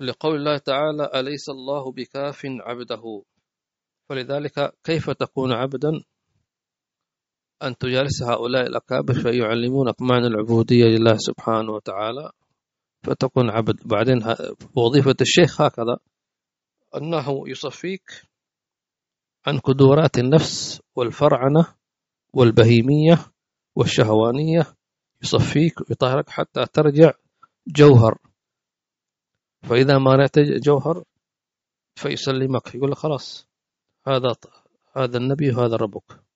لقول 0.00 0.36
الله 0.36 0.58
تعالى 0.58 1.10
أليس 1.14 1.48
الله 1.48 1.92
بكاف 1.92 2.42
عبده؟ 2.46 3.22
فلذلك 4.08 4.72
كيف 4.84 5.10
تكون 5.10 5.52
عبدا؟ 5.52 5.90
أن 7.62 7.78
تجالس 7.78 8.22
هؤلاء 8.22 8.66
الأكابر 8.66 9.14
فيعلمونك 9.14 10.02
معنى 10.02 10.26
العبودية 10.26 10.84
لله 10.84 11.16
سبحانه 11.16 11.72
وتعالى 11.72 12.30
فتكون 13.02 13.50
عبد. 13.50 13.88
بعدين 13.88 14.34
وظيفة 14.74 15.16
الشيخ 15.20 15.60
هكذا 15.60 15.98
أنه 16.96 17.48
يصفيك 17.48 18.22
عن 19.46 19.58
كدورات 19.58 20.18
النفس 20.18 20.80
والفرعنة 20.96 21.66
والبهيمية 22.32 23.18
والشهوانية 23.76 24.66
يصفيك 25.22 25.80
ويطهرك 25.80 26.30
حتى 26.30 26.66
ترجع 26.66 27.12
جوهر. 27.66 28.18
فإذا 29.62 29.98
ما 29.98 30.16
رأيت 30.16 30.38
جوهر 30.38 31.04
فيسلمك 31.96 32.74
يقول 32.74 32.90
لك 32.90 32.96
خلاص 32.96 33.48
هذا 34.06 34.36
هذا 34.96 35.18
النبي 35.18 35.50
وهذا 35.50 35.76
ربك. 35.76 36.27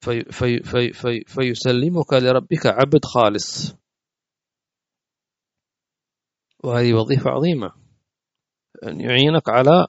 في 0.00 0.24
في 0.24 0.62
في 0.62 0.92
في 0.92 1.24
فيسلمك 1.26 2.12
لربك 2.12 2.66
عبد 2.66 3.04
خالص. 3.04 3.74
وهذه 6.64 6.92
وظيفة 6.94 7.30
عظيمة. 7.30 7.72
أن 8.84 9.00
يعينك 9.00 9.48
على 9.48 9.86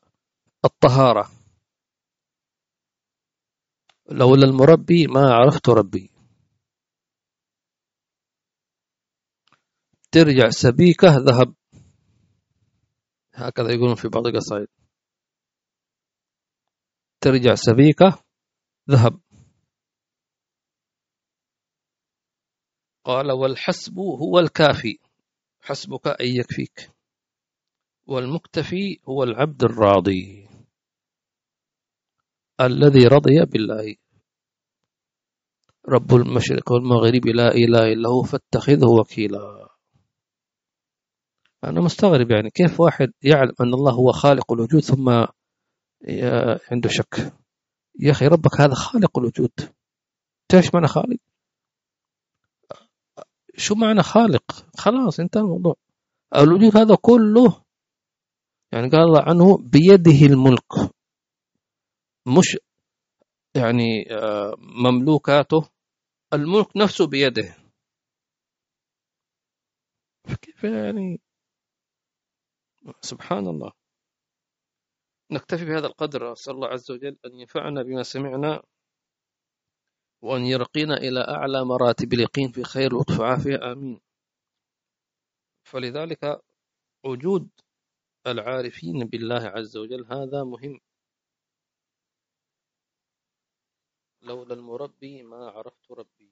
الطهارة. 0.66 1.32
لولا 4.12 4.45
المربي 4.45 5.07
ما 5.07 5.34
عرفت 5.34 5.70
ربي. 5.70 6.12
ترجع 10.12 10.49
سبيكة 10.49 11.07
ذهب. 11.07 11.55
هكذا 13.34 13.72
يقولون 13.72 13.95
في 13.95 14.07
بعض 14.07 14.28
القصائد. 14.28 14.68
ترجع 17.22 17.55
سبيكة 17.55 18.24
ذهب. 18.89 19.30
قال 23.04 23.32
والحسب 23.32 23.99
هو 23.99 24.39
الكافي 24.39 24.99
حسبك 25.62 26.08
أن 26.08 26.28
يكفيك. 26.28 26.91
والمكتفي 28.08 28.99
هو 29.10 29.24
العبد 29.24 29.64
الراضي 29.64 30.47
الذي 32.62 33.08
رضي 33.08 33.45
بالله. 33.45 33.95
رب 35.89 36.14
المشرق 36.14 36.72
والمغرب 36.72 37.26
لا 37.26 37.47
إله 37.52 37.93
إلا 37.93 38.10
هو 38.10 38.24
فاتخذه 38.24 38.89
وكيلا. 38.99 39.68
أنا 41.64 41.82
مستغرب 41.82 42.32
يعني 42.32 42.49
كيف 42.49 42.80
واحد 42.80 43.12
يعلم 43.22 43.54
أن 43.62 43.74
الله 43.74 43.93
هو 43.93 44.12
خالق 44.12 44.54
الوجود 44.54 44.82
ثم 44.82 45.10
عنده 46.72 46.89
شك؟ 46.89 47.34
يا 47.99 48.12
أخي 48.12 48.28
ربك 48.28 48.62
هذا 48.62 48.74
خالق 48.74 49.20
الوجود. 49.20 49.52
إيش 50.54 50.74
معنى 50.74 50.88
خالق؟ 50.88 51.18
شو 53.58 53.76
معنى 53.76 54.04
خالق؟ 54.04 54.43
خلاص 54.78 55.20
انتهى 55.20 55.41
الموضوع. 55.41 55.76
الوجود 56.36 56.78
هذا 56.78 56.95
كله 57.02 57.64
يعني 58.74 58.89
قال 58.89 59.02
الله 59.02 59.22
عنه 59.22 59.58
بيده 59.58 60.26
الملك. 60.34 60.93
مش 62.28 62.58
يعني 63.56 64.14
آه، 64.16 64.56
مملوكاته 64.58 65.70
الملك 66.34 66.78
نفسه 66.78 67.08
بيده. 67.08 67.56
كيف 70.41 70.64
يعني؟ 70.64 71.22
سبحان 73.02 73.47
الله. 73.47 73.72
نكتفي 75.32 75.66
بهذا 75.66 75.88
القدر 75.88 76.32
أسأل 76.34 76.54
الله 76.54 76.68
عز 76.68 76.91
وجل 76.91 77.18
أن 77.26 77.39
ينفعنا 77.39 77.84
بما 77.84 78.04
سمعنا. 78.04 78.62
وأن 80.22 80.45
يرقينا 80.45 80.93
إلى 80.97 81.19
أعلى 81.19 81.65
مراتب 81.65 82.13
اليقين 82.13 82.51
في 82.51 82.63
خير 82.63 82.89
لطف 82.99 83.19
وعافية 83.19 83.72
آمين. 83.72 84.01
فلذلك 85.63 86.41
وجود 87.05 87.49
العارفين 88.28 89.05
بالله 89.07 89.43
عز 89.47 89.78
وجل 89.78 90.05
هذا 90.13 90.43
مهم. 90.43 90.80
لولا 94.22 94.53
المربي 94.53 95.24
ما 95.24 95.49
عرفت 95.49 95.91
ربي. 95.91 96.32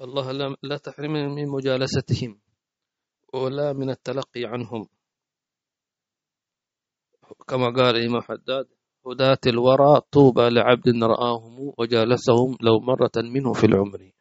الله 0.00 0.56
لا 0.62 0.76
تحرمني 0.76 1.26
من 1.28 1.48
مجالستهم. 1.48 2.40
ولا 3.34 3.72
من 3.72 3.90
التلقي 3.90 4.44
عنهم. 4.44 4.88
كما 7.48 7.66
قال 7.66 7.96
الإمام 7.96 8.22
حداد 8.22 8.68
هداة 9.06 9.38
الورى 9.46 10.00
طوبى 10.00 10.50
لعبد 10.50 11.02
رآهم 11.02 11.72
وجالسهم 11.78 12.56
لو 12.60 12.80
مرة 12.80 13.10
منه 13.16 13.52
في 13.52 13.66
العمر. 13.66 14.12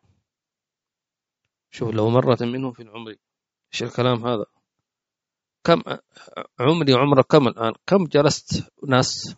شوف 1.72 1.89
لو 1.89 2.10
مرة 2.10 2.38
منه 2.41 2.72
في 2.72 2.84
العمر. 2.84 3.16
إيش 3.74 3.84
الكلام 3.84 4.28
هذا؟ 4.28 4.45
كم 5.64 5.82
عمري 6.60 6.93
عمرك 6.93 7.26
كم 7.26 7.47
الآن؟ 7.47 7.74
كم 7.86 8.03
جلست 8.03 8.72
ناس؟ 8.88 9.36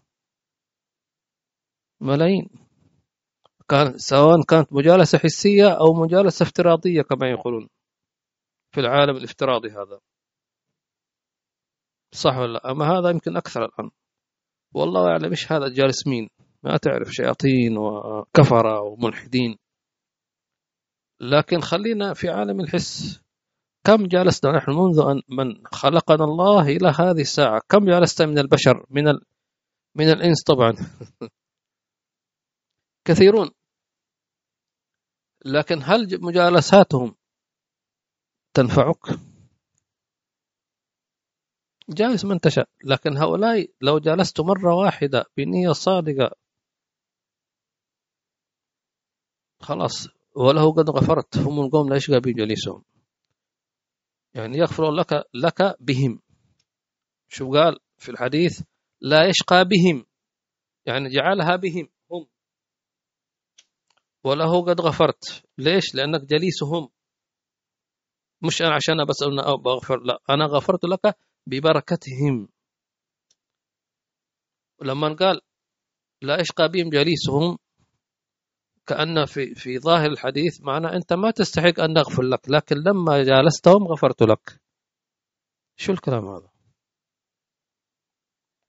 ملايين. 2.02 2.50
كان 3.70 3.98
سواء 3.98 4.42
كانت 4.50 4.74
مجالسة 4.74 5.18
حسية 5.18 5.70
أو 5.70 5.94
مجالسة 5.94 6.44
افتراضية 6.44 7.02
كما 7.02 7.30
يقولون. 7.30 7.70
في 8.72 8.80
العالم 8.80 9.18
الافتراضي 9.18 9.70
هذا. 9.70 10.00
صح 12.14 12.38
ولا 12.38 12.54
لا؟ 12.54 12.72
أما 12.72 12.86
هذا 12.86 13.10
يمكن 13.10 13.38
أكثر 13.38 13.66
الآن. 13.66 13.92
والله 14.74 15.08
أعلم 15.08 15.30
إيش 15.30 15.52
هذا 15.52 15.68
جالس 15.70 16.08
مين. 16.08 16.30
ما 16.64 16.78
تعرف 16.78 17.10
شياطين 17.10 17.78
وكفرة 17.78 18.82
وملحدين. 18.82 19.58
لكن 21.22 21.62
خلينا 21.62 22.14
في 22.14 22.30
عالم 22.30 22.60
الحس. 22.62 23.22
كم 23.86 24.08
جلسنا 24.08 24.52
نحن 24.58 24.72
منذ 24.72 25.00
أن 25.00 25.22
من 25.38 25.66
خلقنا 25.66 26.24
الله 26.24 26.62
إلى 26.62 26.88
هذه 26.88 27.22
الساعة؟ 27.22 27.62
كم 27.70 27.86
جلست 27.86 28.22
من 28.22 28.40
البشر 28.40 28.86
من 28.90 29.08
ال... 29.08 29.22
من 29.96 30.10
الإنس 30.10 30.44
طبعا؟ 30.44 30.74
كثيرون. 33.08 33.50
لكن 35.46 35.80
هل 35.84 36.22
مجالساتهم 36.22 37.16
تنفعك؟ 38.60 39.20
جالس 41.90 42.26
من 42.26 42.40
تشاء 42.40 42.70
لكن 42.84 43.18
هؤلاء 43.18 43.68
لو 43.82 44.00
جلست 44.00 44.42
مرة 44.42 44.76
واحدة 44.76 45.26
بنية 45.38 45.72
صادقة 45.72 46.32
خلاص 49.60 50.08
وله 50.36 50.74
قد 50.74 50.90
غفرت 50.90 51.38
هم 51.38 51.60
القوم 51.66 51.90
لا 51.90 51.96
يشقى 51.96 52.20
بجليسهم 52.20 52.84
يعني 54.34 54.58
يغفر 54.58 54.92
لك 54.92 55.24
لك 55.34 55.76
بهم. 55.80 56.22
شو 57.28 57.54
قال 57.54 57.80
في 57.98 58.10
الحديث 58.12 58.62
لا 59.02 59.28
يشقى 59.28 59.66
بهم. 59.66 60.06
يعني 60.86 61.10
جعلها 61.10 61.56
بهم 61.56 61.90
هم. 62.12 62.28
وله 64.24 64.66
قد 64.66 64.82
غفرت. 64.82 65.44
ليش؟ 65.58 65.96
لأنك 65.96 66.22
جليسهم. 66.22 66.90
مش 68.42 68.62
أنا 68.62 68.76
عشان 68.76 69.06
بس 69.06 69.24
أنا 69.24 69.56
بغفر 69.56 70.00
لا 70.04 70.20
أنا 70.30 70.46
غفرت 70.46 70.86
لك 70.86 71.16
ببركتهم. 71.48 72.48
ولما 74.82 75.14
قال 75.14 75.42
لا 76.22 76.42
يشقى 76.42 76.70
بهم 76.70 76.90
جليسهم 76.90 77.58
كأن 78.88 79.26
في 79.26 79.56
في 79.56 79.80
ظاهر 79.80 80.12
الحديث 80.12 80.62
معنى 80.62 80.88
أنت 80.88 81.14
ما 81.14 81.32
تستحق 81.32 81.80
أن 81.80 81.94
نغفر 81.94 82.24
لك 82.24 82.50
لكن 82.50 82.76
لما 82.76 83.24
جالستهم 83.24 83.88
غفرت 83.88 84.24
لك. 84.24 84.62
شو 85.78 85.92
الكلام 85.92 86.26
هذا؟ 86.28 86.50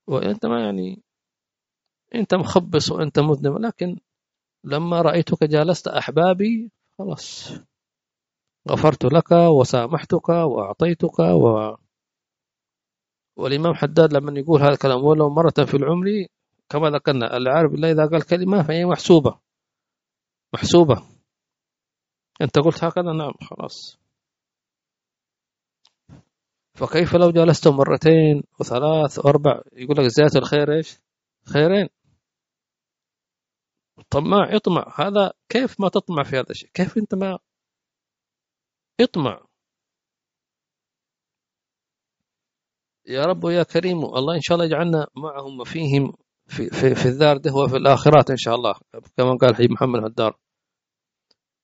وأنت 0.06 0.46
ما 0.46 0.64
يعني 0.64 1.02
أنت 2.14 2.34
مخبص 2.34 2.90
وأنت 2.90 3.18
مذنب 3.18 3.58
لكن 3.60 3.96
لما 4.64 5.02
رأيتك 5.02 5.44
جالست 5.44 5.88
أحبابي 5.88 6.70
خلاص. 6.98 7.52
غفرت 8.68 9.04
لك 9.04 9.32
وسامحتك 9.32 10.28
وأعطيتك 10.28 11.18
و. 11.18 11.76
والإمام 13.36 13.74
حداد 13.74 14.12
لما 14.12 14.38
يقول 14.40 14.60
هذا 14.60 14.72
الكلام 14.72 15.04
ولو 15.04 15.30
مرة 15.30 15.64
في 15.66 15.74
العمر 15.76 16.06
كما 16.68 16.90
ذكرنا 16.90 17.36
العارف 17.36 17.70
بالله 17.72 17.90
إذا 17.90 18.06
قال 18.06 18.26
كلمة 18.26 18.62
فهي 18.62 18.84
محسوبة. 18.84 19.40
محسوبة. 20.54 21.02
أنت 22.40 22.58
قلت 22.58 22.84
هكذا؟ 22.84 23.12
نعم 23.12 23.32
خلاص. 23.50 23.98
فكيف 26.74 27.14
لو 27.16 27.30
جلست 27.30 27.68
مرتين 27.68 28.42
وثلاث 28.60 29.18
وأربع؟ 29.18 29.60
يقول 29.72 29.96
لك 29.96 30.06
زيادة 30.06 30.38
الخير 30.38 30.72
إيش؟ 30.76 30.98
خيرين. 31.52 31.88
طماع 34.10 34.54
يطمع 34.54 34.94
هذا 34.98 35.32
كيف 35.48 35.80
ما 35.80 35.88
تطمع 35.88 36.22
في 36.22 36.36
هذا 36.36 36.50
الشيء؟ 36.50 36.70
كيف 36.74 36.98
أنت 36.98 37.14
ما 37.14 37.38
اطمع. 39.00 39.40
يا 43.06 43.22
رب 43.24 43.44
ويا 43.44 43.62
كريم 43.62 43.98
الله 44.04 44.34
إن 44.34 44.40
شاء 44.40 44.54
الله 44.54 44.66
يجعلنا 44.66 45.06
معهم 45.16 45.60
وفيهم 45.60 46.12
في, 46.46 46.70
في, 46.70 46.94
في 46.94 47.08
الدار 47.08 47.36
ده 47.36 47.52
وفي 47.54 47.76
الآخرات 47.76 48.30
إن 48.30 48.36
شاء 48.36 48.54
الله. 48.54 48.74
كما 49.16 49.36
قال 49.40 49.54
حبيب 49.54 49.70
محمد 49.70 50.04
هدار 50.04 50.36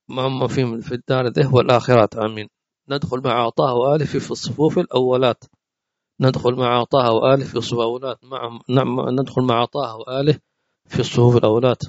معهم 0.08 0.46
فيهم 0.46 0.80
في 0.80 0.94
الدار 0.94 1.28
ده 1.28 1.50
والآخرات 1.52 2.16
آمين. 2.16 2.48
ندخل 2.88 3.20
مع 3.24 3.46
عطاه 3.46 3.74
وآله 3.74 4.04
في 4.04 4.30
الصفوف 4.30 4.78
الأولات. 4.78 5.44
ندخل 6.20 6.54
مع 6.54 6.80
عطاه 6.80 7.12
وآله 7.12 7.44
في 7.44 7.54
الصفوف 7.56 7.78
الأولات. 7.78 8.24
معهم 8.24 8.60
نعم 8.68 9.00
ندخل 9.20 9.42
مع 9.42 9.54
عطاه 9.62 9.96
وآله 9.96 10.38
في 10.88 11.00
الصفوف 11.00 11.36
الأولات. 11.36 11.82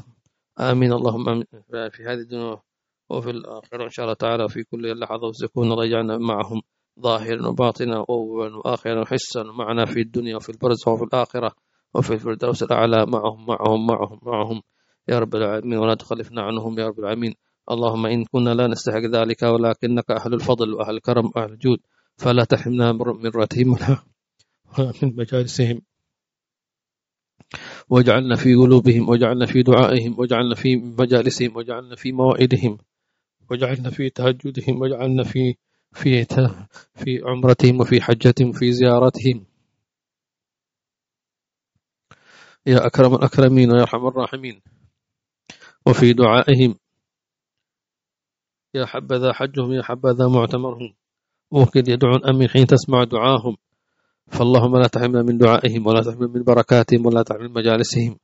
آمين 0.60 0.94
اللهم 0.94 1.30
آمين. 1.30 1.46
في 1.92 2.04
هذه 2.04 2.14
الدنيا. 2.20 2.67
وفي 3.10 3.30
الآخرة 3.30 3.84
إن 3.84 3.90
شاء 3.90 4.06
الله 4.06 4.14
تعالى 4.14 4.50
في 4.50 4.64
كل 4.64 5.00
لحظة 5.00 5.32
الله 5.58 5.86
يجعلنا 5.86 6.18
معهم 6.18 6.62
ظاهرا 7.00 7.48
وباطنا 7.48 8.00
وأولا 8.00 8.58
وآخرا 8.58 9.02
وحسا 9.02 9.44
معنا 9.44 9.86
في 9.86 10.00
الدنيا 10.02 10.36
وفي 10.36 10.50
البرزخ 10.50 10.88
وفي 10.88 11.04
الآخرة 11.04 11.52
وفي 11.94 12.14
الفردوس 12.14 12.64
الأعلى 12.64 13.06
معهم 13.06 13.46
معهم 13.46 13.88
معهم 13.88 14.20
معهم. 14.24 14.62
يا 15.10 15.20
رب 15.20 15.36
العالمين 15.36 15.80
ولا 15.80 15.96
تخلفنا 15.96 16.42
عنهم 16.42 16.80
يا 16.80 16.88
رب 16.88 17.00
العالمين. 17.00 17.34
اللهم 17.72 18.06
إن 18.06 18.26
كنا 18.26 18.50
لا 18.54 18.68
نستحق 18.68 19.00
ذلك 19.00 19.44
ولكنك 19.44 20.12
أهل 20.12 20.34
الفضل 20.34 20.74
وأهل 20.74 20.96
الكرم 20.96 21.32
وأهل 21.36 21.52
الجود 21.52 21.80
فلا 22.18 22.44
تحرمنا 22.44 22.92
من 22.92 23.32
راتهم 23.36 23.70
ولا 23.74 23.98
من 25.04 25.16
مجالسهم. 25.16 25.82
واجعلنا 27.90 28.36
في 28.36 28.56
قلوبهم 28.56 29.10
واجعلنا 29.10 29.46
في 29.46 29.64
دعائهم 29.64 30.20
واجعلنا 30.20 30.56
في 30.56 30.76
مجالسهم 30.76 31.56
واجعلنا 31.56 31.96
في 31.96 32.12
موائدهم 32.12 32.78
واجعلنا 33.52 33.90
في 33.90 34.10
تهجدهم 34.10 34.82
واجعلنا 34.82 35.24
في 35.24 35.56
في 35.94 36.26
في 36.96 37.22
عمرتهم 37.26 37.80
وفي 37.82 38.02
حجتهم 38.02 38.50
وفي 38.50 38.72
زيارتهم 38.72 39.46
يا 42.68 42.86
أكرم 42.86 43.16
الأكرمين 43.16 43.72
ويا 43.72 43.82
أرحم 43.82 44.08
الراحمين. 44.08 44.62
وفي 45.86 46.14
دعائهم. 46.14 46.76
يا 48.76 48.86
حبذا 48.86 49.34
حجهم 49.34 49.72
يا 49.74 49.84
حبذا 49.84 50.28
معتمرهم. 50.28 50.94
وكد 51.52 51.88
يدعون 51.88 52.26
أمين 52.26 52.50
حين 52.50 52.68
تسمع 52.68 53.04
دعاهم. 53.04 53.58
فاللهم 54.28 54.78
لا 54.78 54.88
تحرمنا 54.88 55.22
من 55.24 55.38
دعائهم 55.38 55.88
ولا 55.88 56.02
تحرمنا 56.02 56.28
من 56.28 56.44
بركاتهم 56.44 57.06
ولا 57.06 57.24
تحرمنا 57.24 57.48
من 57.48 57.54
مجالسهم. 57.54 58.18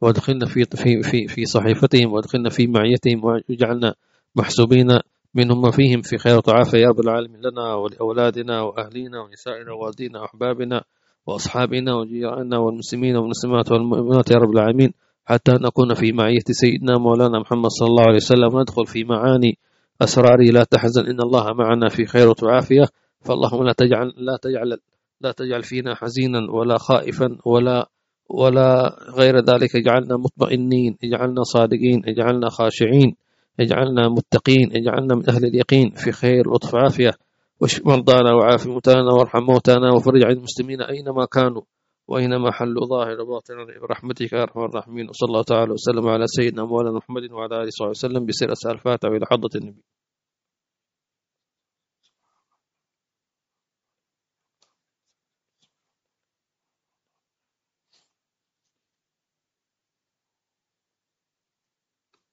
وادخلنا 0.00 0.46
في 0.46 0.64
في 0.64 1.02
في 1.02 1.28
في 1.28 1.44
صحيفتهم 1.44 2.12
وادخلنا 2.12 2.50
في 2.50 2.66
معيتهم 2.66 3.24
واجعلنا 3.24 3.94
محسوبين 4.36 4.88
منهم 5.34 5.70
فيهم 5.70 6.02
في 6.02 6.18
خير 6.18 6.40
وعافية 6.48 6.78
يا 6.78 6.88
رب 6.88 7.00
العالمين 7.00 7.40
لنا 7.40 7.74
ولأولادنا 7.74 8.62
وأهلينا 8.62 9.20
ونسائنا 9.20 9.72
ووالدينا 9.72 10.20
وأحبابنا 10.20 10.82
وأصحابنا 11.26 11.94
وجيراننا 11.94 12.58
والمسلمين 12.58 13.16
والمسلمات 13.16 13.72
والمؤمنات 13.72 14.30
يا 14.30 14.36
رب 14.36 14.50
العالمين 14.50 14.92
حتى 15.24 15.52
نكون 15.52 15.94
في 15.94 16.12
معية 16.12 16.46
سيدنا 16.50 16.98
مولانا 16.98 17.38
محمد 17.38 17.70
صلى 17.70 17.88
الله 17.88 18.02
عليه 18.02 18.16
وسلم 18.16 18.54
وندخل 18.54 18.86
في 18.86 19.04
معاني 19.04 19.58
أسراره 20.02 20.50
لا 20.52 20.64
تحزن 20.64 21.06
إن 21.06 21.20
الله 21.20 21.52
معنا 21.52 21.88
في 21.88 22.04
خير 22.04 22.32
وعافية. 22.42 22.84
فاللهم 23.20 23.64
لا 23.64 23.72
تجعل 23.72 24.12
لا 24.16 24.36
تجعل 24.42 24.78
لا 25.20 25.32
تجعل 25.32 25.62
فينا 25.62 25.94
حزينا 25.94 26.50
ولا 26.50 26.78
خائفا 26.78 27.38
ولا 27.44 27.88
ولا 28.28 28.96
غير 29.18 29.38
ذلك. 29.38 29.76
اجعلنا 29.76 30.16
مطمئنين 30.16 30.96
اجعلنا 31.04 31.42
صادقين 31.42 32.02
اجعلنا 32.06 32.48
خاشعين. 32.48 33.14
اجعلنا 33.60 34.08
متقين 34.08 34.76
اجعلنا 34.76 35.14
من 35.14 35.30
أهل 35.30 35.44
اليقين. 35.44 35.90
في 35.90 36.12
خير 36.12 36.54
لطف 36.54 36.74
عافية. 36.74 37.12
واشف 37.60 37.86
مرضانا 37.86 38.34
وعاف 38.34 38.66
موتانا 38.66 39.12
وارحم 39.12 39.42
موتانا 39.42 39.92
وفرج 39.92 40.24
عن 40.24 40.32
المسلمين 40.32 40.82
أينما 40.82 41.24
كانوا 41.24 41.62
وأينما 42.08 42.52
حلوا. 42.52 42.86
ظاهر 42.86 43.24
باطنا 43.24 43.64
برحمتك 43.82 44.32
يا 44.32 44.42
أرحم 44.42 44.60
الراحمين. 44.60 45.08
وصلى 45.08 45.26
الله 45.28 45.42
تعالى 45.42 45.72
وسلم 45.72 46.08
على 46.08 46.26
سيدنا 46.26 46.64
مولانا 46.64 46.96
محمد 46.96 47.32
وعلى 47.32 47.56
آله 47.56 47.66
وصحبه 47.66 47.90
وسلم 47.90 48.26
بسير 48.26 48.52
الفاتحة 48.52 49.10
إلى 49.16 49.26
حضرة 49.30 49.50
النبي. 49.56 49.82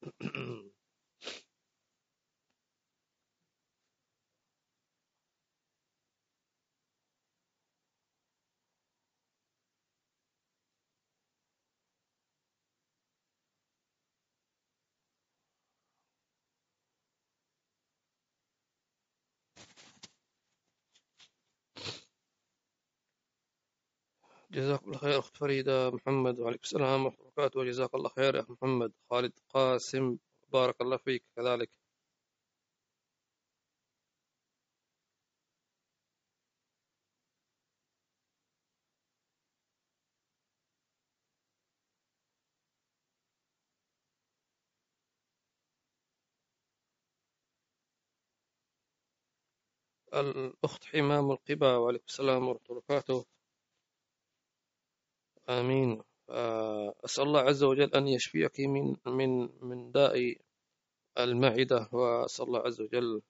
جزاك 24.60 24.84
الله 24.84 24.97
خير 24.97 25.20
أخت 25.20 25.38
فريدة 25.38 25.89
محمد 25.91 26.39
وعليكم 26.39 26.64
السلام 26.64 27.05
ورحمة 27.05 27.20
الله 27.20 27.32
وبركاته. 27.32 27.60
وجزاك 27.60 27.95
الله 27.95 28.10
خير 28.10 28.36
يا 28.36 28.41
أخ 28.41 28.49
محمد. 28.51 28.91
خالد 29.10 29.34
قاسم 29.49 30.18
بارك 30.53 30.82
الله 30.82 30.97
فيك. 30.97 31.24
كذلك. 31.36 31.70
الأخت 50.14 50.84
حمام 50.86 51.32
القبا 51.32 51.76
وعليكم 51.78 52.05
السلام 52.07 52.47
ورحمة 52.47 52.66
الله 52.70 52.78
وبركاته. 52.78 53.26
آمين. 55.50 56.02
آه، 56.30 56.93
أسأل 57.06 57.24
الله 57.24 57.39
عز 57.39 57.64
وجل 57.64 57.93
أن 57.95 58.08
يشفيك 58.08 58.60
من 58.60 58.95
من 59.06 59.50
من 59.62 59.91
داء 59.91 60.36
المعدة 61.20 61.89
وأسأل 61.93 62.45
الله 62.45 62.60
عز 62.60 62.82
وجل 62.82 63.22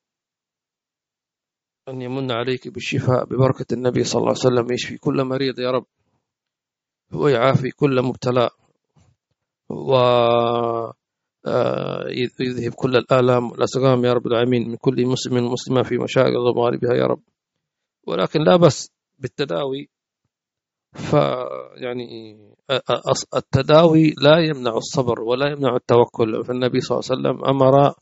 أن 1.89 2.01
يمن 2.01 2.31
عليك 2.31 2.67
بالشفاء 2.67 3.25
ببركة 3.25 3.73
النبي 3.73 4.03
صلى 4.03 4.19
الله 4.19 4.35
عليه 4.35 4.39
وسلم 4.55 4.73
يشفي 4.73 4.97
كل 4.97 5.23
مريض 5.23 5.59
يا 5.59 5.71
رب 5.71 5.85
ويعافي 7.13 7.69
كل 7.71 8.01
مبتلى 8.01 8.49
و 9.69 9.95
آه، 11.47 12.05
يذهب 12.09 12.73
كل 12.73 12.95
الآلام 12.95 13.51
والأسقام 13.51 14.05
يا 14.05 14.13
رب 14.13 14.27
العالمين 14.27 14.69
من 14.69 14.75
كل 14.75 15.05
مسلم 15.05 15.45
ومسلمة 15.45 15.83
في 15.83 15.97
مشاغل 15.97 16.37
ومغاربها 16.37 16.93
يا 16.93 17.05
رب. 17.05 17.21
ولكن 18.07 18.39
لا 18.41 18.55
بس 18.55 18.91
بالتداوي 19.19 19.89
فيعني 20.93 22.37
التداوي 23.35 24.13
لا 24.21 24.37
يمنع 24.39 24.77
الصبر 24.77 25.21
ولا 25.21 25.51
يمنع 25.51 25.75
التوكل. 25.75 26.43
فالنبي 26.43 26.79
صلى 26.79 26.99
الله 26.99 27.09
عليه 27.09 27.19
وسلم 27.19 27.45
أمر 27.45 27.93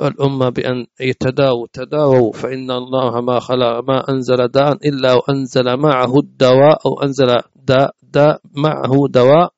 الأمة 0.00 0.48
بأن 0.48 0.86
يتداووا 1.00 1.66
تداووا 1.72 2.32
فإن 2.32 2.70
الله 2.70 3.20
ما 3.20 3.38
خلق 3.40 3.84
ما 3.88 4.08
أنزل 4.08 4.48
داء 4.48 4.72
إلا 4.88 5.12
وأنزل 5.14 5.76
معه 5.76 6.18
الدواء 6.18 6.86
أو 6.86 7.02
أنزل 7.02 7.26
داء, 7.56 7.94
داء 8.02 8.40
معه 8.56 8.92
دواء 9.08 9.52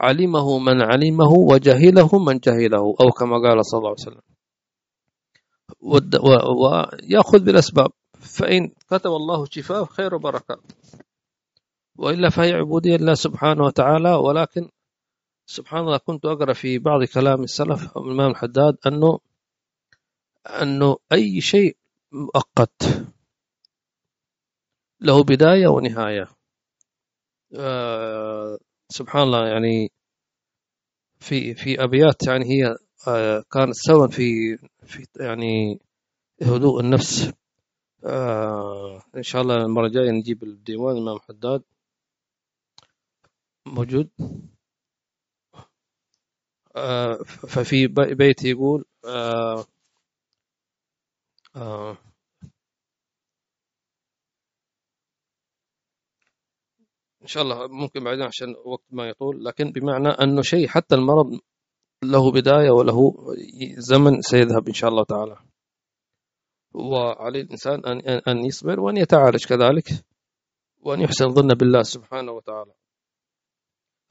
علمه 0.00 0.58
من 0.58 0.82
علمه 0.82 1.32
وجهله 1.32 2.18
من 2.18 2.38
جهله 2.38 2.94
أو 3.00 3.10
كما 3.18 3.36
قال 3.48 3.66
صلى 3.66 3.78
الله 3.78 3.94
عليه 3.94 4.06
وسلم. 4.08 4.26
ويأخذ 6.62 7.38
بالأسباب. 7.44 7.90
فإن 8.20 8.68
كتب 8.90 9.10
الله 9.10 9.44
شفاء 9.50 9.84
خير 9.84 10.14
وبركة 10.14 10.56
وإلا 11.98 12.30
فهي 12.30 12.52
عبودية 12.52 12.96
لله 12.96 13.14
سبحانه 13.14 13.64
وتعالى 13.64 14.14
ولكن 14.14 14.68
سبحان 15.46 15.80
الله 15.80 15.96
كنت 15.96 16.24
أقرأ 16.26 16.52
في 16.52 16.78
بعض 16.78 17.04
كلام 17.04 17.42
السلف 17.42 17.96
الإمام 17.96 18.30
الحداد 18.30 18.76
أنه 18.86 19.18
أنه 20.46 20.96
أي 21.12 21.40
شيء 21.40 21.76
مؤقت 22.12 22.82
له 25.00 25.24
بداية 25.24 25.66
ونهاية. 25.68 26.28
آه 27.54 28.58
سبحان 28.88 29.22
الله 29.22 29.46
يعني 29.48 29.92
في 31.18 31.54
في 31.54 31.84
أبيات 31.84 32.26
يعني 32.26 32.44
هي 32.44 32.76
آه 33.08 33.44
كانت 33.52 33.74
سببا 33.74 34.06
في 34.08 34.56
في 34.86 35.06
يعني 35.20 35.80
هدوء 36.42 36.80
النفس. 36.80 37.32
آه 38.04 39.02
إن 39.16 39.22
شاء 39.22 39.42
الله 39.42 39.54
المرة 39.56 39.86
الجاية 39.86 40.10
نجيب 40.10 40.42
الديوان 40.42 40.96
الإمام 40.96 41.18
حداد. 41.18 41.62
موجود؟ 43.66 44.10
آه 46.76 47.14
ففي 47.48 47.86
بيت 48.14 48.44
يقول 48.44 48.84
آه 49.04 49.64
آه 51.56 51.98
إن 57.22 57.26
شاء 57.26 57.42
الله 57.42 57.66
ممكن 57.68 58.04
بعدين 58.04 58.22
عشان 58.22 58.54
وقت 58.64 58.84
ما 58.90 59.08
يطول 59.08 59.44
لكن 59.44 59.70
بمعنى 59.72 60.08
أنه 60.08 60.42
شيء 60.42 60.68
حتى 60.68 60.94
المرض 60.94 61.40
له 62.04 62.32
بداية 62.32 62.70
وله 62.70 63.14
زمن 63.78 64.22
سيذهب 64.22 64.68
إن 64.68 64.72
شاء 64.74 64.90
الله 64.90 65.04
تعالى. 65.04 65.36
وعلى 66.74 67.40
الإنسان 67.40 67.86
أن 67.86 68.00
أن 68.28 68.44
يصبر 68.44 68.80
وأن 68.80 68.96
يتعالج 68.96 69.46
كذلك 69.46 69.88
وأن 70.82 71.00
يحسن 71.00 71.28
ظن 71.34 71.48
بالله 71.48 71.82
سبحانه 71.82 72.32
وتعالى. 72.32 72.72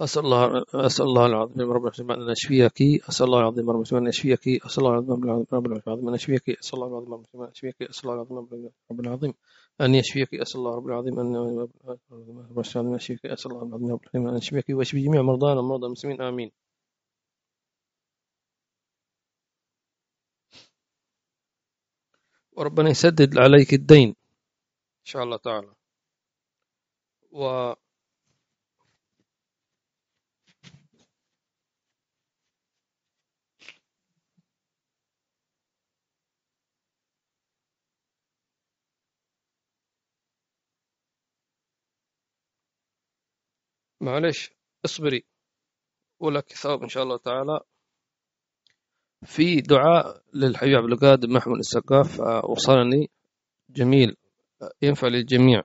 أسأل 0.01 0.25
الله 0.25 0.63
أسأل 0.73 1.05
الله 1.05 1.25
العظيم 1.25 1.71
رب 1.71 1.85
العالمين 1.85 2.21
أن 2.21 2.29
يشفيك 2.31 2.81
أسأل 3.09 3.25
الله 3.25 3.39
العظيم 3.39 3.69
رب 3.69 3.81
العالمين 3.81 4.03
أن 4.03 4.07
يشفيك 4.07 4.65
أسأل 4.65 4.83
الله 4.83 4.93
العظيم 4.93 5.23
رب 5.53 5.65
العالمين 5.71 6.07
أن 6.09 6.15
يشفيك 6.15 7.81
أسأل 7.89 8.03
الله 8.03 8.15
العظيم 8.15 8.69
رب 8.91 8.99
العالمين 8.99 9.33
أن 9.81 9.95
يشفيك 9.95 10.33
أسأل 10.35 10.59
الله 10.59 10.79
العظيم 10.87 11.19
رب 11.19 11.29
العظيم 11.29 11.63
أن 11.91 11.95
يشفيك 11.95 11.95
أسأل 11.95 12.11
الله 12.11 12.51
رب 12.51 12.57
العظيم 12.57 12.89
أن 12.89 12.95
يشفيك 12.95 13.25
أسأل 13.25 13.51
الله 13.51 13.63
العظيم 13.63 13.91
رب 13.91 14.01
العالمين 14.03 14.29
أن 14.29 14.37
يشفيك 14.37 14.65
ويشفي 14.69 14.99
جميع 15.05 15.21
مرضانا 15.21 15.59
ومرضى 15.59 15.85
المسلمين 15.85 16.21
آمين 16.21 16.51
وربنا 22.57 22.89
يسدد 22.89 23.37
عليك 23.37 23.73
الدين 23.73 24.07
إن 24.07 25.05
شاء 25.05 25.23
الله 25.23 25.37
تعالى 25.37 25.71
و 27.31 27.73
معلش 44.05 44.51
اصبري. 44.85 45.23
ولك 46.19 46.53
ثواب 46.53 46.83
إن 46.83 46.89
شاء 46.89 47.03
الله 47.03 47.17
تعالى. 47.17 47.59
في 49.25 49.61
دعاء 49.61 50.21
للحبيب 50.33 50.75
عبد 50.75 50.91
القادر 50.91 51.27
محمود 51.29 51.57
السقاف 51.57 52.21
آه، 52.21 52.45
وصلني. 52.45 53.09
جميل. 53.69 54.15
ينفع 54.81 55.07
للجميع. 55.07 55.61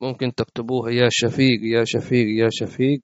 ممكن 0.00 0.34
تكتبوها 0.34 0.90
يا 0.90 1.08
شفيق 1.10 1.60
يا 1.62 1.84
شفيق 1.84 2.26
يا 2.44 2.48
شفيق. 2.52 3.00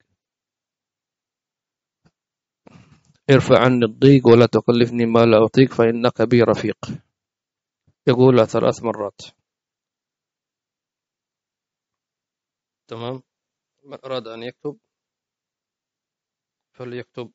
ارفع 3.30 3.64
عني 3.64 3.84
الضيق 3.84 4.28
ولا 4.28 4.46
تكلفني 4.46 5.06
ما 5.06 5.20
لا 5.20 5.44
أطيق 5.44 5.72
فإنك 5.72 6.22
بي 6.22 6.42
رفيق. 6.42 6.78
يقولها 8.08 8.44
ثلاث 8.44 8.82
مرات. 8.82 9.20
تمام؟ 12.88 13.29
من 13.90 13.98
أراد 14.04 14.26
أن 14.28 14.42
يكتب 14.42 14.78
فليكتب. 16.72 17.32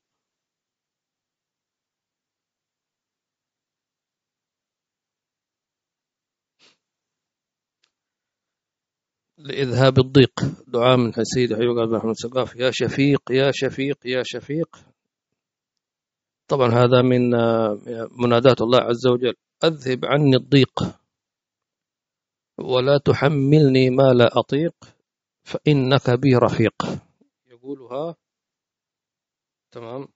لإذهاب 9.38 10.00
الضيق. 10.00 10.40
دعاء 10.68 10.98
من 10.98 11.12
سيد 11.24 11.54
أيوب 11.54 11.76
بن 11.76 11.96
محمد 11.98 12.14
سقاف 12.14 12.56
يا 12.56 12.72
شفيق 12.74 13.32
يا 13.32 13.52
شفيق 13.54 13.98
يا 14.06 14.24
شفيق. 14.26 14.78
طبعا 16.48 16.68
هذا 16.70 17.02
من 17.02 17.30
منادات 18.24 18.62
الله 18.62 18.80
عز 18.80 19.08
وجل. 19.08 19.34
أذهب 19.64 20.06
عني 20.06 20.36
الضيق 20.36 20.80
ولا 22.58 22.98
تحملني 23.06 23.90
ما 23.90 24.14
لا 24.14 24.40
أطيق. 24.40 24.95
فإنك 25.46 26.20
بي 26.20 26.36
رفيق. 26.36 26.76
يقولها 27.48 28.16
تمام. 29.72 30.08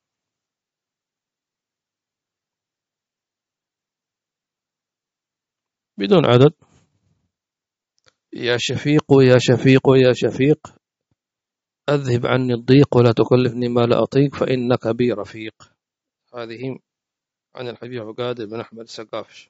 بدون 5.98 6.26
عدد. 6.26 6.54
يا 8.34 8.58
شفيق 8.60 9.06
يا 9.12 9.38
شفيق 9.40 9.82
يا 9.88 10.14
شفيق 10.14 10.60
أذهب 11.90 12.26
عني 12.26 12.54
الضيق 12.54 12.98
ولا 12.98 13.12
تكلفني 13.12 13.68
ما 13.68 13.82
لا 13.82 14.04
أطيق 14.04 14.36
فإنك 14.36 14.88
بي 14.88 15.12
رفيق. 15.12 15.74
هذه 16.34 16.80
عن 17.56 17.68
الحبيب 17.68 18.02
عقاد 18.02 18.42
بن 18.42 18.60
أحمد 18.60 18.80
السقافش. 18.80 19.50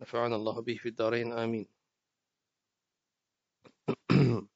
نفعنا 0.00 0.36
الله 0.36 0.62
به 0.62 0.74
في 0.74 0.88
الدارين 0.88 1.32
آمين. 1.32 1.66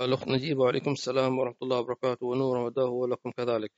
الأخت 0.00 0.28
نجيب 0.28 0.58
وعليكم 0.58 0.92
السلام 0.92 1.38
ورحمة 1.38 1.56
الله 1.62 1.78
وبركاته. 1.80 2.26
ونور 2.26 2.56
وداه 2.58 2.84
ولكم 2.90 3.30
كذلك. 3.32 3.72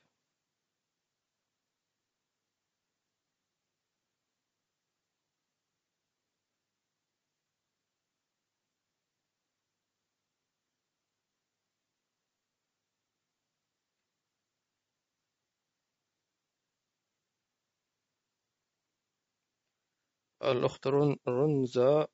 الأخت 20.42 20.86
رنزا 21.28 22.09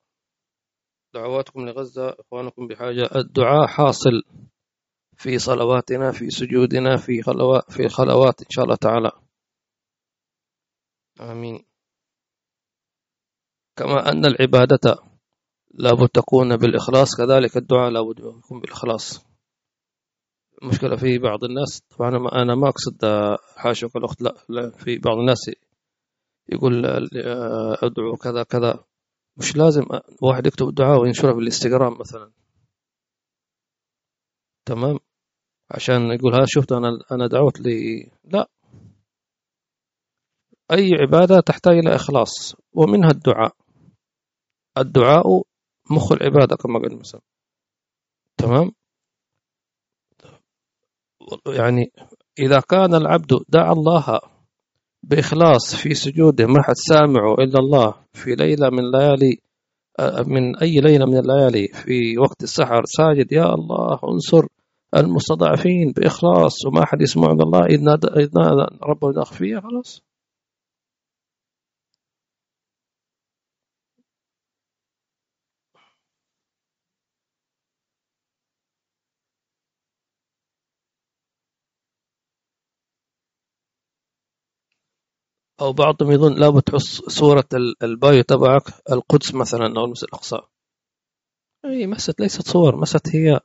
دعواتكم 1.13 1.65
لغزة 1.65 2.15
إخوانكم 2.19 2.67
بحاجة. 2.67 3.09
الدعاء 3.15 3.67
حاصل 3.67 4.23
في 5.17 5.39
صلواتنا 5.39 6.11
في 6.11 6.29
سجودنا 6.29 6.97
في 6.97 7.21
خلوات 7.21 7.71
في 7.71 7.89
خلوات 7.89 8.41
إن 8.41 8.49
شاء 8.49 8.65
الله 8.65 8.75
تعالى. 8.75 9.11
آمين. 11.21 11.63
كما 13.75 14.09
أن 14.09 14.25
العبادة 14.25 15.03
لابد 15.73 16.09
تكون 16.09 16.57
بالإخلاص 16.57 17.15
كذلك 17.17 17.57
الدعاء 17.57 17.89
لابد 17.89 18.19
يكون 18.19 18.59
بالإخلاص. 18.59 19.27
المشكلة 20.61 20.95
في 20.95 21.17
بعض 21.17 21.43
الناس 21.43 21.81
طبعا 21.97 22.09
أنا 22.43 22.55
ما 22.55 22.67
أقصد 22.69 23.05
حاشوك 23.57 23.95
الأخت 23.95 24.21
لا, 24.21 24.35
لا 24.49 24.69
في 24.69 24.97
بعض 24.97 25.17
الناس 25.17 25.51
يقول 26.49 26.85
أدعو 27.83 28.15
كذا 28.15 28.43
كذا. 28.43 28.83
مش 29.37 29.55
لازم 29.55 29.83
واحد 30.21 30.47
يكتب 30.47 30.75
دعاء 30.75 31.01
وينشرها 31.01 31.33
في 31.33 31.39
الانستغرام 31.39 31.97
مثلا. 31.99 32.31
تمام؟ 34.65 34.99
عشان 35.71 36.01
يقول 36.11 36.33
ها 36.33 36.45
شفت 36.45 36.71
أنا 36.71 36.99
أنا 37.11 37.27
دعوت 37.27 37.59
لي 37.59 38.03
لا. 38.23 38.47
أي 40.71 40.89
عبادة 41.01 41.39
تحتاج 41.39 41.73
إلى 41.77 41.95
إخلاص 41.95 42.55
ومنها 42.73 43.09
الدعاء. 43.11 43.55
الدعاء 44.77 45.43
مخ 45.91 46.11
العبادة 46.11 46.55
كما 46.55 46.79
قال 46.79 46.99
مثلا 46.99 47.21
تمام؟ 48.37 48.71
يعني 51.47 51.91
إذا 52.39 52.59
كان 52.59 52.93
العبد 52.95 53.33
دعا 53.49 53.71
الله 53.73 54.19
بإخلاص 55.03 55.75
في 55.75 55.93
سجوده 55.93 56.47
ما 56.47 56.61
حد 56.63 56.73
سامعه 56.75 57.33
إلا 57.33 57.59
الله 57.59 57.93
في 58.13 58.35
ليلة 58.35 58.69
من 58.69 58.91
ليالي 58.91 59.37
من 60.27 60.57
أي 60.57 60.79
ليلة 60.79 61.05
من 61.05 61.17
الليالي 61.17 61.67
في 61.67 62.17
وقت 62.17 62.43
السحر 62.43 62.81
ساجد 62.85 63.31
يا 63.31 63.53
الله 63.53 63.99
انصر 64.13 64.47
المستضعفين 64.97 65.91
بإخلاص 65.95 66.65
وما 66.65 66.85
حد 66.85 67.01
يسمع 67.01 67.31
إلا 67.31 67.43
الله 67.43 67.65
إذ 67.65 67.83
نادى 67.83 68.07
ربه 68.83 69.11
خلاص. 69.59 70.06
أو 85.61 85.73
بعضهم 85.73 86.11
يظن 86.11 86.33
لابد 86.33 86.61
تحص 86.61 87.01
صورة 87.01 87.47
البايو 87.83 88.21
تبعك 88.21 88.63
القدس 88.91 89.35
مثلا 89.35 89.79
أو 89.79 89.85
المسجد 89.85 90.07
الأقصى. 90.07 90.37
أي 91.65 91.87
مسجد 91.87 92.15
ليست 92.19 92.47
صور 92.47 92.75
مسجد 92.75 93.01
هي 93.13 93.39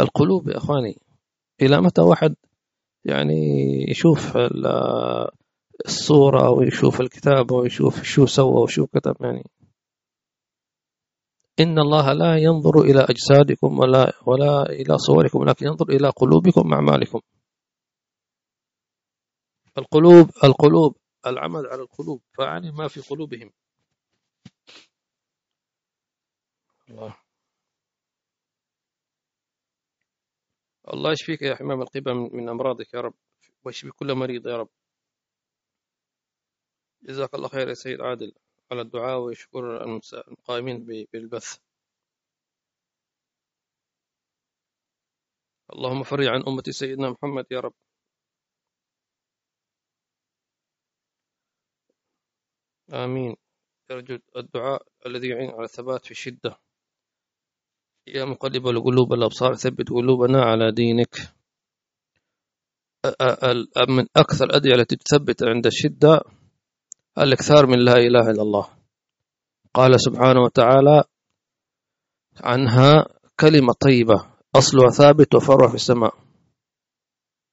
القلوب 0.00 0.48
يا 0.48 0.56
أخواني. 0.56 0.98
إلى 1.62 1.80
متى 1.80 2.02
واحد 2.02 2.34
يعني 3.04 3.34
يشوف 3.90 4.36
الصورة 5.86 6.50
ويشوف 6.50 7.00
الكتاب 7.00 7.50
ويشوف 7.50 8.02
شو 8.02 8.26
سوى 8.26 8.62
وشو 8.62 8.86
كتب 8.86 9.16
يعني؟ 9.20 9.44
إن 11.60 11.78
الله 11.78 12.12
لا 12.12 12.36
ينظر 12.36 12.80
إلى 12.80 13.00
أجسادكم 13.00 13.78
ولا 13.78 14.12
ولا 14.26 14.62
إلى 14.62 14.98
صوركم 14.98 15.38
ولكن 15.38 15.66
ينظر 15.66 15.88
إلى 15.88 16.08
قلوبكم 16.08 16.70
وأعمالكم. 16.70 17.20
القلوب 19.78 20.30
القلوب 20.44 20.96
العمل 21.26 21.66
على 21.66 21.82
القلوب 21.82 22.22
فأعني 22.38 22.70
ما 22.72 22.88
في 22.88 23.00
قلوبهم. 23.00 23.52
الله. 26.90 27.16
الله 30.94 31.12
يشفيك 31.12 31.42
يا 31.42 31.54
حمام 31.54 31.82
القبة 31.82 32.12
من 32.12 32.48
أمراضك 32.48 32.94
يا 32.94 33.00
رب 33.00 33.14
ويشفي 33.64 33.90
كل 33.90 34.14
مريض 34.14 34.46
يا 34.46 34.56
رب. 34.56 34.68
جزاك 37.02 37.34
الله 37.34 37.48
خير 37.48 37.68
يا 37.68 37.74
سيد 37.74 38.00
عادل 38.00 38.32
على 38.72 38.80
الدعاء 38.80 39.18
ويشكر 39.18 39.84
القائمين 40.28 40.84
بالبث. 41.12 41.58
اللهم 45.72 46.02
فرج 46.02 46.26
عن 46.26 46.42
أمة 46.48 46.62
سيدنا 46.70 47.10
محمد 47.10 47.46
يا 47.50 47.60
رب. 47.60 47.74
آمين. 52.92 53.36
يرجو 53.90 54.18
الدعاء 54.36 54.82
الذي 55.06 55.28
يعين 55.28 55.50
على 55.50 55.64
الثبات 55.64 56.04
في 56.04 56.10
الشدة 56.10 56.58
يا 58.06 58.24
مقلب 58.24 58.66
القلوب 58.66 59.12
الأبصار 59.12 59.54
ثبت 59.54 59.90
قلوبنا 59.90 60.42
على 60.42 60.72
دينك. 60.72 61.16
من 63.88 64.06
أكثر 64.16 64.44
الأدعية 64.44 64.74
التي 64.74 64.96
تثبت 64.96 65.42
عند 65.42 65.66
الشدة 65.66 66.20
الإكثار 67.18 67.66
من 67.66 67.78
لا 67.78 67.96
إله 67.96 68.30
إلا 68.30 68.42
الله. 68.42 68.68
قال 69.74 70.00
سبحانه 70.00 70.40
وتعالى 70.40 71.04
عنها 72.40 73.06
كلمة 73.40 73.72
طيبة 73.72 74.26
أصلها 74.56 74.90
ثابت 74.90 75.34
وفرع 75.34 75.68
في 75.68 75.74
السماء. 75.74 76.14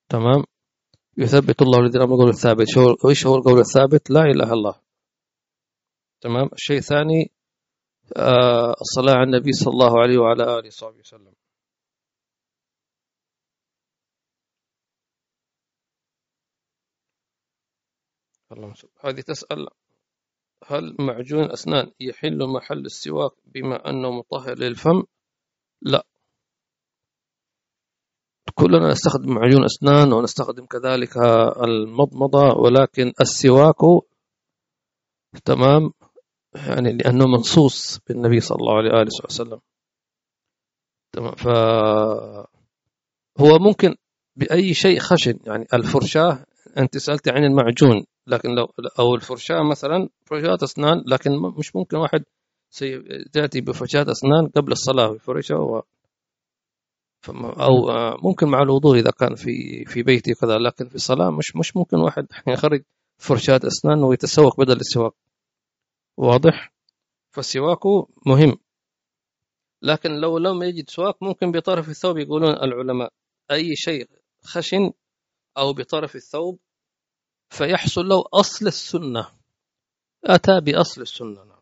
تمام؟ 0.09 0.43
يثبت 1.17 1.61
الله 1.61 1.79
الذين 1.79 2.01
آمنوا 2.01 2.15
القول 2.15 2.29
الثابت. 2.29 2.67
إيش 3.09 3.27
هو 3.27 3.35
القول 3.35 3.59
الثابت؟ 3.59 4.11
لا 4.11 4.21
إله 4.21 4.31
إلا 4.31 4.53
الله. 4.53 4.86
تمام؟ 6.21 6.49
الشيء 6.53 6.77
الثاني 6.77 7.31
آه، 8.17 8.75
الصلاة 8.81 9.13
على 9.13 9.23
النبي 9.23 9.51
صلى 9.51 9.71
الله 9.73 10.01
عليه 10.01 10.17
وعلى 10.17 10.43
آله 10.43 10.67
وصحبه 10.67 10.99
وسلم. 10.99 11.33
هذه 19.03 19.21
تسأل 19.21 19.67
هل 20.65 20.95
معجون 20.99 21.43
الأسنان 21.43 21.91
يحل 21.99 22.47
محل 22.47 22.85
السواك 22.85 23.31
بما 23.45 23.89
أنه 23.89 24.11
مطهر 24.11 24.57
للفم؟ 24.57 25.03
لا. 25.81 26.03
كلنا 28.55 28.89
نستخدم 28.89 29.33
معجون 29.33 29.63
أسنان 29.65 30.13
ونستخدم 30.13 30.65
كذلك 30.65 31.17
المضمضة 31.63 32.59
ولكن 32.63 33.13
السواك 33.21 33.81
تمام؟ 35.45 35.91
يعني 36.67 36.93
لأنه 36.93 37.25
منصوص 37.27 37.99
بالنبي 38.07 38.39
صلى 38.39 38.55
الله 38.55 38.77
عليه 38.77 38.89
وآله 38.89 39.09
وسلم. 39.25 39.59
تمام. 41.13 41.35
فهو 41.35 42.49
ممكن 43.59 43.95
بأي 44.35 44.73
شيء 44.73 44.99
خشن 44.99 45.39
يعني 45.47 45.65
الفرشاة 45.73 46.45
أنت 46.77 46.97
سألتي 46.97 47.31
عن 47.31 47.43
المعجون 47.43 48.05
لكن 48.27 48.49
لو 48.49 48.67
أو 48.99 49.15
الفرشاة 49.15 49.63
مثلا 49.63 50.09
فرشاة 50.25 50.57
أسنان 50.63 51.03
لكن 51.07 51.31
مش 51.57 51.75
ممكن 51.75 51.97
واحد 51.97 52.23
تأتي 53.33 53.61
بفرشاة 53.61 54.05
أسنان 54.11 54.47
قبل 54.55 54.71
الصلاة 54.71 55.07
بفرشة 55.07 55.55
و 55.55 55.81
أو 57.29 57.91
ممكن 58.23 58.47
مع 58.47 58.61
الوضوء 58.61 58.99
إذا 58.99 59.11
كان 59.11 59.35
في 59.35 59.85
في 59.85 60.03
بيتي 60.03 60.33
كذا 60.33 60.57
لكن 60.57 60.89
في 60.89 60.95
الصلاة 60.95 61.29
مش 61.29 61.55
مش 61.55 61.77
ممكن 61.77 61.97
واحد 61.97 62.27
يخرج 62.47 62.83
فرشاة 63.17 63.59
أسنان 63.63 64.03
ويتسوق 64.03 64.59
بدل 64.59 64.75
السواك 64.79 65.13
واضح. 66.17 66.73
فالسواك 67.31 67.85
مهم. 68.25 68.57
لكن 69.81 70.11
لو 70.11 70.37
لم 70.37 70.63
يجد 70.63 70.89
سواك 70.89 71.23
ممكن 71.23 71.51
بطرف 71.51 71.89
الثوب 71.89 72.17
يقولون 72.17 72.49
العلماء 72.49 73.13
أي 73.51 73.75
شيء 73.75 74.09
خشن 74.43 74.91
أو 75.57 75.73
بطرف 75.73 76.15
الثوب 76.15 76.59
فيحصل 77.49 78.01
له 78.01 78.23
أصل 78.33 78.67
السنة. 78.67 79.31
أتى 80.25 80.61
بأصل 80.61 81.01
السنة 81.01 81.43
نعم. 81.43 81.57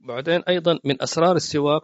بعدين 0.00 0.42
أيضا 0.48 0.78
من 0.84 1.02
أسرار 1.02 1.36
السواك 1.36 1.82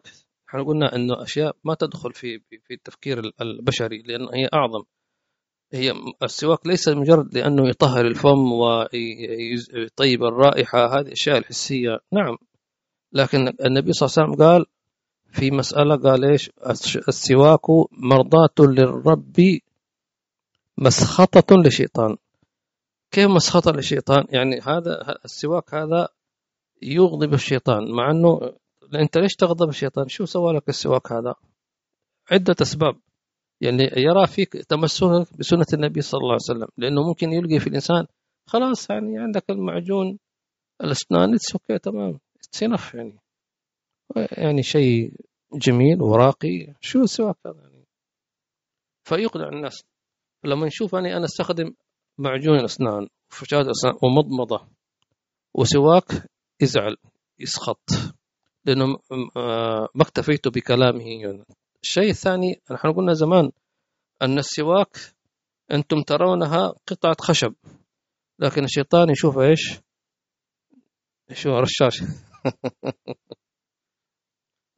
إحنا 0.49 0.63
قلنا 0.63 0.95
أنه 0.95 1.23
أشياء 1.23 1.57
ما 1.65 1.75
تدخل 1.75 2.13
في 2.13 2.39
في 2.39 2.75
التفكير 2.75 3.33
البشري 3.41 4.03
لأن 4.03 4.29
هي 4.35 4.49
أعظم. 4.55 4.85
هي 5.73 5.95
السواك 6.23 6.67
ليس 6.67 6.89
مجرد 6.89 7.35
لأنه 7.35 7.69
يطهر 7.69 8.07
الفم 8.07 8.53
ويطيب 8.53 10.23
الرائحة 10.23 10.99
هذه 10.99 11.13
أشياء 11.13 11.39
الحسية. 11.39 11.99
نعم. 12.13 12.37
لكن 13.13 13.39
النبي 13.67 13.93
صلى 13.93 14.07
الله 14.07 14.15
عليه 14.19 14.33
وسلم 14.33 14.47
قال 14.47 14.67
في 15.33 15.51
مسألة 15.51 15.97
قال 15.97 16.25
إيش؟ 16.25 16.51
السواك 17.09 17.71
مرضاة 17.93 18.55
للرب 18.61 19.59
مسخطة 20.79 21.57
لشيطان. 21.57 22.17
كيف 23.11 23.27
مسخطة 23.31 23.73
للشيطان 23.73 24.25
يعني 24.29 24.61
هذا 24.61 25.19
السواك 25.25 25.75
هذا 25.75 26.09
يغضب 26.83 27.35
الشيطان 27.35 27.91
مع 27.91 28.11
أنه 28.11 28.41
أنت 28.95 29.19
ليش 29.19 29.35
تغضب 29.35 29.69
الشيطان؟ 29.69 30.09
شو 30.09 30.25
سوى 30.25 30.53
لك 30.53 30.69
السواك 30.69 31.13
هذا؟ 31.13 31.35
عدة 32.31 32.57
أسباب. 32.63 32.97
يعني 33.61 33.83
يرى 33.97 34.27
فيك 34.27 34.53
تمسك 34.53 35.39
بسنة 35.39 35.67
النبي 35.75 36.01
صلى 36.01 36.19
الله 36.19 36.33
عليه 36.33 36.59
وسلم 36.59 36.69
لأنه 36.77 37.03
ممكن 37.09 37.33
يلقي 37.33 37.59
في 37.59 37.67
الإنسان 37.67 38.07
خلاص 38.47 38.91
يعني 38.91 39.19
عندك 39.19 39.51
المعجون 39.51 40.19
الأسنان 40.81 41.37
okay 41.55 41.79
تمام 41.79 42.19
it's 42.37 42.95
يعني. 42.95 43.19
يعني 44.17 44.63
شيء 44.63 45.13
جميل 45.55 46.03
وراقي 46.03 46.75
شو 46.81 47.03
السواك 47.03 47.37
هذا 47.47 47.61
يعني. 47.61 47.87
فيقنع 49.05 49.49
الناس. 49.49 49.83
لما 50.45 50.67
نشوف 50.67 50.95
أني 50.95 51.17
أنا 51.17 51.25
أستخدم 51.25 51.75
معجون 52.19 52.65
أسنان 52.65 53.09
وفرشاة 53.31 53.71
أسنان 53.71 53.95
ومضمضة 54.03 54.69
وسواك 55.55 56.27
يزعل 56.61 56.97
يسخط 57.39 57.83
لأنه 58.65 58.99
آه، 59.37 59.89
ما 59.95 60.03
اكتفيت 60.03 60.49
بكلامه 60.49 61.05
الشيء 61.83 62.11
الثاني 62.11 62.61
نحن 62.71 62.93
قلنا 62.93 63.13
زمان 63.13 63.51
أن 64.23 64.39
السواك 64.39 64.97
أنتم 65.73 66.03
ترونها 66.03 66.75
قطعة 66.87 67.17
خشب 67.21 67.55
لكن 68.39 68.65
الشيطان 68.65 69.11
يشوف 69.11 69.39
إيش؟ 69.39 69.81
شو 71.33 71.51
رشاش. 71.59 72.03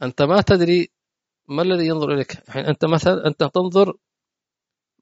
أنت 0.02 0.22
ما 0.22 0.40
تدري 0.40 0.88
ما 1.48 1.62
الذي 1.62 1.86
ينظر 1.86 2.14
إليك. 2.14 2.32
الحين 2.48 2.64
أنت 2.64 2.84
مثلا 2.84 3.26
أنت 3.26 3.44
تنظر 3.44 3.94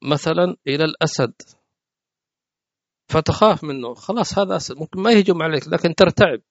مثلا 0.03 0.55
إلى 0.67 0.83
الأسد 0.83 1.33
فتخاف 3.07 3.63
منه. 3.63 3.93
خلاص 3.93 4.39
هذا 4.39 4.55
أسد 4.55 4.77
ممكن 4.77 5.01
ما 5.01 5.11
يهجم 5.11 5.41
عليك 5.41 5.67
لكن 5.67 5.95
ترتعب. 5.95 6.41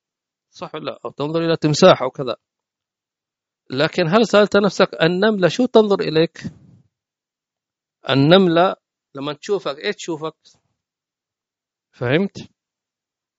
صح 0.51 0.75
ولا؟ 0.75 0.99
أو 1.05 1.11
تنظر 1.11 1.41
إلى 1.45 1.57
تمساح 1.57 2.03
أو 2.03 2.11
كذا. 2.11 2.37
لكن 3.71 4.09
هل 4.09 4.27
سألت 4.27 4.57
نفسك 4.57 4.89
النملة 5.03 5.49
شو 5.49 5.67
تنظر 5.67 6.01
إليك؟ 6.01 6.43
النملة 8.11 8.77
لما 9.15 9.33
تشوفك 9.33 9.79
إيش 9.79 9.97
تشوفك؟ 9.97 10.35
فهمت؟ 11.93 12.37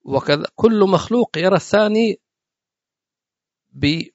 وكذا 0.04 0.44
كل 0.54 0.80
مخلوق 0.92 1.38
يرى 1.38 1.56
الثاني 1.56 2.20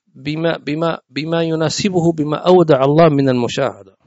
بما 0.07 0.57
بما 0.57 0.99
بما 1.09 1.43
يناسبه 1.43 2.11
بما 2.11 2.37
أودع 2.47 2.81
الله 2.83 3.09
من 3.09 3.29
المشاهدة. 3.29 3.97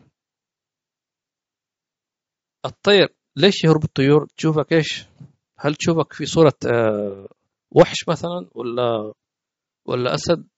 الطير 2.65 3.09
ليش 3.37 3.65
يهرب 3.65 3.85
الطيور؟ 3.85 4.27
تشوفك 4.37 4.73
إيش؟ 4.73 5.07
هل 5.59 5.75
تشوفك 5.75 6.13
في 6.13 6.27
صورة 6.27 6.55
آه، 6.67 7.29
وحش 7.71 8.09
مثلا 8.09 8.51
ولا 8.55 9.13
ولا 9.87 10.15
أسد؟ 10.15 10.50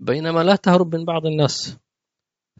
بينما 0.00 0.40
لا 0.44 0.56
تهرب 0.56 0.94
من 0.96 1.04
بعض 1.04 1.26
الناس. 1.26 1.76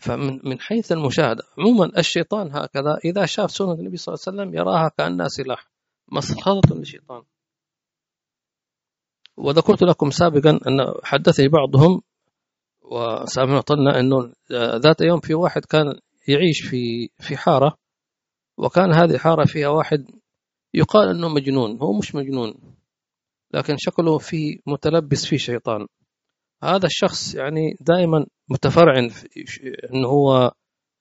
فمن 0.01 0.41
من 0.45 0.61
حيث 0.61 0.93
المشاهدة 0.93 1.43
عموما 1.59 1.99
الشيطان 1.99 2.51
هكذا 2.57 2.99
إذا 3.05 3.27
شاف 3.27 3.51
سنة 3.51 3.73
النبي 3.73 3.97
صلى 3.97 4.15
الله 4.15 4.25
عليه 4.27 4.37
وسلم 4.37 4.55
يراها 4.61 4.89
كأنها 4.99 5.29
سلاح 5.29 5.71
مسخرة 6.13 6.75
للشيطان. 6.75 7.23
وذكرت 9.37 9.83
لكم 9.83 10.11
سابقا 10.11 10.51
أن 10.51 10.95
حدثني 11.05 11.49
بعضهم 11.49 12.03
وسامعنا 12.83 13.61
طلنا 13.61 14.01
أنه 14.01 14.33
ذات 14.77 15.01
يوم 15.01 15.21
في 15.21 15.35
واحد 15.35 15.65
كان 15.65 16.01
يعيش 16.29 16.61
في 16.69 17.11
في 17.21 17.37
حارة 17.37 17.79
وكان 18.57 18.93
هذه 18.95 19.19
حارة 19.19 19.45
فيها 19.45 19.69
واحد 19.69 20.11
يقال 20.75 21.09
أنه 21.09 21.29
مجنون 21.29 21.79
هو 21.83 21.99
مش 21.99 22.15
مجنون 22.15 22.55
لكن 23.55 23.77
شكله 23.79 24.19
في 24.19 24.61
متلبس 24.67 25.27
فيه 25.27 25.37
شيطان. 25.37 25.87
هذا 26.63 26.87
الشخص 26.87 27.35
يعني 27.35 27.77
دائما 27.81 28.27
متفرعن 28.49 29.11
إنه 29.95 30.09
هو 30.09 30.53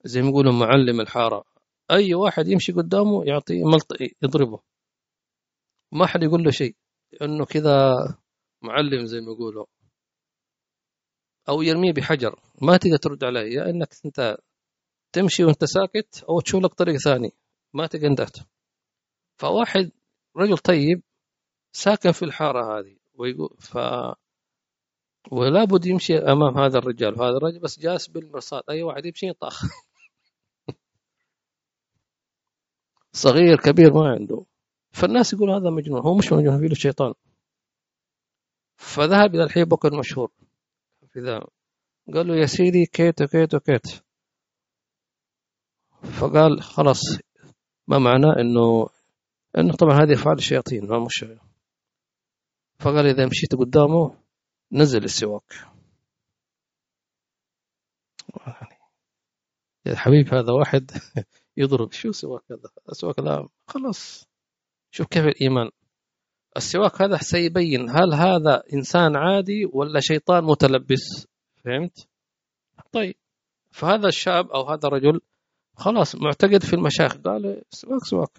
زي 0.04 0.22
ما 0.22 0.28
يقولوا 0.28 0.52
معلم 0.52 1.00
الحارة. 1.00 1.44
أي 1.90 2.14
واحد 2.14 2.48
يمشي 2.48 2.72
قدامه 2.72 3.24
يعطيه 3.24 3.64
ملط 3.64 3.92
يضربه. 4.22 4.60
ما 5.92 6.06
حد 6.06 6.22
يقول 6.22 6.42
له 6.44 6.50
شيء 6.50 6.76
لأنه 7.12 7.44
كذا 7.44 7.94
معلم 8.62 9.04
زي 9.06 9.20
ما 9.20 9.32
يقولوا. 9.32 9.66
أو 11.48 11.62
يرميه 11.62 11.92
بحجر. 11.92 12.40
ما 12.62 12.76
تقدر 12.76 12.96
ترد 12.96 13.24
عليه 13.24 13.54
يا 13.56 13.70
إنك 13.70 13.88
أنت 14.04 14.36
تمشي 15.12 15.44
وأنت 15.44 15.64
ساكت 15.64 16.24
أو 16.28 16.40
تشوف 16.40 16.62
لك 16.64 16.74
طريق 16.74 16.96
ثاني. 16.96 17.32
ما 17.74 17.86
تقدر 17.86 18.26
فواحد 19.38 19.90
رجل 20.36 20.58
طيب 20.58 21.02
ساكن 21.72 22.12
في 22.12 22.24
الحارة 22.24 22.78
هذه 22.78 22.96
ويقول 23.14 23.56
ف 23.60 23.78
ولا 25.30 25.64
بد 25.64 25.86
يمشي 25.86 26.18
أمام 26.18 26.58
هذا 26.58 26.78
الرجال. 26.78 27.20
وهذا 27.20 27.36
الرجل 27.36 27.60
بس 27.60 27.78
جالس 27.78 28.06
بالمرصاد. 28.06 28.62
أي 28.70 28.82
واحد 28.82 29.06
يمشي 29.06 29.32
طخ 29.32 29.62
صغير 33.12 33.56
كبير 33.56 33.92
ما 33.92 34.08
عنده. 34.08 34.44
فالناس 34.92 35.32
يقول 35.32 35.50
هذا 35.50 35.70
مجنون. 35.70 36.00
هو 36.00 36.14
مش 36.14 36.32
مجنون 36.32 36.60
في 36.60 36.68
له 36.68 36.74
شيطان 36.74 37.14
فذهب 38.76 39.34
إلى 39.34 39.44
الحي 39.44 39.64
بكر 39.64 39.88
المشهور. 39.88 40.30
في 41.08 41.20
ذا. 41.20 41.46
قال 42.14 42.26
له 42.28 42.36
يا 42.36 42.46
سيدي 42.46 42.86
كيت 42.86 43.22
وكيت 43.22 43.54
وكيت 43.54 43.86
فقال 46.02 46.62
خلاص 46.62 47.00
ما 47.88 47.98
معناه 47.98 48.36
إنه 48.40 48.88
إنه 49.58 49.72
طبعا 49.76 50.02
هذه 50.02 50.14
أفعال 50.14 50.38
الشياطين 50.38 50.86
ما 50.86 50.98
مش 50.98 51.24
فقال 52.80 53.06
إذا 53.06 53.26
مشيت 53.26 53.54
قدامه 53.54 54.14
نزل 54.72 55.04
السواك. 55.04 55.54
يا 59.86 59.96
حبيبي 59.96 60.30
هذا 60.30 60.52
واحد 60.52 60.90
يضرب. 61.56 61.92
شو 61.92 62.12
سواك 62.12 62.42
هذا؟ 62.52 62.70
السواك 62.88 63.18
لا 63.18 63.48
خلاص. 63.68 64.28
شوف 64.90 65.06
كيف 65.06 65.24
الإيمان. 65.24 65.70
السواك 66.56 67.02
هذا 67.02 67.16
سيبين 67.16 67.90
هل 67.90 68.14
هذا 68.14 68.62
إنسان 68.74 69.16
عادي 69.16 69.66
ولا 69.72 70.00
شيطان 70.00 70.44
متلبس. 70.44 71.26
فهمت؟ 71.64 72.08
طيب. 72.92 73.14
فهذا 73.70 74.08
الشاب 74.08 74.50
أو 74.50 74.70
هذا 74.70 74.88
الرجل 74.88 75.20
خلاص 75.76 76.14
معتقد 76.14 76.62
في 76.62 76.72
المشايخ. 76.72 77.16
قال 77.16 77.62
سواك 77.70 78.04
سواك. 78.04 78.38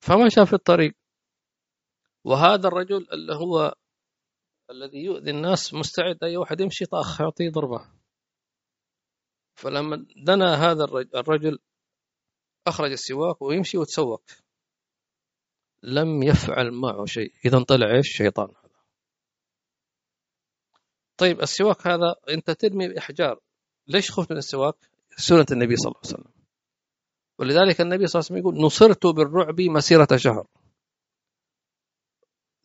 فمشى 0.00 0.46
في 0.46 0.52
الطريق. 0.52 0.94
وهذا 2.24 2.68
الرجل 2.68 3.06
اللي 3.12 3.34
هو 3.34 3.74
الذي 4.70 4.98
يؤذي 4.98 5.30
الناس 5.30 5.74
مستعد 5.74 6.24
أي 6.24 6.36
واحد 6.36 6.60
يمشي 6.60 6.84
طاخ 6.86 7.20
يعطيه 7.20 7.50
ضربة. 7.50 7.90
فلما 9.54 10.06
دنا 10.26 10.54
هذا 10.54 10.84
الرجل 11.14 11.58
أخرج 12.66 12.92
السواك 12.92 13.42
ويمشي 13.42 13.78
وتسوق. 13.78 14.22
لم 15.82 16.22
يفعل 16.22 16.70
معه 16.70 17.04
شيء. 17.04 17.32
إذا 17.44 17.62
طلع 17.62 17.96
إيش؟ 17.96 18.08
شيطان 18.16 18.48
هذا. 18.48 18.80
طيب 21.16 21.40
السواك 21.40 21.86
هذا 21.86 22.14
أنت 22.28 22.50
ترمي 22.50 22.88
بأحجار. 22.88 23.40
ليش 23.86 24.10
خفت 24.10 24.32
من 24.32 24.38
السواك؟ 24.38 24.90
سنة 25.16 25.46
النبي 25.52 25.76
صلى 25.76 25.92
الله 25.92 26.00
عليه 26.04 26.14
وسلم. 26.14 26.32
ولذلك 27.38 27.80
النبي 27.80 28.06
صلى 28.06 28.20
الله 28.20 28.26
عليه 28.30 28.38
وسلم 28.38 28.38
يقول 28.38 28.66
نصرت 28.66 29.06
بالرعب 29.06 29.60
مسيرة 29.60 30.16
شهر. 30.16 30.46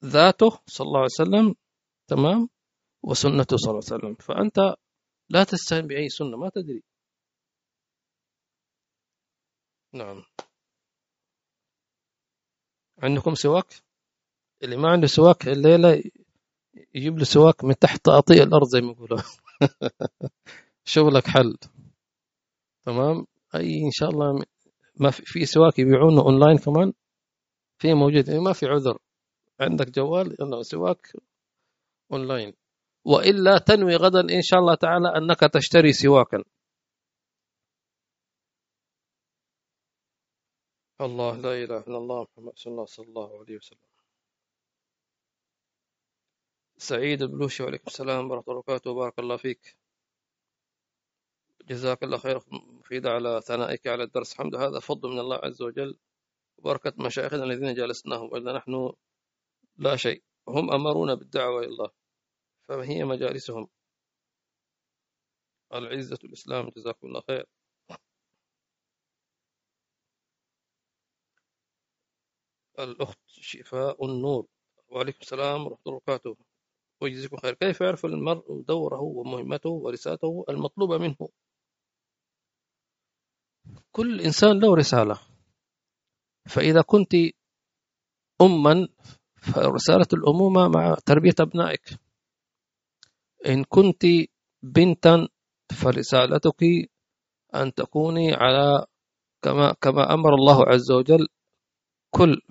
ذاته 0.06 0.60
صلى 0.68 0.88
الله 0.88 0.99
عليه 0.99 1.06
وسلم 1.22 1.56
تمام؟ 2.07 2.49
وسنته 3.03 3.57
صلى 3.57 3.72
الله 3.72 3.84
عليه 3.91 3.95
وسلم. 3.95 4.15
فأنت 4.15 4.76
لا 5.30 5.44
تستهن 5.44 5.88
بأي 5.88 6.10
سنة 6.10 6.38
ما 6.38 6.49
تدري. 6.49 6.84
نعم. 9.94 10.23
عندكم 13.03 13.36
سواك؟ 13.36 13.65
اللي 14.64 14.77
ما 14.77 14.90
عنده 14.91 15.07
سواك 15.07 15.48
الليلة 15.48 16.03
يجيب 16.95 17.18
له 17.18 17.23
سواك 17.23 17.64
من 17.64 17.76
تحت 17.80 18.06
تقطيع 18.06 18.44
الأرض 18.44 18.68
زي 18.68 18.82
ما 18.82 18.91
يقولوا 18.91 19.18
شغلك 20.86 21.27
حل. 21.27 21.57
تمام؟ 22.86 23.26
أي 23.56 23.84
إن 23.86 23.91
شاء 23.91 24.10
الله 24.10 24.45
ما 24.99 25.11
في, 25.11 25.45
سواك 25.45 25.80
يبيعونه 25.80 26.22
أونلاين 26.22 26.57
كمان؟ 26.57 26.94
في 27.80 27.94
موجود 27.94 28.30
ما 28.32 28.53
في 28.53 28.65
عذر. 28.65 28.98
عندك 29.60 29.90
جوال 29.90 30.36
يلا 30.40 30.64
سواك. 30.64 31.14
أونلاين. 32.11 32.53
وإلا 33.06 33.57
تنوي 33.57 33.95
غدا 33.95 34.19
إن 34.19 34.41
شاء 34.41 34.60
الله 34.60 34.76
تعالى 34.76 35.07
أنك 35.18 35.40
تشتري 35.40 35.94
سواكا 35.94 36.44
الله 41.02 41.38
لا 41.38 41.53
إله 41.64 41.80
إلا 41.88 41.98
الله 41.98 42.23
محمد 42.23 42.53
رسول 42.53 42.73
الله 42.73 42.86
صلى 42.86 43.06
الله 43.06 43.40
عليه 43.40 43.56
وسلم. 43.56 43.90
سعيد 46.77 47.23
بلوشي 47.23 47.64
وعليكم 47.64 47.84
السلام 47.88 48.32
ورحمة 48.32 48.44
الله 48.48 48.57
وبركاته. 48.57 48.94
بارك 48.94 49.19
الله 49.19 49.38
فيك. 49.38 49.77
جزاك 51.65 52.03
الله 52.03 52.18
خير 52.18 52.40
مفيدة 52.52 53.10
على 53.10 53.41
ثنائك 53.41 53.88
على 53.88 54.03
الدرس. 54.03 54.32
الحمد 54.34 54.56
هذا 54.56 54.80
فضل 54.80 55.10
من 55.10 55.19
الله 55.19 55.40
عز 55.44 55.61
وجل 55.61 55.98
وبركة 56.57 56.94
مشايخنا 56.98 57.44
الذين 57.44 57.73
جالسناهم 57.73 58.30
وإلا 58.32 58.57
نحن 58.57 58.94
لا 59.77 59.95
شيء. 59.95 60.23
هم 60.47 60.72
أمرونا 60.73 61.13
بالدعوة 61.13 61.59
إلى 61.59 61.67
الله 61.67 61.89
فما 62.67 62.84
هي 62.89 63.03
مجالسهم. 63.03 63.67
العزة 65.73 66.19
الإسلام 66.23 66.69
جزاكم 66.69 67.07
الله 67.07 67.22
خير. 67.22 67.45
الأخت 72.80 73.19
شفاء 73.27 74.05
النور 74.05 74.47
وعليكم 74.88 75.19
السلام 75.22 75.61
ورحمة 75.65 75.80
الله 75.88 75.95
وبركاته. 75.95 76.38
ويجزيكم 77.01 77.38
خير. 77.38 77.53
كيف 77.53 77.81
يعرف 77.81 78.05
المرء 78.05 78.61
دوره 78.61 79.01
ومهمته 79.01 79.69
ورسالته 79.69 80.45
المطلوبة 80.49 80.97
منه؟ 80.97 81.30
كل 83.91 84.22
إنسان 84.22 84.59
له 84.59 84.76
رسالة. 84.76 85.19
فإذا 86.55 86.81
كنت 86.81 87.13
أما 88.41 88.88
فرسالة 89.53 90.07
الأمومة 90.13 90.67
مع 90.67 90.95
تربية 91.05 91.35
أبنائك. 91.39 91.81
إن 93.47 93.63
كنت 93.63 94.05
بنتا 94.63 95.27
فرسالتك 95.69 96.63
أن 97.55 97.73
تكوني 97.73 98.34
على 98.34 98.85
كما 99.41 99.73
كما 99.81 100.13
أمر 100.13 100.34
الله 100.34 100.65
عز 100.67 100.91
وجل 100.91 101.27
كل 102.11 102.41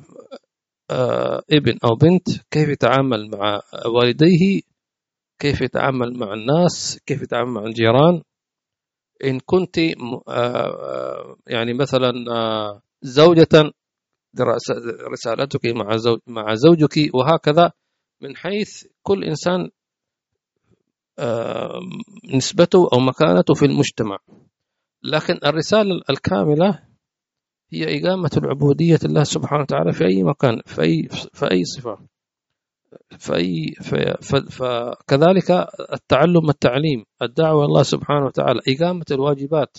آه، 0.91 1.43
ابن 1.53 1.79
أو 1.85 1.97
بنت 1.97 2.29
كيف 2.51 2.69
يتعامل 2.69 3.31
مع 3.31 3.61
والديه 3.87 4.61
كيف 5.39 5.61
يتعامل 5.61 6.19
مع 6.19 6.35
الناس 6.35 7.01
كيف 7.07 7.23
يتعامل 7.23 7.51
مع 7.51 7.65
الجيران. 7.65 8.23
إن 9.25 9.41
كنت 9.41 9.79
آه، 9.79 10.23
آه، 10.29 11.37
يعني 11.47 11.75
مثلا 11.75 12.13
زوجة 13.03 13.73
رسالتك 15.13 15.67
مع 15.67 15.97
زوج 15.97 16.19
مع 16.27 16.55
زوجك 16.55 17.15
وهكذا 17.15 17.73
من 18.21 18.37
حيث 18.37 18.85
كل 19.03 19.25
إنسان 19.25 19.71
نسبته 22.35 22.89
أو 22.93 23.01
مكانته 23.01 23.55
في 23.55 23.67
المجتمع. 23.67 24.19
لكن 25.03 25.39
الرسالة 25.45 26.01
الكاملة 26.11 26.83
هي 27.73 28.01
إقامة 28.01 28.31
العبودية 28.37 28.99
لله 29.05 29.25
سبحانه 29.25 29.63
وتعالى 29.63 29.93
في 29.93 30.05
أي 30.05 30.23
مكان 30.23 30.61
في 30.67 30.83
أي, 30.83 31.09
في 31.33 31.51
أي 31.53 31.65
صفة. 31.65 31.99
في 33.19 33.35
أي 33.37 33.75
فكذلك 34.51 35.51
التعلم 35.93 36.49
التعليم 36.51 37.05
الدعوة 37.23 37.65
الله 37.65 37.83
سبحانه 37.83 38.27
وتعالى 38.27 38.61
إقامة 38.69 39.05
الواجبات. 39.11 39.77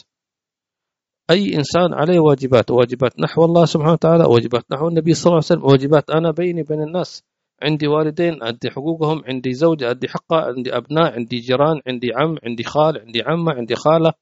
أي 1.29 1.55
إنسان 1.55 1.93
عليه 1.93 2.19
واجبات 2.19 2.71
واجبات 2.71 3.19
نحو 3.19 3.45
الله 3.45 3.65
سبحانه 3.65 3.93
وتعالى 3.93 4.23
واجبات 4.23 4.71
نحو 4.71 4.87
النبي 4.87 5.13
صلى 5.13 5.25
الله 5.25 5.35
عليه 5.35 5.45
وسلم 5.45 5.63
واجبات 5.65 6.09
أنا 6.09 6.31
بيني 6.31 6.63
بين 6.63 6.81
الناس. 6.81 7.23
عندي 7.61 7.87
والدين 7.87 8.43
عندي 8.43 8.69
حقوقهم 8.71 9.23
عندي 9.25 9.53
زوجة 9.53 9.89
عندي 9.89 10.07
حقة 10.07 10.37
عندي 10.37 10.77
أبناء 10.77 11.13
عندي 11.13 11.39
جيران 11.39 11.81
عندي 11.87 12.13
عم 12.13 12.37
عندي 12.43 12.63
خال 12.63 12.99
عندي 13.01 13.21
عمة 13.21 13.53
عندي 13.53 13.75
خالة. 13.75 14.13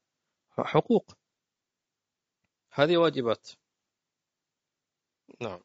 حقوق. 0.58 1.04
هذه 2.72 2.96
واجبات. 2.96 3.50
نعم. 5.40 5.60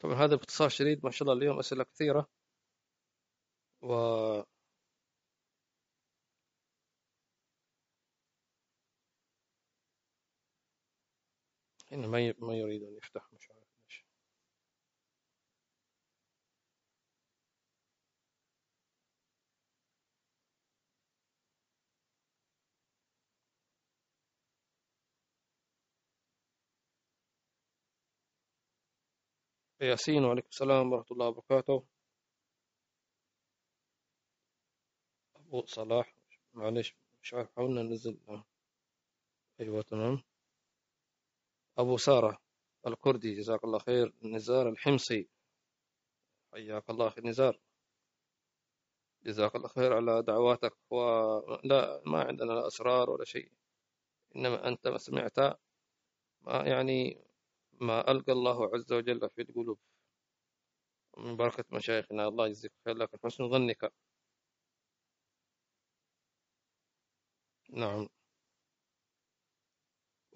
طبعا 0.00 0.14
هذا 0.14 0.36
باختصار 0.36 0.68
شديد 0.68 1.04
ما 1.04 1.10
شاء 1.10 1.28
الله 1.28 1.38
اليوم 1.42 1.58
أسئلة 1.58 1.84
كثيرة. 1.84 2.26
و 3.82 4.55
هنا 11.92 12.06
ما 12.06 12.34
ما 12.38 12.54
يريد 12.54 12.82
أن 12.82 12.96
يفتح 12.96 13.32
مش 13.32 13.50
عارف 13.50 13.64
ليش 13.90 14.04
ياسين 29.80 30.24
وعليكم 30.24 30.48
السلام 30.48 30.92
ورحمة 30.92 31.06
الله 31.12 31.28
وبركاته. 31.28 31.84
أبو 35.36 35.66
صلاح 35.66 36.14
معلش 36.54 36.94
مش 37.22 37.34
عارف 37.34 37.48
حاولنا 37.56 37.82
ننزل. 37.82 38.18
أيوة 39.60 39.82
تمام. 39.82 40.22
أبو 41.78 41.96
سارة 41.96 42.38
الكردي 42.86 43.34
جزاك 43.34 43.64
الله 43.64 43.78
خير. 43.78 44.12
نزار 44.22 44.68
الحمصي 44.68 45.28
حياك 46.52 46.90
الله 46.90 47.08
أخي 47.08 47.20
نزار 47.20 47.60
جزاك 49.24 49.56
الله 49.56 49.68
خير 49.68 49.92
على 49.92 50.22
دعواتك. 50.22 50.76
ولا 50.90 52.02
ما 52.06 52.24
عندنا 52.24 52.66
أسرار 52.66 53.10
ولا 53.10 53.24
شيء. 53.24 53.52
إنما 54.36 54.68
أنت 54.68 54.88
ما 54.88 54.98
سمعت 54.98 55.38
ما 56.40 56.62
يعني 56.66 57.24
ما 57.80 58.10
ألقى 58.10 58.32
الله 58.32 58.74
عز 58.74 58.92
وجل 58.92 59.30
في 59.30 59.42
القلوب. 59.42 59.78
من 61.18 61.36
بركة 61.36 61.64
مشايخنا 61.72 62.28
الله 62.28 62.46
يجزيك 62.46 62.72
خير 62.84 62.94
لك. 62.96 63.10
حسن 63.24 63.50
ظنك. 63.50 63.92
نعم. 67.70 68.08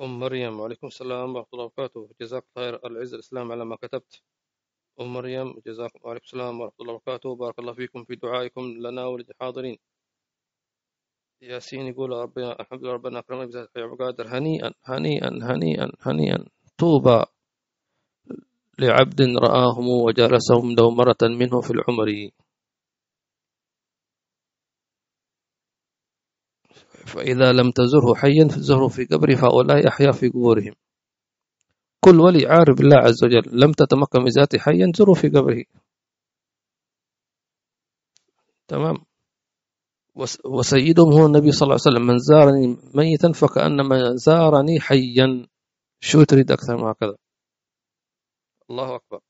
أم 0.01 0.21
مريم 0.21 0.61
وعليكم 0.61 0.87
السلام 0.87 1.29
ورحمة 1.37 1.49
الله 1.53 1.65
وبركاته. 1.65 2.09
جزاك 2.21 2.45
خير. 2.57 2.87
العز 2.87 3.15
الإسلام 3.15 3.53
على 3.53 3.65
ما 3.65 3.77
كتبت. 3.77 4.23
أم 5.01 5.13
مريم 5.13 5.61
جزاكم 5.67 5.99
وعليكم 6.05 6.25
السلام 6.25 6.61
ورحمة 6.61 6.79
الله 6.81 6.95
وبركاته. 6.95 7.35
بارك 7.37 7.59
الله 7.59 7.73
فيكم 7.73 8.05
في 8.05 8.15
دعائكم 8.17 8.63
لنا 8.85 9.07
وللحاضرين 9.07 9.79
ياسين 11.43 11.87
يقول 11.87 12.11
ربنا 12.11 12.61
الحمد 12.61 12.81
لله 12.85 12.93
ربنا 12.93 13.19
أكرمنا 13.19 13.47
بذات 13.47 13.69
عبد 13.77 13.99
قادر 14.03 14.27
هنيئا 14.39 14.71
هنيئا 14.85 15.31
هنيئا 15.43 15.87
هنيئا. 16.01 16.39
طوبى 16.79 17.25
لعبد 18.79 19.21
رآهم 19.21 19.87
وجالسهم 20.05 20.75
له 20.79 20.91
مرة 20.91 21.23
منه 21.23 21.61
في 21.61 21.71
العمر. 21.71 22.09
فإذا 27.07 27.53
لم 27.53 27.71
تزره 27.71 28.15
حيا 28.15 28.49
فزره 28.49 28.89
في 28.89 29.05
قبره 29.05 29.35
فهؤلاء 29.35 29.89
أحيا 29.89 30.13
في 30.13 30.29
قبورهم. 30.29 30.75
كل 32.01 32.21
ولي 32.21 32.47
عارف 32.47 32.77
بالله 32.79 32.97
عز 32.97 33.25
وجل 33.25 33.61
لم 33.61 33.73
تتمكن 33.73 34.21
من 34.21 34.29
ذاته 34.29 34.59
حيا 34.59 34.93
زره 34.97 35.15
في 35.15 35.29
قبره. 35.29 35.65
تمام؟ 38.69 38.97
وسيدهم 40.45 41.13
هو 41.13 41.27
النبي 41.27 41.53
صلى 41.53 41.67
الله 41.67 41.79
عليه 41.87 41.91
وسلم 41.91 42.07
من 42.07 42.19
زارني 42.19 42.77
ميتا 42.95 43.33
فكأنما 43.33 44.15
زارني 44.15 44.81
حيا. 44.81 45.47
شو 46.01 46.25
تريد 46.25 46.53
أكثر 46.53 46.77
من 46.77 46.85
هكذا؟ 46.89 47.17
الله 48.71 48.97
أكبر. 48.97 49.21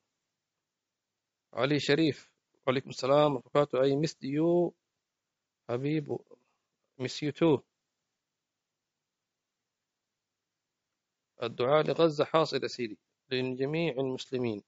علي 1.54 1.78
شريف 1.78 2.30
وعليكم 2.66 2.90
السلام 2.90 3.34
ورحمة 3.34 3.66
الله 3.74 3.84
I 3.84 3.96
miss 3.96 4.16
you 4.22 4.74
حبيب 5.68 6.18
miss 7.00 7.14
you 7.22 7.30
too 7.38 7.50
الدعاء 11.42 11.82
لغزة 11.86 12.24
حاصل 12.24 12.70
سيدي 12.70 12.98
لجميع 13.30 13.92
المسلمين. 13.92 14.62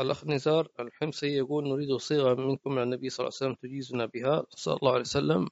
الأخ 0.00 0.26
نزار 0.26 0.68
الحمصي 0.80 1.26
يقول 1.26 1.64
نريد 1.68 1.96
صيغة 1.96 2.34
منكم 2.34 2.70
عن 2.78 2.82
النبي 2.82 3.08
صلى 3.08 3.24
الله 3.24 3.36
عليه 3.36 3.42
وسلم 3.44 3.56
تجيزنا 3.62 4.06
بها. 4.06 4.44
صلى 4.50 4.76
الله 4.76 4.92
عليه 4.92 5.00
وسلم. 5.00 5.48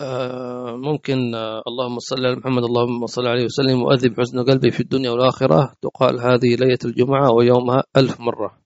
آه 0.00 0.76
ممكن 0.76 1.34
آه 1.34 1.62
اللهم 1.68 1.98
صل 1.98 2.26
على 2.26 2.36
محمد 2.36 2.64
اللهم 2.64 3.06
صل 3.06 3.26
عليه 3.26 3.44
وسلم 3.44 3.82
وأذب 3.82 4.20
حزن 4.20 4.44
قلبي 4.44 4.70
في 4.70 4.80
الدنيا 4.80 5.10
والآخرة. 5.10 5.74
تقال 5.82 6.20
هذه 6.20 6.50
ليلة 6.60 6.78
الجمعة 6.84 7.32
ويومها 7.32 7.82
ألف 7.96 8.20
مرة 8.20 8.58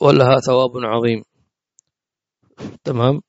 ولها 0.00 0.36
ثواب 0.46 0.70
عظيم. 0.76 1.22
تمام؟ 2.84 3.20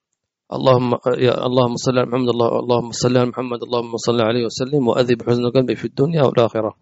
اللهم 0.53 0.91
يا 1.18 1.45
اللهم 1.47 1.76
صل 1.76 1.97
على 1.97 2.07
محمد 2.07 2.30
الله 2.30 2.60
اللهم 2.60 2.91
صل 2.91 3.18
على 3.18 3.30
محمد 3.30 3.60
اللهم 3.64 3.97
صل 3.97 4.22
عليه 4.22 4.45
وسلم 4.45 4.88
وأذب 4.88 5.23
حزن 5.23 5.49
قلبي 5.49 5.76
في 5.76 5.85
الدنيا 5.85 6.23
والآخرة. 6.23 6.77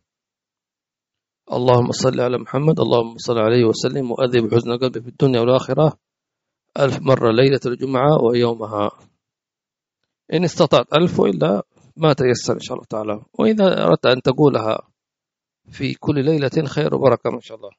اللهم 1.52 1.91
صل 1.91 2.19
على 2.22 2.38
محمد 2.38 2.80
اللهم 2.80 3.18
صل 3.18 3.38
عليه 3.38 3.65
وسلم 3.65 4.11
وأذب 4.11 4.53
حزن 4.53 4.78
قلبي 4.78 5.02
في 5.02 5.07
الدنيا 5.07 5.40
والآخرة. 5.40 5.98
ألف 6.80 6.99
مرة 7.02 7.32
ليلة 7.32 7.60
الجمعة 7.65 8.23
ويومها. 8.23 8.91
إن 10.34 10.44
استطعت 10.44 10.94
ألف 10.94 11.19
وإلا 11.19 11.64
ما 11.98 12.14
تيسر 12.14 12.53
إن 12.53 12.60
شاء 12.60 12.76
الله 12.76 12.86
تعالى. 12.90 13.23
وإذا 13.40 13.84
أردت 13.84 14.06
أن 14.06 14.22
تقولها 14.22 14.88
في 15.72 15.94
كل 15.94 16.26
ليلة 16.26 16.68
خير 16.68 16.95
وبركة 16.95 17.30
إن 17.36 17.41
شاء 17.41 17.57
الله. 17.57 17.72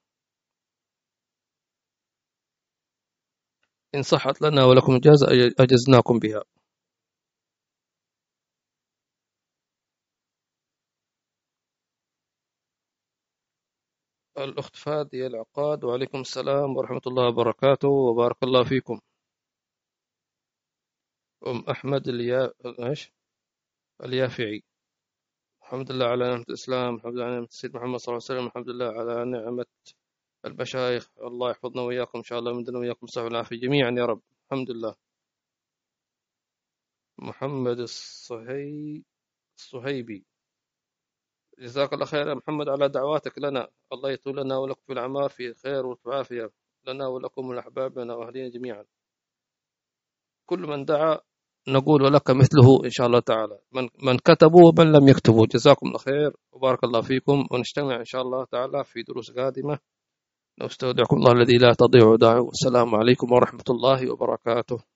إن 3.95 4.03
صحت 4.03 4.43
لنا 4.43 4.65
ولكم 4.65 4.95
إجازة 4.95 5.27
أجزناكم 5.61 6.19
بها. 6.19 6.43
الأخت 14.45 14.77
فادية 14.77 15.27
العقاد 15.27 15.85
وعليكم 15.85 16.21
السلام 16.21 16.77
ورحمة 16.77 17.01
الله 17.07 17.29
وبركاته 17.29 17.89
وبارك 17.89 18.43
الله 18.43 18.65
فيكم. 18.65 19.01
أم 21.47 21.65
أحمد 21.71 22.09
اليا 22.09 22.53
إيش؟ 22.89 23.13
اليافعي. 24.05 24.63
الحمد 25.63 25.93
لله 25.93 26.07
على 26.07 26.25
نعمة 26.31 26.45
الإسلام 26.49 26.95
الحمد 26.97 27.15
لله 27.15 27.25
على 27.25 27.35
نعمة 27.35 27.47
السيد 27.47 27.77
محمد 27.77 27.99
صلى 27.99 28.13
الله 28.13 28.27
عليه 28.31 28.35
وسلم 28.41 28.47
الحمد 28.47 28.69
لله 28.69 28.87
على 29.01 29.25
نعمة 29.31 29.67
المشايخ 30.45 31.09
الله 31.23 31.51
يحفظنا 31.51 31.83
وإياكم 31.83 32.19
إن 32.19 32.25
شاء 32.25 32.39
الله 32.39 32.53
من 32.53 32.77
وإياكم 32.77 33.07
الصحة 33.07 33.25
والعافية 33.25 33.57
جميعا 33.61 33.91
يا 33.91 34.05
رب. 34.07 34.23
الحمد 34.47 34.71
لله. 34.71 34.95
محمد 37.19 37.79
الصهي 37.79 39.03
الصهيبي. 39.59 40.25
جزاك 41.63 41.93
الله 41.93 42.05
خير 42.05 42.29
يا 42.29 42.35
محمد 42.35 42.69
على 42.69 42.89
دعواتك 42.89 43.39
لنا. 43.39 43.69
الله 43.93 44.11
يطول 44.11 44.37
لنا 44.37 44.59
ولكم 44.59 44.81
في 44.87 44.93
الأعمار 44.93 45.29
في 45.29 45.55
خير 45.55 45.87
وعافية 45.87 46.51
لنا 46.89 47.07
ولكم 47.07 47.49
ولأحبابنا 47.49 48.15
وأهلنا 48.15 48.49
جميعا. 48.49 48.85
كل 50.47 50.61
من 50.61 50.85
دعا 50.85 51.19
نقول 51.69 52.03
ولك 52.03 52.31
مثله 52.31 52.85
إن 52.85 52.91
شاء 52.91 53.07
الله 53.07 53.21
تعالى. 53.21 53.59
من, 53.73 53.89
من 54.03 54.19
كتبوا 54.19 54.69
ومن 54.69 54.93
لم 54.93 55.09
يكتبوا 55.09 55.47
جزاكم 55.47 55.87
الله 55.87 55.99
خير. 55.99 56.37
وبارك 56.53 56.85
الله 56.85 57.01
فيكم. 57.01 57.47
ونجتمع 57.51 57.97
إن 57.97 58.05
شاء 58.05 58.23
الله 58.23 58.45
تعالى 58.45 58.85
في 58.85 59.03
دروس 59.03 59.31
قادمة. 59.31 59.79
نستودعكم 60.63 61.17
الله 61.17 61.33
الذي 61.33 61.57
لا 61.59 61.73
تضيع 61.79 62.09
ودائعه 62.09 62.43
والسلام 62.43 62.95
عليكم 62.95 63.33
ورحمة 63.33 63.69
الله 63.71 64.13
وبركاته. 64.13 64.92